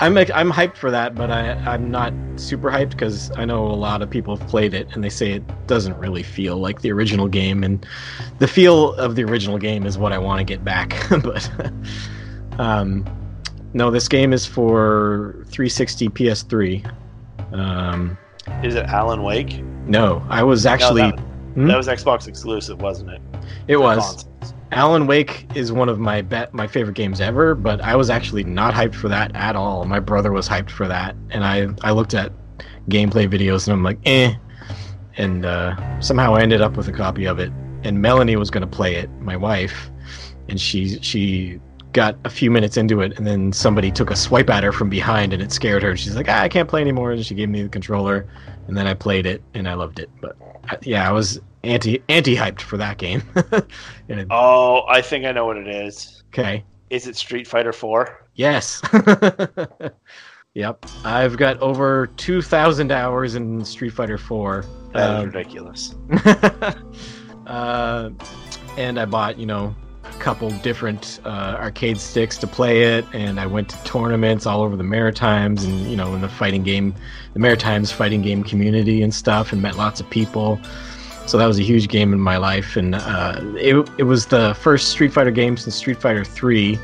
I'm 0.00 0.16
I'm 0.16 0.50
hyped 0.50 0.76
for 0.76 0.90
that, 0.90 1.14
but 1.14 1.30
I 1.30 1.50
I'm 1.66 1.90
not 1.90 2.14
super 2.36 2.70
hyped 2.70 2.90
because 2.90 3.30
I 3.36 3.44
know 3.44 3.66
a 3.66 3.74
lot 3.74 4.00
of 4.00 4.08
people 4.08 4.34
have 4.34 4.48
played 4.48 4.72
it 4.72 4.88
and 4.94 5.04
they 5.04 5.10
say 5.10 5.32
it 5.32 5.66
doesn't 5.66 5.96
really 5.98 6.22
feel 6.22 6.56
like 6.56 6.80
the 6.80 6.90
original 6.90 7.28
game, 7.28 7.62
and 7.62 7.84
the 8.38 8.48
feel 8.48 8.94
of 8.94 9.14
the 9.14 9.24
original 9.24 9.58
game 9.58 9.84
is 9.84 9.98
what 9.98 10.12
I 10.12 10.18
want 10.18 10.38
to 10.38 10.44
get 10.44 10.64
back. 10.64 10.94
but 11.22 11.50
um, 12.58 13.04
no, 13.74 13.90
this 13.90 14.08
game 14.08 14.32
is 14.32 14.46
for 14.46 15.34
360 15.48 16.08
PS3. 16.08 16.92
Um, 17.52 18.16
Is 18.62 18.76
it 18.76 18.86
Alan 18.86 19.22
Wake? 19.22 19.62
no, 19.86 20.24
I 20.30 20.42
was 20.42 20.64
actually 20.64 21.02
no, 21.02 21.10
that, 21.10 21.20
Hmm? 21.54 21.66
that 21.66 21.76
was 21.76 21.88
Xbox 21.88 22.28
exclusive, 22.28 22.80
wasn't 22.80 23.10
it? 23.10 23.20
It 23.68 23.76
was. 23.76 24.24
consoles. 24.24 24.54
Alan 24.72 25.08
Wake 25.08 25.46
is 25.56 25.72
one 25.72 25.88
of 25.88 25.98
my 25.98 26.22
bet 26.22 26.54
my 26.54 26.66
favorite 26.66 26.94
games 26.94 27.20
ever, 27.20 27.54
but 27.56 27.80
I 27.80 27.96
was 27.96 28.08
actually 28.08 28.44
not 28.44 28.72
hyped 28.72 28.94
for 28.94 29.08
that 29.08 29.34
at 29.34 29.56
all. 29.56 29.84
My 29.84 29.98
brother 29.98 30.30
was 30.30 30.48
hyped 30.48 30.70
for 30.70 30.86
that, 30.86 31.16
and 31.30 31.44
I 31.44 31.68
I 31.82 31.90
looked 31.90 32.14
at 32.14 32.32
gameplay 32.88 33.28
videos 33.28 33.66
and 33.66 33.74
I'm 33.74 33.82
like, 33.82 33.98
eh. 34.04 34.34
And 35.16 35.44
uh, 35.44 36.00
somehow 36.00 36.34
I 36.34 36.42
ended 36.42 36.60
up 36.60 36.76
with 36.76 36.86
a 36.88 36.92
copy 36.92 37.26
of 37.26 37.40
it, 37.40 37.50
and 37.82 38.00
Melanie 38.00 38.36
was 38.36 38.50
going 38.50 38.62
to 38.62 38.66
play 38.66 38.94
it, 38.94 39.10
my 39.20 39.36
wife, 39.36 39.90
and 40.48 40.60
she 40.60 41.00
she 41.00 41.60
got 41.92 42.16
a 42.24 42.30
few 42.30 42.50
minutes 42.50 42.76
into 42.76 43.00
it, 43.00 43.18
and 43.18 43.26
then 43.26 43.52
somebody 43.52 43.90
took 43.90 44.10
a 44.10 44.16
swipe 44.16 44.48
at 44.50 44.62
her 44.62 44.70
from 44.70 44.88
behind, 44.88 45.32
and 45.32 45.42
it 45.42 45.50
scared 45.50 45.82
her. 45.82 45.96
She's 45.96 46.14
like, 46.14 46.28
ah, 46.28 46.40
I 46.40 46.48
can't 46.48 46.68
play 46.68 46.80
anymore, 46.80 47.10
and 47.10 47.26
she 47.26 47.34
gave 47.34 47.48
me 47.48 47.62
the 47.62 47.68
controller, 47.68 48.28
and 48.68 48.76
then 48.76 48.86
I 48.86 48.94
played 48.94 49.26
it, 49.26 49.42
and 49.54 49.68
I 49.68 49.74
loved 49.74 49.98
it. 49.98 50.10
But 50.20 50.36
uh, 50.70 50.76
yeah, 50.82 51.08
I 51.08 51.12
was 51.12 51.40
anti 51.64 52.02
anti 52.08 52.34
hyped 52.36 52.60
for 52.60 52.76
that 52.78 52.98
game. 52.98 53.22
it, 54.08 54.26
Oh, 54.30 54.82
I 54.88 55.02
think 55.02 55.24
I 55.26 55.32
know 55.32 55.46
what 55.46 55.56
it 55.56 55.68
is. 55.68 56.22
okay. 56.32 56.64
Is 56.90 57.06
it 57.06 57.14
Street 57.16 57.46
Fighter 57.46 57.72
4? 57.72 58.26
Yes. 58.34 58.82
yep. 60.54 60.84
I've 61.04 61.36
got 61.36 61.56
over 61.60 62.08
2,000 62.16 62.90
hours 62.90 63.36
in 63.36 63.64
Street 63.64 63.90
Fighter 63.90 64.18
4. 64.18 64.64
That 64.94 65.10
is 65.10 65.18
Um, 65.20 65.26
ridiculous. 65.30 65.94
uh, 67.46 68.10
and 68.76 68.98
I 68.98 69.04
bought, 69.04 69.38
you 69.38 69.46
know, 69.46 69.74
couple 70.18 70.50
different 70.58 71.20
uh, 71.24 71.56
arcade 71.58 71.98
sticks 71.98 72.36
to 72.38 72.46
play 72.46 72.82
it, 72.82 73.04
and 73.12 73.38
I 73.38 73.46
went 73.46 73.68
to 73.70 73.84
tournaments 73.84 74.46
all 74.46 74.62
over 74.62 74.76
the 74.76 74.84
Maritimes 74.84 75.64
and, 75.64 75.80
you 75.82 75.96
know, 75.96 76.14
in 76.14 76.20
the 76.20 76.28
fighting 76.28 76.62
game, 76.62 76.94
the 77.34 77.38
Maritimes 77.38 77.92
fighting 77.92 78.22
game 78.22 78.42
community 78.42 79.02
and 79.02 79.14
stuff, 79.14 79.52
and 79.52 79.62
met 79.62 79.76
lots 79.76 80.00
of 80.00 80.08
people. 80.10 80.60
So 81.26 81.38
that 81.38 81.46
was 81.46 81.58
a 81.58 81.62
huge 81.62 81.88
game 81.88 82.12
in 82.12 82.20
my 82.20 82.36
life, 82.36 82.76
and 82.76 82.94
uh, 82.94 83.40
it, 83.56 83.88
it 83.98 84.02
was 84.04 84.26
the 84.26 84.54
first 84.54 84.88
Street 84.88 85.12
Fighter 85.12 85.30
game 85.30 85.56
since 85.56 85.76
Street 85.76 86.00
Fighter 86.00 86.24
3, 86.24 86.78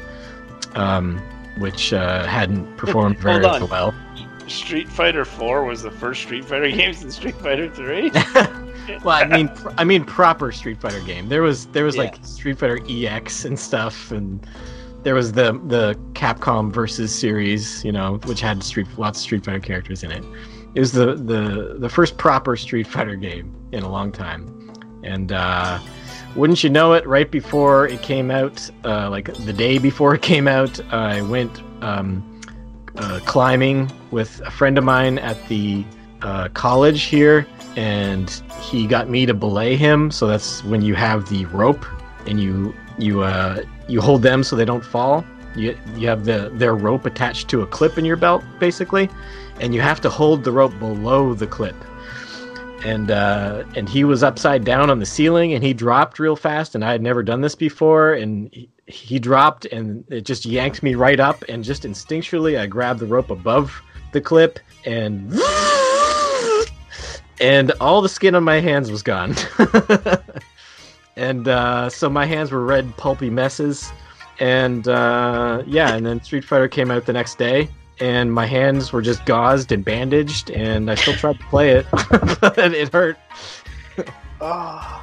um, 0.75 1.19
which 1.59 1.93
uh, 1.93 2.27
hadn't 2.27 2.77
performed 2.79 3.19
very 3.19 3.43
well. 3.43 3.95
Street 4.47 4.89
Fighter 4.89 5.25
4 5.25 5.65
was 5.65 5.83
the 5.83 5.91
first 5.91 6.23
Street 6.23 6.45
Fighter 6.45 6.71
game 6.77 6.93
since 6.93 7.17
Street 7.17 7.35
Fighter 7.37 7.69
3? 7.69 8.11
well, 9.05 9.23
I 9.23 9.27
mean, 9.27 9.49
pr- 9.49 9.71
I 9.79 9.85
mean 9.85 10.05
proper 10.05 10.53
Street 10.53 10.81
Fighter 10.81 11.01
game. 11.01 11.29
There 11.29 11.43
was 11.43 11.67
there 11.67 11.85
was 11.85 11.97
Yeah. 11.97 12.03
like 12.03 12.17
Street 12.25 12.59
Fighter 12.59 12.81
EX 12.89 13.45
and 13.45 13.59
stuff, 13.59 14.11
and 14.11 14.47
there 15.03 15.15
was 15.15 15.33
the 15.33 15.53
the 15.67 15.99
Capcom 16.15 16.73
versus 16.73 17.15
series, 17.15 17.85
you 17.85 17.93
know, 17.93 18.19
which 18.25 18.41
had 18.41 18.63
Street 18.63 18.87
lots 18.97 19.19
of 19.19 19.23
Street 19.23 19.45
Fighter 19.45 19.61
characters 19.61 20.03
in 20.03 20.11
it. 20.13 20.25
It 20.75 20.81
was 20.81 20.93
the 20.93 21.15
the 21.15 21.77
the 21.79 21.89
first 21.89 22.19
proper 22.19 22.57
Street 22.57 22.87
Fighter 22.87 23.17
game 23.17 23.55
in 23.73 23.83
a 23.83 23.89
long 23.91 24.13
time, 24.13 24.73
and 25.03 25.33
uh, 25.33 25.79
wouldn't 26.35 26.63
you 26.63 26.71
know 26.71 26.93
it? 26.93 27.07
Right 27.07 27.31
before 27.31 27.89
it 27.89 28.03
came 28.03 28.31
out, 28.31 28.69
uh, 28.85 29.09
like 29.11 29.33
the 29.45 29.53
day 29.53 29.79
before 29.79 30.15
it 30.15 30.23
came 30.23 30.47
out, 30.49 30.79
I 30.93 31.23
went 31.23 31.63
um, 31.83 32.41
uh, 32.97 33.21
climbing 33.25 33.91
with 34.11 34.41
a 34.45 34.51
friend 34.51 34.77
of 34.79 34.85
mine 34.85 35.19
at 35.19 35.37
the 35.49 35.85
uh, 36.27 36.49
college 36.55 37.05
here, 37.05 37.47
and 37.77 38.43
he 38.61 38.87
got 38.87 39.09
me 39.09 39.27
to 39.27 39.35
belay 39.35 39.77
him. 39.77 40.11
So 40.11 40.27
that's 40.27 40.65
when 40.65 40.83
you 40.83 40.95
have 40.97 41.29
the 41.29 41.45
rope 41.47 41.87
and 42.27 42.41
you 42.41 42.75
you 42.99 43.23
uh, 43.23 43.63
you 43.87 44.01
hold 44.01 44.23
them 44.23 44.43
so 44.43 44.57
they 44.57 44.65
don't 44.65 44.85
fall. 44.85 45.25
You 45.55 45.79
you 45.95 46.09
have 46.09 46.25
the 46.25 46.51
their 46.53 46.75
rope 46.75 47.07
attached 47.07 47.49
to 47.51 47.63
a 47.63 47.67
clip 47.67 47.97
in 47.97 48.05
your 48.05 48.17
belt, 48.17 48.43
basically, 48.59 49.09
and 49.61 49.73
you 49.73 49.81
have 49.81 50.01
to 50.01 50.11
hold 50.11 50.43
the 50.43 50.51
rope 50.51 50.77
below 50.81 51.33
the 51.33 51.47
clip. 51.47 51.77
And 52.85 53.13
uh, 53.13 53.63
and 53.77 53.89
he 53.89 54.03
was 54.03 54.25
upside 54.25 54.65
down 54.65 54.91
on 54.91 54.99
the 54.99 55.07
ceiling, 55.07 55.55
and 55.55 55.63
he 55.63 55.73
dropped 55.73 56.19
real 56.19 56.37
fast, 56.37 56.75
and 56.75 56.85
I 56.85 56.91
had 56.91 57.03
never 57.03 57.23
done 57.23 57.41
this 57.41 57.55
before, 57.55 58.15
and 58.15 58.53
he, 58.53 58.69
he 58.87 59.19
dropped, 59.21 59.65
and 59.67 60.05
it 60.11 60.23
just 60.23 60.45
yanked 60.45 60.83
me 60.83 60.95
right 60.95 61.21
up, 61.21 61.45
and 61.49 61.65
just 61.65 61.85
instinctually, 61.85 62.59
I 62.59 62.67
grabbed 62.67 63.01
the 63.01 63.07
rope 63.07 63.31
above 63.31 63.81
the 64.13 64.21
clip, 64.21 64.59
and 64.85 65.33
and 67.41 67.73
all 67.81 68.03
the 68.03 68.09
skin 68.09 68.35
on 68.35 68.45
my 68.45 68.61
hands 68.61 68.91
was 68.91 69.03
gone. 69.03 69.35
and 71.17 71.49
uh, 71.49 71.89
so 71.89 72.09
my 72.09 72.27
hands 72.27 72.51
were 72.51 72.65
red, 72.65 72.97
pulpy 72.97 73.31
messes. 73.31 73.91
And 74.39 74.87
uh, 74.87 75.63
yeah, 75.67 75.95
and 75.95 76.05
then 76.05 76.23
Street 76.23 76.45
Fighter 76.45 76.69
came 76.69 76.91
out 76.91 77.07
the 77.07 77.13
next 77.13 77.39
day, 77.39 77.69
and 78.01 78.33
my 78.33 78.47
hands 78.47 78.93
were 78.93 79.01
just 79.01 79.25
gauzed 79.25 79.73
and 79.73 79.85
bandaged, 79.85 80.51
and 80.51 80.91
I 80.91 80.95
still 80.95 81.15
tried 81.15 81.39
to 81.39 81.45
play 81.47 81.71
it, 81.71 81.87
but 82.41 82.59
it 82.59 82.93
hurt. 82.93 83.19
Oh. 84.41 85.03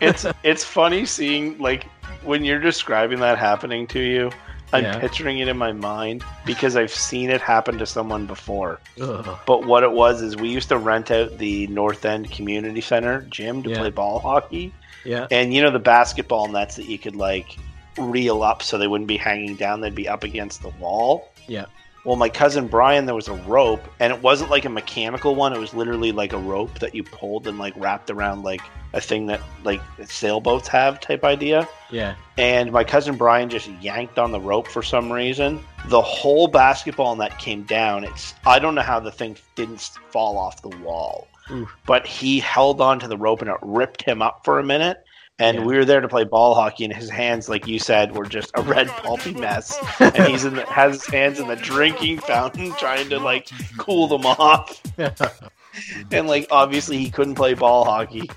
it's 0.00 0.26
it's 0.44 0.64
funny 0.64 1.04
seeing 1.04 1.58
like 1.58 1.86
when 2.22 2.44
you're 2.44 2.60
describing 2.60 3.18
that 3.20 3.38
happening 3.38 3.86
to 3.88 4.00
you. 4.00 4.30
I'm 4.74 4.84
Yeah. 4.84 4.98
picturing 4.98 5.38
it 5.38 5.48
in 5.48 5.56
my 5.56 5.72
mind 5.72 6.24
because 6.44 6.76
I've 6.76 6.90
seen 6.90 7.30
it 7.30 7.40
happen 7.40 7.78
to 7.78 7.86
someone 7.86 8.26
before. 8.26 8.80
Ugh. 9.00 9.38
But 9.46 9.64
what 9.66 9.82
it 9.84 9.92
was 9.92 10.20
is 10.20 10.36
we 10.36 10.48
used 10.48 10.68
to 10.70 10.76
rent 10.78 11.10
out 11.10 11.38
the 11.38 11.66
North 11.68 12.04
End 12.04 12.30
Community 12.30 12.80
Center 12.80 13.22
gym 13.30 13.62
to 13.62 13.70
Yeah. 13.70 13.78
play 13.78 13.90
ball 13.90 14.18
hockey, 14.18 14.72
Yeah, 15.04 15.26
and 15.30 15.54
you 15.54 15.62
know 15.62 15.70
the 15.70 15.78
basketball 15.78 16.48
nets 16.48 16.76
that 16.76 16.86
you 16.86 16.98
could 16.98 17.14
like 17.14 17.56
reel 17.98 18.42
up 18.42 18.62
so 18.62 18.76
they 18.76 18.86
wouldn't 18.88 19.08
be 19.08 19.16
hanging 19.16 19.54
down; 19.54 19.80
they'd 19.80 19.94
be 19.94 20.08
up 20.08 20.24
against 20.24 20.62
the 20.62 20.70
wall. 20.80 21.28
Yeah. 21.46 21.66
Well, 22.04 22.16
my 22.16 22.28
cousin 22.28 22.66
Brian, 22.68 23.06
there 23.06 23.14
was 23.14 23.28
a 23.28 23.34
rope, 23.34 23.82
and 23.98 24.12
it 24.12 24.22
wasn't 24.22 24.50
like 24.50 24.66
a 24.66 24.68
mechanical 24.68 25.34
one. 25.34 25.54
It 25.54 25.58
was 25.58 25.72
literally 25.72 26.12
like 26.12 26.34
a 26.34 26.38
rope 26.38 26.78
that 26.80 26.94
you 26.94 27.02
pulled 27.02 27.46
and 27.46 27.58
like 27.58 27.72
wrapped 27.76 28.10
around 28.10 28.42
like 28.42 28.60
a 28.92 29.00
thing 29.00 29.26
that 29.26 29.40
like 29.64 29.80
sailboats 30.04 30.68
have 30.68 31.00
type 31.00 31.24
idea. 31.24 31.68
yeah. 31.90 32.14
And 32.36 32.72
my 32.72 32.84
cousin 32.84 33.16
Brian 33.16 33.48
just 33.48 33.68
yanked 33.80 34.18
on 34.18 34.32
the 34.32 34.40
rope 34.40 34.68
for 34.68 34.82
some 34.82 35.10
reason. 35.10 35.60
The 35.86 36.02
whole 36.02 36.46
basketball 36.46 37.16
net 37.16 37.38
came 37.38 37.62
down. 37.62 38.04
It's 38.04 38.34
I 38.46 38.58
don't 38.58 38.74
know 38.74 38.82
how 38.82 39.00
the 39.00 39.12
thing 39.12 39.36
didn't 39.54 39.80
fall 40.10 40.36
off 40.36 40.62
the 40.62 40.76
wall, 40.78 41.28
Oof. 41.50 41.74
but 41.86 42.06
he 42.06 42.38
held 42.38 42.80
on 42.80 42.98
to 43.00 43.08
the 43.08 43.16
rope 43.16 43.40
and 43.40 43.50
it 43.50 43.56
ripped 43.62 44.02
him 44.02 44.20
up 44.20 44.44
for 44.44 44.58
a 44.58 44.64
minute. 44.64 45.04
And 45.40 45.58
Yeah. 45.58 45.64
we 45.64 45.74
were 45.76 45.84
there 45.84 46.00
to 46.00 46.06
play 46.08 46.22
ball 46.24 46.54
hockey, 46.54 46.84
and 46.84 46.94
his 46.94 47.10
hands, 47.10 47.48
like 47.48 47.66
you 47.66 47.78
said, 47.80 48.16
were 48.16 48.24
just 48.24 48.52
a 48.54 48.62
red 48.62 48.86
pulpy 48.88 49.32
mess. 49.34 49.76
And 50.00 50.16
he's 50.28 50.44
in 50.44 50.54
the, 50.54 50.64
has 50.66 50.94
his 51.02 51.06
hands 51.06 51.40
in 51.40 51.48
the 51.48 51.56
drinking 51.56 52.18
fountain, 52.20 52.72
trying 52.78 53.08
to 53.08 53.18
like 53.18 53.48
cool 53.76 54.06
them 54.06 54.24
off. 54.26 54.80
and 56.12 56.28
like 56.28 56.46
obviously 56.52 56.98
he 56.98 57.10
couldn't 57.10 57.34
play 57.34 57.54
ball 57.54 57.84
hockey, 57.84 58.30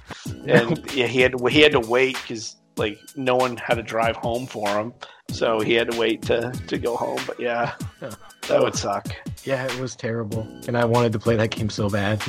and 0.48 0.92
yeah, 0.94 1.06
he 1.06 1.22
had 1.22 1.38
to, 1.38 1.46
he 1.46 1.62
had 1.62 1.72
to 1.74 1.80
wait 1.80 2.18
because 2.22 2.56
like 2.78 2.98
no 3.16 3.36
one 3.36 3.58
had 3.58 3.76
to 3.76 3.84
drive 3.84 4.16
home 4.16 4.48
for 4.48 4.68
him, 4.70 4.92
so 5.30 5.60
he 5.60 5.74
had 5.74 5.92
to 5.92 5.98
wait 6.00 6.24
to 6.24 6.52
to 6.68 6.78
go 6.80 6.96
home. 6.96 7.20
But 7.28 7.40
yeah, 7.40 7.74
Yeah. 8.02 8.10
that 8.48 8.60
would 8.62 8.76
suck. 8.76 9.08
Yeah, 9.44 9.66
it 9.66 9.80
was 9.80 9.96
terrible, 9.96 10.48
and 10.68 10.76
I 10.76 10.86
wanted 10.86 11.12
to 11.14 11.20
play 11.20 11.36
that 11.36 11.52
game 11.52 11.70
so 11.70 11.90
bad. 11.92 12.24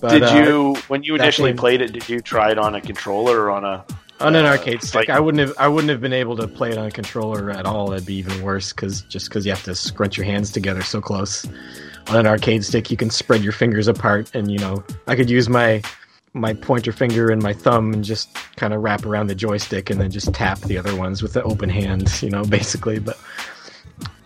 But, 0.00 0.10
did 0.10 0.22
uh, 0.22 0.34
you 0.34 0.74
when 0.88 1.02
you 1.02 1.14
initially 1.14 1.50
game- 1.50 1.56
played 1.58 1.80
it? 1.82 1.92
Did 1.92 2.08
you 2.08 2.20
try 2.20 2.50
it 2.50 2.58
on 2.58 2.74
a 2.74 2.80
controller 2.80 3.40
or 3.40 3.50
on 3.50 3.64
a? 3.64 3.84
on 4.20 4.36
an 4.36 4.44
uh, 4.44 4.50
arcade 4.50 4.82
stick? 4.82 4.94
like- 4.94 5.10
I 5.10 5.20
wouldn't 5.20 5.40
have. 5.40 5.56
I 5.58 5.68
wouldn't 5.68 5.90
have 5.90 6.00
been 6.00 6.12
able 6.12 6.36
to 6.36 6.46
play 6.46 6.70
it 6.70 6.78
on 6.78 6.86
a 6.86 6.90
controller 6.90 7.50
at 7.50 7.66
all. 7.66 7.92
It'd 7.92 8.06
be 8.06 8.14
even 8.14 8.42
worse 8.42 8.72
because 8.72 9.02
just 9.02 9.28
because 9.28 9.44
you 9.44 9.52
have 9.52 9.64
to 9.64 9.74
scrunch 9.74 10.16
your 10.16 10.26
hands 10.26 10.52
together 10.52 10.82
so 10.82 11.00
close. 11.00 11.46
On 12.08 12.16
an 12.16 12.26
arcade 12.26 12.64
stick, 12.64 12.90
you 12.90 12.96
can 12.96 13.10
spread 13.10 13.42
your 13.42 13.52
fingers 13.52 13.88
apart, 13.88 14.34
and 14.34 14.50
you 14.50 14.58
know 14.58 14.84
I 15.06 15.16
could 15.16 15.30
use 15.30 15.48
my 15.48 15.82
my 16.32 16.54
pointer 16.54 16.92
finger 16.92 17.30
and 17.30 17.42
my 17.42 17.52
thumb 17.52 17.92
and 17.92 18.04
just 18.04 18.34
kind 18.56 18.72
of 18.72 18.82
wrap 18.82 19.04
around 19.04 19.26
the 19.26 19.34
joystick 19.34 19.90
and 19.90 20.00
then 20.00 20.10
just 20.10 20.32
tap 20.32 20.60
the 20.60 20.78
other 20.78 20.94
ones 20.94 21.22
with 21.22 21.32
the 21.32 21.42
open 21.42 21.68
hand. 21.68 22.22
You 22.22 22.30
know, 22.30 22.44
basically, 22.58 22.98
but. 22.98 23.18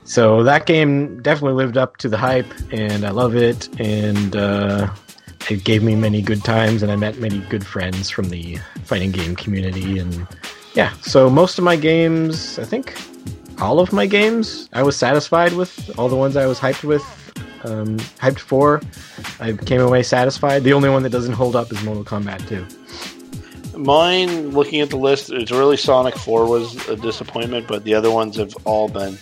So 0.07 0.43
that 0.43 0.67
game 0.67 1.23
definitely 1.23 1.55
lived 1.55 1.79
up 1.79 1.97
to 1.99 2.11
the 2.11 2.19
hype, 2.19 2.53
and 2.71 3.07
I 3.07 3.11
love 3.11 3.35
it. 3.35 3.69
And 3.81 4.37
uh, 4.37 4.93
it 5.51 5.65
gave 5.65 5.83
me 5.83 5.95
many 5.95 6.23
good 6.23 6.45
times, 6.45 6.83
and 6.83 6.91
I 6.91 6.97
met 6.97 7.19
many 7.19 7.41
good 7.49 7.67
friends 7.67 8.11
from 8.11 8.31
the 8.31 8.59
fighting 8.85 9.13
game 9.13 9.37
community. 9.37 9.99
And 9.99 10.27
yeah, 10.75 10.93
so 11.03 11.29
most 11.29 11.59
of 11.59 11.65
my 11.65 11.77
games, 11.77 12.59
I 12.59 12.65
think 12.65 12.95
all 13.61 13.81
of 13.81 13.93
my 13.93 14.07
games, 14.07 14.69
I 14.73 14.83
was 14.83 14.97
satisfied 14.97 15.53
with. 15.53 15.97
All 15.99 16.09
the 16.09 16.17
ones 16.17 16.37
I 16.37 16.47
was 16.47 16.59
hyped 16.59 16.85
with, 16.85 17.03
um, 17.65 17.99
hyped 18.21 18.41
for, 18.41 18.81
I 19.41 19.53
came 19.53 19.81
away 19.81 20.03
satisfied. 20.03 20.65
The 20.65 20.73
only 20.73 20.89
one 20.89 21.03
that 21.03 21.11
doesn't 21.11 21.35
hold 21.35 21.57
up 21.57 21.71
is 21.73 21.83
Mortal 21.83 22.05
Kombat 22.05 22.49
2. 22.49 23.79
Mine, 23.79 24.51
looking 24.51 24.81
at 24.81 24.91
the 24.91 24.97
list, 24.97 25.31
it's 25.31 25.51
really 25.51 25.77
Sonic 25.77 26.17
Four 26.17 26.47
was 26.47 26.89
a 26.89 26.97
disappointment, 26.97 27.67
but 27.67 27.83
the 27.85 27.95
other 27.95 28.11
ones 28.11 28.37
have 28.37 28.55
all 28.65 28.89
been 28.89 29.19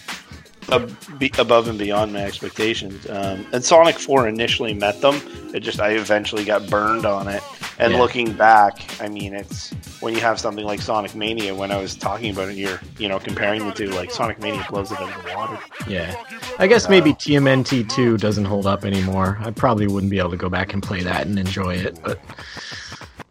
above 0.68 1.68
and 1.68 1.78
beyond 1.78 2.12
my 2.12 2.24
expectations. 2.24 3.08
Um, 3.08 3.46
and 3.52 3.64
Sonic 3.64 3.98
Four 3.98 4.28
initially 4.28 4.74
met 4.74 5.00
them. 5.00 5.20
It 5.54 5.60
just 5.60 5.80
I 5.80 5.90
eventually 5.92 6.44
got 6.44 6.68
burned 6.70 7.04
on 7.06 7.28
it. 7.28 7.42
And 7.78 7.92
Yeah. 7.94 7.98
looking 7.98 8.32
back, 8.32 8.80
I 9.02 9.08
mean, 9.08 9.34
it's 9.34 9.72
when 10.00 10.14
you 10.14 10.20
have 10.20 10.38
something 10.38 10.64
like 10.64 10.80
Sonic 10.80 11.14
Mania. 11.14 11.54
When 11.54 11.72
I 11.72 11.78
was 11.80 11.94
talking 11.94 12.30
about 12.30 12.48
it, 12.50 12.56
you're 12.56 12.80
you 12.98 13.08
know 13.08 13.18
comparing 13.18 13.66
the 13.66 13.72
two. 13.72 13.88
Like 13.88 14.10
Sonic 14.10 14.40
Mania 14.40 14.64
blows 14.70 14.92
it 14.92 15.00
out 15.00 15.16
of 15.16 15.24
the 15.24 15.34
water. 15.34 15.58
Yeah. 15.88 16.14
I 16.58 16.66
guess 16.66 16.88
maybe 16.88 17.12
TMNT 17.14 17.88
2 17.88 18.18
doesn't 18.18 18.44
hold 18.44 18.66
up 18.66 18.84
anymore. 18.84 19.38
I 19.42 19.50
probably 19.50 19.86
wouldn't 19.86 20.10
be 20.10 20.18
able 20.18 20.30
to 20.30 20.36
go 20.36 20.48
back 20.48 20.72
and 20.74 20.82
play 20.82 21.02
that 21.02 21.26
and 21.26 21.38
enjoy 21.38 21.74
it, 21.74 21.98
but 22.04 22.18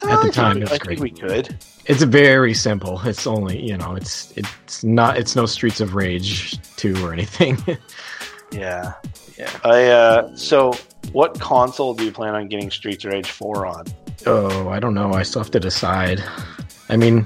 at 0.03 0.09
the 0.09 0.17
think 0.23 0.33
time 0.33 0.57
it 0.57 0.61
was 0.61 0.71
I 0.71 0.77
great. 0.79 0.99
think 0.99 1.01
we 1.01 1.11
could. 1.27 1.55
It's 1.91 2.03
very 2.03 2.53
simple. 2.53 3.01
It's 3.03 3.27
only, 3.27 3.61
you 3.61 3.75
know, 3.75 3.95
it's 3.95 4.31
it's 4.37 4.81
not 4.81 5.17
it's 5.17 5.35
no 5.35 5.45
Streets 5.45 5.81
of 5.81 5.93
Rage 5.93 6.57
2 6.77 7.05
or 7.05 7.11
anything. 7.13 7.57
Yeah. 8.53 8.95
Yeah. 9.37 9.49
I 9.63 9.85
uh 9.85 10.35
so 10.35 10.73
what 11.13 11.39
console 11.39 11.93
do 11.93 12.03
you 12.03 12.11
plan 12.11 12.35
on 12.35 12.49
getting 12.49 12.69
Streets 12.69 13.05
of 13.05 13.13
Rage 13.13 13.31
4 13.31 13.65
on? 13.65 13.85
oh, 14.25 14.67
I 14.67 14.77
don't 14.77 14.93
know. 14.93 15.13
I 15.13 15.23
still 15.23 15.41
have 15.41 15.51
to 15.51 15.59
decide. 15.59 16.21
I 16.89 16.97
mean, 16.97 17.25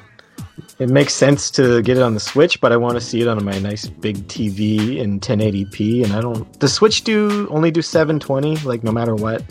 it 0.77 0.89
makes 0.89 1.15
sense 1.15 1.49
to 1.51 1.81
get 1.81 1.97
it 1.97 2.03
on 2.03 2.13
the 2.13 2.19
Switch, 2.19 2.61
but 2.61 2.71
I 2.71 2.77
want 2.77 2.93
to 2.93 3.01
see 3.01 3.21
it 3.21 3.27
on 3.27 3.43
my 3.43 3.57
nice 3.57 3.87
big 3.87 4.27
TV 4.27 4.97
in 4.97 5.19
1080p 5.19 6.03
and 6.03 6.13
I 6.13 6.21
don't 6.21 6.59
the 6.59 6.67
Switch 6.67 7.03
do 7.03 7.47
only 7.49 7.71
do 7.71 7.81
720 7.81 8.57
like 8.57 8.83
no 8.83 8.91
matter 8.91 9.15
what. 9.15 9.43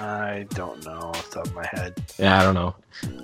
I 0.00 0.46
don't 0.50 0.84
know 0.84 0.92
off 0.92 1.30
the 1.30 1.36
top 1.36 1.46
of 1.46 1.54
my 1.54 1.66
head. 1.70 1.94
Yeah, 2.18 2.40
I 2.40 2.42
don't 2.42 2.54
know. 2.54 2.74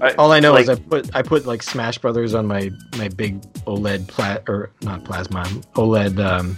I, 0.01 0.12
All 0.12 0.33
I 0.33 0.41
know 0.41 0.57
is 0.57 0.69
I 0.69 0.75
put 0.77 1.14
I 1.14 1.23
put 1.23 1.47
like 1.47 1.62
Smash 1.62 1.99
Brothers 1.99 2.35
on 2.35 2.47
my 2.47 2.71
my 2.97 3.09
big 3.09 3.41
OLED 3.64 4.09
plat 4.09 4.45
or 4.49 4.71
not 4.83 5.05
plasma 5.05 5.43
OLED 5.75 6.19
um, 6.25 6.57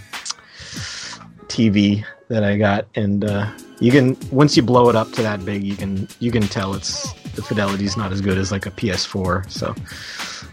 TV 1.47 2.05
that 2.29 2.43
I 2.43 2.57
got, 2.57 2.87
and 2.95 3.25
uh, 3.25 3.51
you 3.79 3.91
can 3.91 4.17
once 4.31 4.55
you 4.55 4.63
blow 4.63 4.89
it 4.89 4.95
up 4.95 5.11
to 5.13 5.21
that 5.21 5.43
big, 5.43 5.63
you 5.63 5.75
can 5.75 6.07
you 6.19 6.31
can 6.31 6.43
tell 6.43 6.73
it's 6.73 7.11
the 7.35 7.41
fidelity's 7.41 7.97
not 7.97 8.11
as 8.11 8.21
good 8.21 8.37
as 8.37 8.51
like 8.51 8.65
a 8.65 8.71
PS4. 8.71 9.49
So 9.49 9.75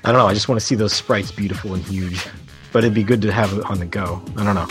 I 0.04 0.12
don't 0.12 0.18
know. 0.18 0.26
I 0.26 0.34
just 0.34 0.48
want 0.48 0.60
to 0.60 0.66
see 0.66 0.74
those 0.74 0.92
sprites 0.92 1.30
beautiful 1.30 1.74
and 1.74 1.84
huge, 1.84 2.26
but 2.72 2.84
it'd 2.84 2.94
be 2.94 3.02
good 3.02 3.22
to 3.22 3.32
have 3.32 3.52
it 3.56 3.64
on 3.64 3.78
the 3.78 3.86
go. 3.86 4.22
I 4.36 4.44
don't 4.44 4.54
know. 4.54 4.68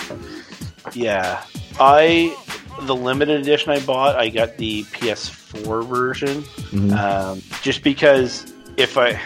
Yeah. 0.93 1.43
I 1.79 2.35
the 2.81 2.95
limited 2.95 3.39
edition 3.41 3.71
I 3.71 3.79
bought, 3.79 4.15
I 4.15 4.29
got 4.29 4.57
the 4.57 4.83
PS4 4.85 5.83
version. 5.85 6.43
Mhm. 6.71 6.97
Um, 6.97 7.41
just 7.61 7.83
because 7.83 8.53
if 8.77 8.97
I 8.97 9.19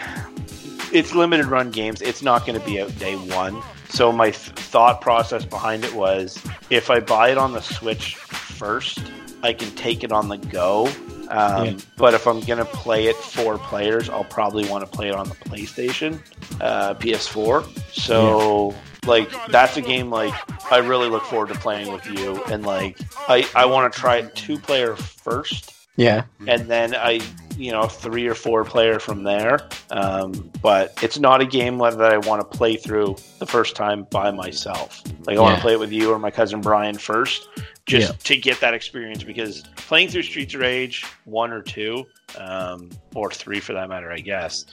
it's 0.92 1.14
limited 1.14 1.46
run 1.46 1.70
games, 1.70 2.02
it's 2.02 2.22
not 2.22 2.44
going 2.46 2.58
to 2.58 2.64
be 2.66 2.80
out 2.80 2.96
day 2.98 3.14
one. 3.16 3.62
So 3.88 4.12
my 4.12 4.26
th- 4.30 4.36
thought 4.56 5.00
process 5.00 5.44
behind 5.44 5.84
it 5.84 5.94
was 5.94 6.38
if 6.70 6.90
I 6.90 7.00
buy 7.00 7.30
it 7.30 7.38
on 7.38 7.52
the 7.52 7.60
Switch 7.62 8.14
first, 8.16 9.00
I 9.42 9.52
can 9.54 9.70
take 9.72 10.04
it 10.04 10.12
on 10.12 10.28
the 10.28 10.36
go. 10.36 10.86
Um, 11.30 11.64
Yeah. 11.66 11.72
But 11.96 12.12
if 12.14 12.26
I'm 12.26 12.40
going 12.40 12.58
to 12.58 12.64
play 12.66 13.06
it 13.06 13.16
for 13.16 13.56
players, 13.58 14.10
I'll 14.10 14.24
probably 14.24 14.66
want 14.68 14.84
to 14.84 14.90
play 14.90 15.08
it 15.08 15.14
on 15.14 15.28
the 15.30 15.34
PlayStation, 15.34 16.20
uh, 16.60 16.92
PS4. 16.94 17.64
So 17.92 18.74
like 19.06 19.30
that's 19.48 19.76
a 19.76 19.82
game 19.82 20.10
like 20.10 20.34
I 20.72 20.78
really 20.78 21.08
look 21.08 21.24
forward 21.24 21.48
to 21.48 21.54
playing 21.56 21.92
with 21.92 22.06
you, 22.06 22.42
and 22.44 22.64
like 22.64 22.98
I 23.28 23.46
I 23.54 23.64
want 23.66 23.92
to 23.92 23.98
try 23.98 24.22
two 24.22 24.58
player 24.58 24.96
first 24.96 25.72
Yeah, 25.96 26.24
and 26.46 26.70
then 26.70 26.94
I, 26.94 27.20
you 27.56 27.72
know, 27.72 27.86
three 27.86 28.26
or 28.26 28.34
four 28.34 28.64
player 28.64 28.98
from 28.98 29.24
there. 29.24 29.58
Um, 29.90 30.50
but 30.62 30.96
it's 31.02 31.18
not 31.18 31.40
a 31.40 31.46
game 31.46 31.78
that 31.78 32.00
I 32.00 32.16
want 32.18 32.40
to 32.50 32.56
play 32.58 32.76
through 32.76 33.16
the 33.38 33.46
first 33.46 33.76
time 33.76 34.06
by 34.10 34.30
myself. 34.30 35.02
Like 35.26 35.36
I 35.36 35.40
want 35.40 35.56
to 35.56 35.60
play 35.62 35.74
it 35.74 35.80
with 35.80 35.92
you 35.92 36.10
or 36.12 36.18
my 36.18 36.30
cousin 36.30 36.60
Brian 36.60 36.96
first, 36.96 37.48
just 37.86 38.08
Yeah. 38.12 38.16
to 38.24 38.36
get 38.36 38.60
that 38.60 38.72
experience. 38.72 39.22
Because 39.22 39.62
playing 39.76 40.08
through 40.08 40.22
Streets 40.22 40.54
of 40.54 40.60
Rage 40.60 41.04
one 41.24 41.52
or 41.52 41.60
two, 41.60 42.06
um, 42.38 42.88
or 43.14 43.30
three 43.30 43.60
for 43.60 43.72
that 43.74 43.88
matter, 43.90 44.10
I 44.10 44.20
guess, 44.20 44.64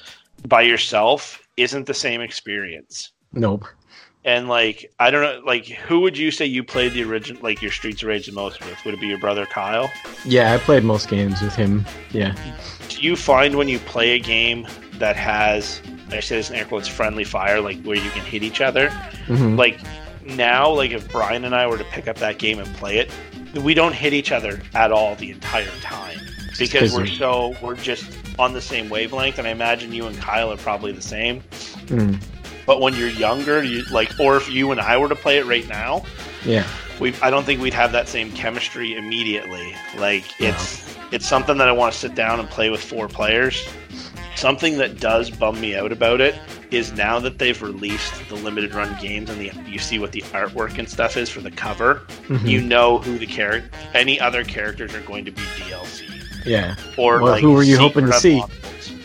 by 0.48 0.62
yourself 0.62 1.42
isn't 1.58 1.86
the 1.86 1.94
same 1.94 2.22
experience. 2.22 3.12
nope. 3.34 3.66
And 4.26 4.50
like 4.50 4.92
I 5.00 5.12
don't 5.12 5.22
know, 5.22 5.46
like 5.46 5.66
who 5.66 6.02
would 6.02 6.18
you 6.18 6.30
say 6.32 6.46
you 6.46 6.64
played 6.64 6.94
the 6.94 7.04
original, 7.04 7.42
like 7.42 7.62
your 7.62 7.72
Streets 7.72 8.02
of 8.02 8.10
Rage 8.10 8.26
the 8.26 8.34
most 8.34 8.60
with? 8.66 8.84
Would 8.84 8.94
it 8.94 9.00
be 9.00 9.08
your 9.08 9.18
brother 9.18 9.46
Kyle? 9.46 9.90
Yeah, 10.26 10.54
I 10.54 10.58
played 10.58 10.84
most 10.84 11.08
games 11.08 11.42
with 11.42 11.56
him. 11.56 11.86
Yeah, 12.12 12.36
do 12.90 13.02
you 13.02 13.16
find 13.16 13.56
when 13.56 13.70
you 13.70 13.80
play 13.80 14.12
a 14.12 14.20
game 14.20 14.68
that 14.96 15.16
has 15.16 15.82
I 16.12 16.20
say 16.20 16.36
this 16.38 16.50
in 16.50 16.58
air 16.58 16.66
quotes 16.66 16.88
friendly 16.88 17.24
fire, 17.24 17.62
like 17.62 17.82
where 17.84 17.96
you 17.96 18.10
can 18.12 18.26
hit 18.26 18.44
each 18.44 18.60
other, 18.62 18.90
hmm 19.28 19.56
like 19.56 19.80
now, 20.26 20.70
like 20.70 20.92
if 20.92 21.12
Brian 21.12 21.46
and 21.46 21.56
I 21.56 21.66
were 21.68 21.78
to 21.78 21.84
pick 21.86 22.08
up 22.08 22.18
that 22.18 22.38
game 22.38 22.60
and 22.60 22.68
play 22.76 22.98
it, 22.98 23.12
we 23.64 23.74
don't 23.74 23.94
hit 23.94 24.14
each 24.14 24.32
other 24.32 24.62
at 24.76 24.92
all 24.92 25.16
the 25.16 25.32
entire 25.32 25.66
time 25.82 26.20
because 26.58 26.94
we're 26.94 27.08
so 27.08 27.56
we're 27.62 27.76
just 27.76 28.12
on 28.38 28.54
the 28.54 28.62
same 28.62 28.90
wavelength. 28.90 29.40
And 29.40 29.48
I 29.48 29.52
imagine 29.52 29.92
you 29.94 30.06
and 30.06 30.18
Kyle 30.18 30.52
are 30.52 30.58
probably 30.58 30.92
the 30.92 31.02
same. 31.02 31.42
mm. 31.88 32.22
But 32.66 32.82
when 32.82 32.93
you're 32.95 33.10
younger, 33.10 33.64
you 33.64 33.84
like, 33.91 34.12
or 34.20 34.38
if 34.38 34.49
you 34.49 34.72
and 34.72 34.80
I 34.80 34.97
were 34.97 35.10
to 35.10 35.16
play 35.16 35.38
it 35.38 35.45
right 35.45 35.68
now, 35.68 36.03
yeah, 36.45 36.68
we 36.99 37.14
I 37.22 37.30
don't 37.30 37.45
think 37.45 37.62
we'd 37.62 37.74
have 37.74 37.91
that 37.93 38.07
same 38.07 38.32
chemistry 38.34 38.95
immediately. 38.95 39.76
Like 39.97 40.24
No. 40.39 40.47
it's 40.49 40.95
it's 41.12 41.28
something 41.28 41.57
that 41.57 41.68
I 41.68 41.72
want 41.72 41.93
to 41.93 41.99
sit 41.99 42.16
down 42.16 42.39
and 42.39 42.49
play 42.49 42.70
with 42.70 42.82
four 42.84 43.07
players. 43.07 43.68
Something 44.36 44.78
that 44.78 44.99
does 45.01 45.30
bum 45.30 45.60
me 45.60 45.76
out 45.76 45.91
about 45.91 46.22
it 46.22 46.36
is 46.72 46.93
now 46.93 47.20
that 47.20 47.39
they've 47.39 47.62
released 47.62 48.14
the 48.30 48.36
limited 48.36 48.74
run 48.74 48.95
games 49.01 49.30
and 49.30 49.39
the 49.41 49.51
you 49.70 49.80
see 49.80 49.99
what 49.99 50.12
the 50.14 50.22
artwork 50.22 50.78
and 50.78 50.88
stuff 50.88 51.18
is 51.18 51.30
for 51.30 51.41
the 51.41 51.51
cover, 51.51 52.03
Mhm. 52.30 52.47
you 52.47 52.62
know 52.62 52.99
who 52.99 53.18
the 53.18 53.26
character 53.26 53.70
any 53.95 54.20
other 54.20 54.43
characters 54.43 54.93
are 54.93 55.01
going 55.01 55.26
to 55.26 55.32
be 55.32 55.41
DLC 55.57 56.03
yeah. 56.45 56.76
or 56.95 57.20
Well, 57.22 57.34
like 57.34 57.41
who 57.41 57.51
were 57.51 57.64
you 57.64 57.78
hoping 57.78 58.05
to 58.05 58.14
see? 58.14 58.41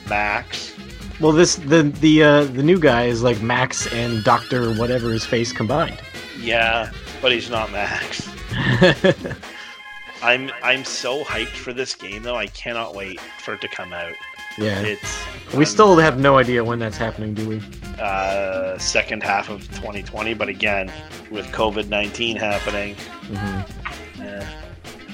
Max. 0.09 0.74
Well, 1.21 1.33
this 1.33 1.57
the 1.57 1.83
the 2.01 2.23
uh, 2.23 2.45
the 2.45 2.62
new 2.62 2.79
guy 2.79 3.05
is 3.05 3.23
like 3.23 3.41
Max 3.41 3.87
and 3.93 4.23
Doctor 4.25 4.75
whatever 4.75 5.11
his 5.11 5.25
face 5.25 5.53
combined. 5.53 6.01
Yeah, 6.41 6.91
but 7.23 7.33
he's 7.33 7.49
not 7.51 7.71
Max. 7.73 8.29
I'm 10.23 10.51
I'm 10.62 10.85
so 10.85 11.23
hyped 11.25 11.57
for 11.57 11.73
this 11.73 11.95
game 11.95 12.23
though. 12.23 12.37
I 12.37 12.47
cannot 12.49 12.95
wait 12.95 13.21
for 13.21 13.55
it 13.55 13.61
to 13.61 13.69
come 13.69 13.93
out. 13.93 14.15
yeah, 14.59 14.81
It's 14.81 15.25
we 15.53 15.59
I'm- 15.59 15.65
still 15.67 15.97
have 15.97 16.19
no 16.19 16.39
idea 16.39 16.65
when 16.65 16.79
that's 16.79 16.97
happening, 16.97 17.35
do 17.35 17.49
we? 17.49 17.62
uh, 18.01 18.77
second 18.79 19.23
half 19.23 19.49
of 19.51 19.62
2020. 19.77 20.35
But 20.35 20.49
again, 20.49 20.91
with 21.31 21.47
COVID 21.53 21.89
19 21.89 22.37
happening, 22.37 22.97
hmm 22.97 24.23
eh, 24.23 24.47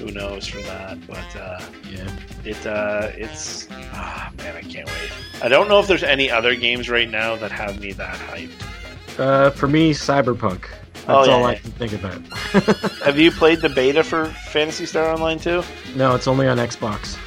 who 0.01 0.11
knows 0.11 0.47
for 0.47 0.59
that? 0.61 0.97
But 1.07 1.35
uh, 1.35 1.61
Yeah, 1.89 2.09
it 2.43 2.65
uh, 2.65 3.09
it's 3.15 3.67
ah, 3.93 4.31
man, 4.37 4.55
I 4.55 4.61
can't 4.61 4.87
wait. 4.87 5.11
I 5.43 5.47
don't 5.47 5.67
know 5.69 5.79
if 5.79 5.87
there's 5.87 6.03
any 6.03 6.29
other 6.31 6.55
games 6.55 6.89
right 6.89 7.09
now 7.09 7.35
that 7.37 7.51
have 7.51 7.79
me 7.79 7.91
that 7.93 8.15
hyped. 8.15 9.19
uh, 9.19 9.49
for 9.51 9.67
me, 9.67 9.91
Cyberpunk. 9.93 10.61
That's 10.93 11.07
Oh, 11.07 11.23
yeah, 11.25 11.31
all 11.33 11.45
I 11.45 11.53
yeah. 11.53 11.57
can 11.59 11.71
think 11.71 11.93
about. 11.93 12.21
Have 13.05 13.17
you 13.17 13.31
played 13.31 13.59
the 13.61 13.69
beta 13.69 14.03
for 14.03 14.25
Phantasy 14.51 14.85
Star 14.85 15.11
Online 15.11 15.39
too? 15.39 15.63
no, 15.95 16.13
it's 16.15 16.27
only 16.27 16.47
on 16.47 16.57
Xbox. 16.57 17.17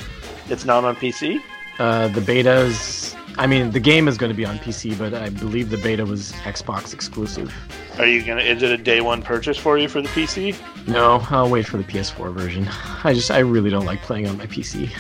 It's 0.51 0.65
not 0.65 0.85
on 0.85 0.95
PC. 0.97 1.41
Uh, 1.79 2.07
the 2.09 2.21
beta's. 2.21 3.14
I 3.37 3.47
mean, 3.47 3.73
the 3.73 3.81
game 3.81 4.07
is 4.07 4.17
going 4.17 4.31
to 4.31 4.37
be 4.37 4.45
on 4.45 4.59
PC, 4.59 4.97
but 4.97 5.13
I 5.13 5.29
believe 5.29 5.71
the 5.71 5.77
beta 5.79 6.05
was 6.05 6.33
Xbox 6.45 6.95
exclusive. 6.95 7.53
Are 7.99 8.07
you 8.07 8.25
gonna? 8.25 8.43
Is 8.43 8.63
it 8.63 8.71
a 8.71 8.77
day 8.77 9.01
one 9.01 9.23
purchase 9.23 9.57
for 9.57 9.79
you 9.79 9.89
for 9.89 10.03
the 10.03 10.09
PC? 10.09 10.57
No, 10.87 11.25
I'll 11.31 11.51
wait 11.51 11.67
for 11.67 11.77
the 11.77 11.85
PS4 11.85 12.33
version. 12.33 12.69
I 13.05 13.15
just, 13.15 13.31
I 13.31 13.39
really 13.39 13.71
don't 13.71 13.87
like 13.87 14.03
playing 14.03 14.27
on 14.27 14.37
my 14.39 14.47
PC. 14.47 14.91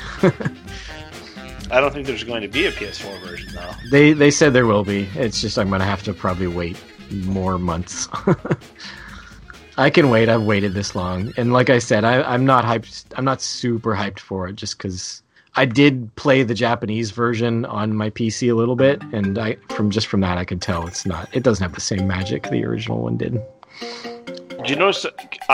I 1.71 1.81
don't 1.81 1.93
think 1.93 2.07
there's 2.07 2.25
going 2.25 2.43
to 2.43 2.49
be 2.49 2.67
a 2.67 2.73
PS4 2.73 3.21
version 3.21 3.53
though. 3.53 3.71
They 3.91 4.13
they 4.13 4.31
said 4.31 4.53
there 4.53 4.67
will 4.67 4.85
be. 4.85 5.09
It's 5.15 5.41
just 5.41 5.59
I'm 5.59 5.71
gonna 5.71 5.85
have 5.85 6.03
to 6.05 6.13
probably 6.13 6.47
wait 6.47 6.77
more 7.11 7.59
months. 7.59 8.09
I 9.77 9.91
can 9.91 10.09
wait. 10.09 10.29
I've 10.29 10.43
waited 10.43 10.73
this 10.73 10.95
long, 10.95 11.33
and 11.37 11.53
like 11.53 11.71
I 11.71 11.81
said, 11.81 12.05
I, 12.05 12.23
I'm 12.23 12.47
not 12.47 12.65
hyped. 12.65 13.07
I'm 13.17 13.25
not 13.25 13.43
super 13.43 13.95
hyped 13.97 14.21
for 14.21 14.47
it, 14.47 14.55
just 14.55 14.79
because 14.79 15.24
I 15.57 15.65
did 15.65 16.15
play 16.17 16.43
the 16.43 16.55
Japanese 16.55 17.11
version 17.13 17.65
on 17.65 17.95
my 17.95 18.11
PC 18.11 18.51
a 18.51 18.55
little 18.55 18.77
bit, 18.77 19.01
and 19.13 19.39
I 19.39 19.57
from 19.71 19.91
just 19.91 20.09
from 20.09 20.21
that 20.21 20.37
I 20.39 20.45
can 20.45 20.59
tell 20.59 20.87
it's 20.87 21.07
not. 21.07 21.29
It 21.33 21.43
doesn't 21.43 21.63
have 21.63 21.75
the 21.75 21.81
same 21.81 22.07
magic 22.09 22.45
the 22.51 22.65
original 22.65 23.03
one 23.03 23.17
did. 23.17 23.41
Do 23.81 24.71
you 24.73 24.77
notice? 24.77 25.05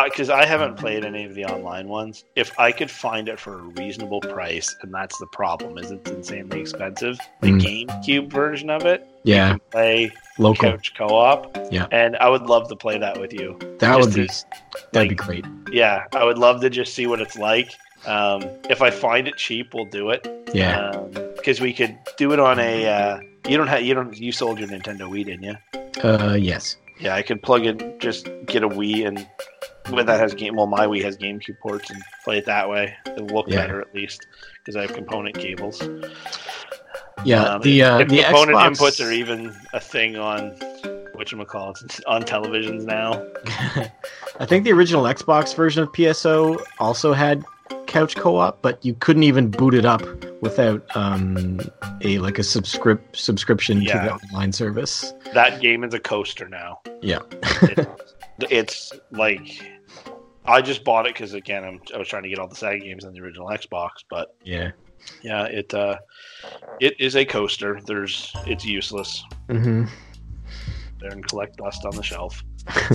Because 0.05 0.31
I 0.31 0.47
haven't 0.47 0.77
played 0.77 1.05
any 1.05 1.25
of 1.25 1.35
the 1.35 1.45
online 1.45 1.89
ones. 1.89 2.25
If 2.37 2.57
I 2.61 2.71
could 2.71 2.91
find 2.91 3.29
it 3.29 3.41
for 3.41 3.55
a 3.59 3.63
reasonable 3.63 4.21
price, 4.21 4.75
and 4.83 4.95
that's 4.95 5.19
the 5.19 5.27
problem, 5.33 5.79
is 5.79 5.91
it's 5.91 6.11
insanely 6.11 6.61
expensive. 6.61 7.19
The 7.41 7.49
Mm. 7.49 7.87
GameCube 7.89 8.31
version 8.31 8.71
of 8.71 8.85
it, 8.87 9.05
Yeah, 9.25 9.57
play 9.73 10.13
local. 10.39 10.71
couch 10.71 10.95
co-op. 10.97 11.57
Yeah. 11.73 11.87
and 11.91 12.17
I 12.19 12.29
would 12.29 12.43
love 12.43 12.69
to 12.69 12.77
play 12.77 12.99
that 12.99 13.21
with 13.21 13.33
you. 13.33 13.59
That 13.81 13.99
would 13.99 14.15
be 14.15 14.27
to- 14.29 14.45
that'd 14.93 15.09
be 15.09 15.15
great. 15.17 15.45
Yeah, 15.73 16.05
I 16.15 16.25
would 16.25 16.39
love 16.39 16.61
to 16.63 16.71
just 16.71 16.95
see 16.95 17.07
what 17.09 17.21
it's 17.21 17.37
like. 17.37 17.71
Um, 18.07 18.43
if 18.69 18.83
I 18.83 18.91
find 18.91 19.29
it 19.29 19.37
cheap, 19.37 19.75
we'll 19.75 19.85
do 19.85 20.11
it. 20.11 20.27
Yeah. 20.55 20.97
because 21.37 21.61
we 21.61 21.73
could 21.73 21.97
do 22.17 22.33
it 22.33 22.41
on 22.41 22.59
a. 22.59 22.87
Uh, 22.87 23.21
you 23.49 23.57
don't 23.57 23.69
have 23.69 23.83
you 23.83 23.95
don't 23.95 24.17
you 24.17 24.33
sold 24.33 24.59
your 24.59 24.69
Nintendo 24.69 25.03
Wii, 25.03 25.25
didn't 25.25 25.43
you? 25.43 25.57
Uh, 26.03 26.35
yes. 26.35 26.77
Yeah, 26.99 27.15
I 27.15 27.23
could 27.23 27.43
plug 27.43 27.65
in, 27.65 27.99
just 27.99 28.29
get 28.47 28.63
a 28.63 28.69
Wii, 28.69 29.07
and 29.07 29.27
when 29.89 30.05
that 30.05 30.21
has 30.21 30.35
game, 30.35 30.57
well, 30.57 30.67
my 30.67 30.87
Wii 30.87 31.03
has 31.03 31.17
GameCube 31.17 31.59
ports, 31.59 31.89
and 31.91 32.03
play 32.25 32.37
it 32.39 32.45
that 32.45 32.69
way. 32.69 32.95
It'll 33.07 33.27
look 33.27 33.49
Yeah. 33.49 33.63
better 33.63 33.81
at 33.81 33.95
least 33.95 34.27
because 34.59 34.77
I 34.77 34.83
have 34.83 34.93
component 34.93 35.39
cables. 35.39 35.83
Yeah. 37.25 37.43
Um, 37.45 37.63
the 37.63 37.83
uh, 37.83 37.99
if 38.01 38.09
the 38.09 38.23
component 38.23 38.59
Xbox... 38.59 38.77
inputs 38.77 39.07
are 39.07 39.13
even 39.13 39.57
a 39.73 39.81
thing 39.81 40.17
on 40.17 40.57
you 41.31 41.45
call 41.45 41.71
it 41.71 42.01
on 42.07 42.23
televisions 42.23 42.85
now. 42.85 43.13
I 44.41 44.47
think 44.47 44.65
the 44.65 44.73
original 44.73 45.05
Xbox 45.05 45.55
version 45.55 45.83
of 45.83 45.93
PSO 45.93 46.63
also 46.79 47.13
had 47.13 47.45
couch 47.91 48.17
co-op, 48.17 48.63
but 48.63 48.83
you 48.85 48.95
couldn't 48.95 49.25
even 49.25 49.51
boot 49.51 49.75
it 49.75 49.85
up 49.85 50.03
without 50.41 50.85
um, 50.97 51.61
a 52.03 52.19
like 52.19 52.39
a 52.39 52.43
subscrip 52.43 53.15
subscription 53.17 53.83
Yeah. 53.83 53.93
to 53.93 54.09
the 54.09 54.13
online 54.35 54.53
service. 54.53 55.13
That 55.35 55.61
game 55.61 55.85
is 55.85 55.93
a 55.93 56.01
coaster 56.01 56.49
now. 56.49 56.81
Yeah. 57.03 57.19
It's, 57.63 57.87
it's 58.51 58.93
like 59.11 59.81
I 60.47 60.63
just 60.63 60.85
bought 60.85 61.07
it 61.07 61.15
because 61.15 61.35
again 61.35 61.65
I'm, 61.65 61.81
I 61.95 61.99
was 61.99 62.09
trying 62.09 62.23
to 62.23 62.29
get 62.29 62.39
all 62.39 62.49
the 62.49 62.55
Sega 62.55 62.81
games 62.83 63.05
on 63.05 63.13
the 63.13 63.21
original 63.21 63.49
Xbox, 63.49 63.91
but 64.09 64.35
Yeah. 64.45 64.71
yeah, 65.23 65.45
it 65.47 65.75
uh, 65.75 65.99
it 66.81 66.95
is 67.01 67.17
a 67.17 67.25
coaster. 67.25 67.81
There's 67.85 68.33
it's 68.47 68.65
useless. 68.65 69.25
Mm-hmm. 69.49 69.85
there 71.01 71.11
and 71.11 71.27
collect 71.27 71.57
dust 71.57 71.85
on 71.85 71.97
the 71.97 72.03
shelf. 72.03 72.43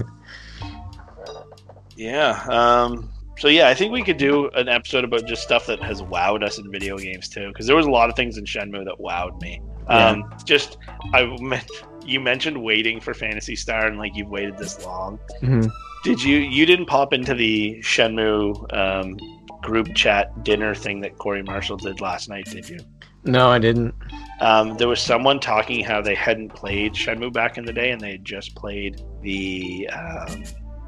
yeah. 1.96 2.43
Um, 2.50 3.10
so 3.38 3.48
yeah, 3.48 3.68
I 3.68 3.74
think 3.74 3.92
we 3.92 4.04
could 4.04 4.18
do 4.18 4.50
an 4.50 4.70
episode 4.70 5.04
about 5.04 5.26
just 5.26 5.44
stuff 5.44 5.66
that 5.68 5.82
has 5.82 6.02
wowed 6.02 6.44
us 6.44 6.58
in 6.58 6.72
video 6.72 6.98
games 6.98 7.28
too, 7.28 7.50
because 7.50 7.68
there 7.68 7.76
was 7.76 7.86
a 7.86 7.92
lot 7.92 8.10
of 8.10 8.16
things 8.16 8.38
in 8.38 8.46
Shenmue 8.46 8.86
that 8.86 8.98
wowed 9.00 9.40
me. 9.42 9.62
Um, 9.88 10.24
just 10.46 10.78
I 11.14 11.26
meant 11.40 11.70
you 12.06 12.20
mentioned 12.20 12.62
waiting 12.64 13.00
for 13.00 13.14
Phantasy 13.14 13.56
Star 13.56 13.88
and 13.88 13.98
like 13.98 14.16
you've 14.16 14.30
waited 14.30 14.58
this 14.58 14.84
long. 14.86 15.20
hmm 15.42 15.68
Did 16.04 16.22
you? 16.24 16.38
You 16.38 16.66
didn't 16.66 16.86
pop 16.86 17.14
into 17.14 17.34
the 17.34 17.80
Shenmue 17.82 18.74
um, 18.76 19.18
group 19.62 19.94
chat 19.96 20.44
dinner 20.44 20.74
thing 20.74 21.02
that 21.02 21.18
Corey 21.18 21.44
Marshall 21.44 21.78
did 21.78 22.00
last 22.02 22.30
night, 22.30 22.46
did 22.46 22.70
you? 22.70 22.78
No, 23.26 23.50
I 23.50 23.58
didn't. 23.58 23.96
Um, 24.40 24.78
there 24.78 24.88
was 24.88 25.02
someone 25.02 25.40
talking 25.40 25.84
how 25.84 26.02
they 26.02 26.14
hadn't 26.14 26.50
played 26.50 26.94
Shenmue 26.94 27.34
back 27.34 27.58
in 27.58 27.66
the 27.66 27.74
day, 27.74 27.92
and 27.92 28.00
they 28.00 28.12
had 28.12 28.26
just 28.26 28.56
played 28.56 29.02
the 29.22 29.90
um, 29.90 30.44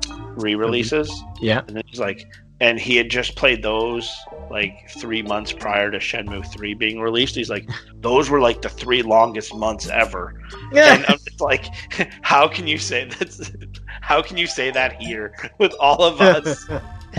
re-releases. 0.10 1.10
Mm-hmm. 1.10 1.46
Yeah. 1.46 1.62
And 1.68 1.78
then 1.78 1.84
he's 1.88 2.00
like, 2.00 2.28
and 2.60 2.80
he 2.80 2.96
had 2.96 3.10
just 3.10 3.36
played 3.36 3.62
those 3.62 4.12
like 4.50 4.90
three 4.90 5.22
months 5.22 5.52
prior 5.52 5.92
to 5.92 6.00
Shenmue 6.00 6.52
Three 6.52 6.74
being 6.74 7.00
released. 7.00 7.36
He's 7.36 7.50
like, 7.50 7.70
those 7.96 8.30
were 8.30 8.40
like 8.40 8.62
the 8.62 8.70
three 8.70 9.04
longest 9.04 9.54
months 9.54 9.88
ever. 9.90 10.42
And 10.74 11.06
I'm 11.08 11.20
just 11.20 11.42
like, 11.42 11.68
how 12.22 12.48
can 12.48 12.68
you 12.68 12.78
say 12.78 13.06
that? 13.06 13.80
How 14.02 14.22
can 14.22 14.38
you 14.38 14.48
say 14.48 14.72
that 14.72 14.94
here 15.02 15.36
with 15.58 15.74
all 15.82 16.02
of 16.02 16.22
us? 16.22 16.66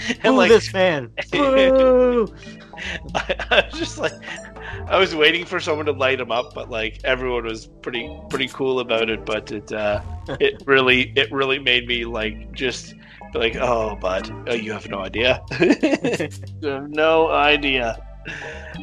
And 0.23 0.35
Boo 0.35 0.37
like, 0.37 0.51
this 0.51 0.73
man. 0.73 1.11
Boo! 1.33 2.35
I, 3.15 3.35
I 3.51 3.69
was 3.71 3.79
just 3.79 3.99
like, 3.99 4.13
I 4.87 4.99
was 4.99 5.15
waiting 5.15 5.45
for 5.45 5.61
someone 5.61 5.87
to 5.87 5.93
light 5.93 6.21
him 6.21 6.31
up, 6.31 6.55
but 6.55 6.71
like 6.71 7.01
everyone 7.05 7.45
was 7.45 7.67
pretty 7.67 8.11
pretty 8.31 8.49
cool 8.49 8.81
about 8.81 9.11
it. 9.11 9.25
But 9.25 9.51
it 9.53 9.73
uh, 9.73 10.03
it 10.41 10.63
really 10.67 11.13
it 11.17 11.31
really 11.33 11.59
made 11.59 11.87
me 11.87 12.05
like 12.05 12.53
just 12.53 12.95
like, 13.35 13.57
oh, 13.57 13.97
bud, 13.97 14.31
oh, 14.49 14.55
you 14.55 14.73
have 14.73 14.89
no 14.89 15.01
idea, 15.01 15.43
you 15.61 16.69
have 16.69 16.89
no 16.89 17.31
idea. 17.31 18.03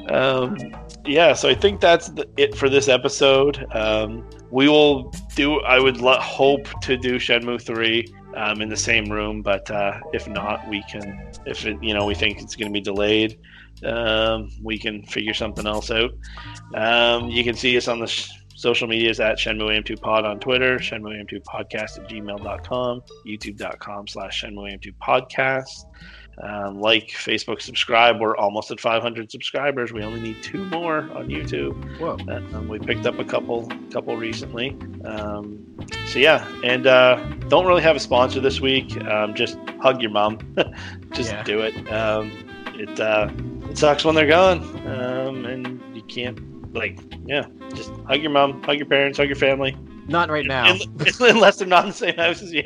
Um, 0.09 0.57
yeah, 1.05 1.33
so 1.33 1.49
I 1.49 1.55
think 1.55 1.79
that's 1.79 2.09
the, 2.09 2.27
it 2.37 2.55
for 2.55 2.69
this 2.69 2.87
episode. 2.87 3.65
Um, 3.75 4.27
we 4.51 4.67
will 4.67 5.13
do. 5.35 5.61
I 5.61 5.79
would 5.79 5.97
lo- 5.97 6.19
hope 6.19 6.67
to 6.81 6.97
do 6.97 7.15
Shenmue 7.15 7.61
three 7.61 8.07
um, 8.35 8.61
in 8.61 8.69
the 8.69 8.77
same 8.77 9.11
room, 9.11 9.41
but 9.41 9.69
uh, 9.71 9.99
if 10.13 10.27
not, 10.27 10.67
we 10.67 10.83
can. 10.83 11.31
If 11.45 11.65
it, 11.65 11.81
you 11.81 11.93
know, 11.93 12.05
we 12.05 12.15
think 12.15 12.41
it's 12.41 12.55
going 12.55 12.71
to 12.71 12.73
be 12.73 12.81
delayed, 12.81 13.39
um, 13.83 14.49
we 14.61 14.77
can 14.77 15.03
figure 15.03 15.33
something 15.33 15.65
else 15.65 15.91
out. 15.91 16.11
Um, 16.73 17.29
you 17.29 17.43
can 17.43 17.55
see 17.55 17.75
us 17.77 17.87
on 17.87 17.99
the 17.99 18.07
sh- 18.07 18.29
social 18.55 18.87
medias 18.87 19.19
at 19.19 19.37
Shenmue 19.37 19.69
AM2 19.69 20.01
Pod 20.01 20.25
on 20.25 20.39
Twitter, 20.39 20.77
Shenmue 20.77 21.23
AM2 21.23 21.43
Podcast 21.43 21.99
at 21.99 22.09
gmail.com, 22.09 23.01
youtube.com 23.25 24.07
slash 24.07 24.43
Shenmue 24.43 24.73
AM2 24.73 24.93
Podcast. 25.01 25.85
Um, 26.41 26.79
like, 26.81 27.07
Facebook, 27.09 27.61
subscribe. 27.61 28.19
We're 28.19 28.35
almost 28.35 28.69
at 28.71 28.79
500 28.79 29.31
subscribers. 29.31 29.93
We 29.93 30.03
only 30.03 30.19
need 30.19 30.43
two 30.43 30.65
more 30.65 30.97
on 31.13 31.27
YouTube. 31.29 31.75
Whoa. 31.99 32.17
Um, 32.33 32.67
we 32.67 32.77
picked 32.79 33.05
up 33.05 33.19
a 33.19 33.23
couple, 33.25 33.69
couple 33.91 34.17
recently. 34.17 34.77
Um, 35.05 35.65
so 36.07 36.19
yeah, 36.19 36.45
and 36.63 36.87
uh, 36.87 37.15
don't 37.47 37.65
really 37.65 37.81
have 37.83 37.95
a 37.95 37.99
sponsor 37.99 38.39
this 38.41 38.59
week. 38.59 38.95
Um, 39.05 39.33
just 39.33 39.57
hug 39.81 40.01
your 40.01 40.11
mom. 40.11 40.39
just 41.13 41.31
Yeah. 41.31 41.43
do 41.43 41.61
it. 41.61 41.75
Um, 41.91 42.31
it 42.75 42.99
uh, 42.99 43.29
it 43.69 43.77
sucks 43.77 44.03
when 44.03 44.15
they're 44.15 44.27
gone, 44.27 44.59
um, 44.87 45.45
and 45.45 45.81
you 45.95 46.01
can't 46.03 46.73
like 46.73 46.99
yeah. 47.25 47.45
Just 47.73 47.91
hug 48.07 48.21
your 48.21 48.31
mom, 48.31 48.61
hug 48.63 48.77
your 48.77 48.85
parents, 48.87 49.17
hug 49.17 49.27
your 49.27 49.35
family. 49.37 49.77
Not 50.07 50.29
right 50.29 50.45
now. 50.45 50.75
Unless 51.19 51.57
they're 51.57 51.67
not 51.67 51.83
in 51.85 51.89
the 51.89 51.95
same 51.95 52.15
house 52.15 52.41
as 52.41 52.53
you. 52.53 52.63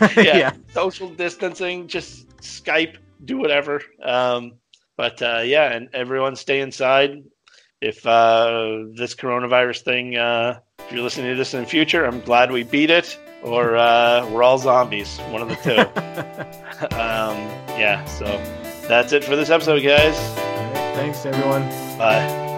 yeah. 0.00 0.10
yeah. 0.16 0.52
Social 0.72 1.08
distancing, 1.08 1.88
just 1.88 2.28
Skype, 2.38 2.96
do 3.24 3.38
whatever. 3.38 3.82
Um, 4.02 4.54
but 4.96 5.20
uh, 5.22 5.42
yeah, 5.44 5.72
and 5.72 5.88
everyone 5.92 6.36
stay 6.36 6.60
inside. 6.60 7.24
If 7.80 8.06
uh, 8.06 8.84
this 8.94 9.14
coronavirus 9.14 9.82
thing, 9.82 10.16
uh, 10.16 10.60
if 10.78 10.92
you're 10.92 11.02
listening 11.02 11.30
to 11.32 11.36
this 11.36 11.52
in 11.52 11.60
the 11.60 11.66
future, 11.66 12.04
I'm 12.04 12.20
glad 12.20 12.50
we 12.50 12.62
beat 12.62 12.90
it, 12.90 13.18
or 13.42 13.76
uh, 13.76 14.28
we're 14.30 14.42
all 14.42 14.58
zombies. 14.58 15.18
One 15.30 15.42
of 15.42 15.48
the 15.48 15.56
two. 15.56 15.76
um, 16.96 17.36
yeah, 17.78 18.04
so 18.06 18.24
that's 18.88 19.12
it 19.12 19.24
for 19.24 19.36
this 19.36 19.50
episode, 19.50 19.82
guys. 19.82 20.16
Thanks, 20.96 21.26
everyone. 21.26 21.62
Bye. 21.98 22.55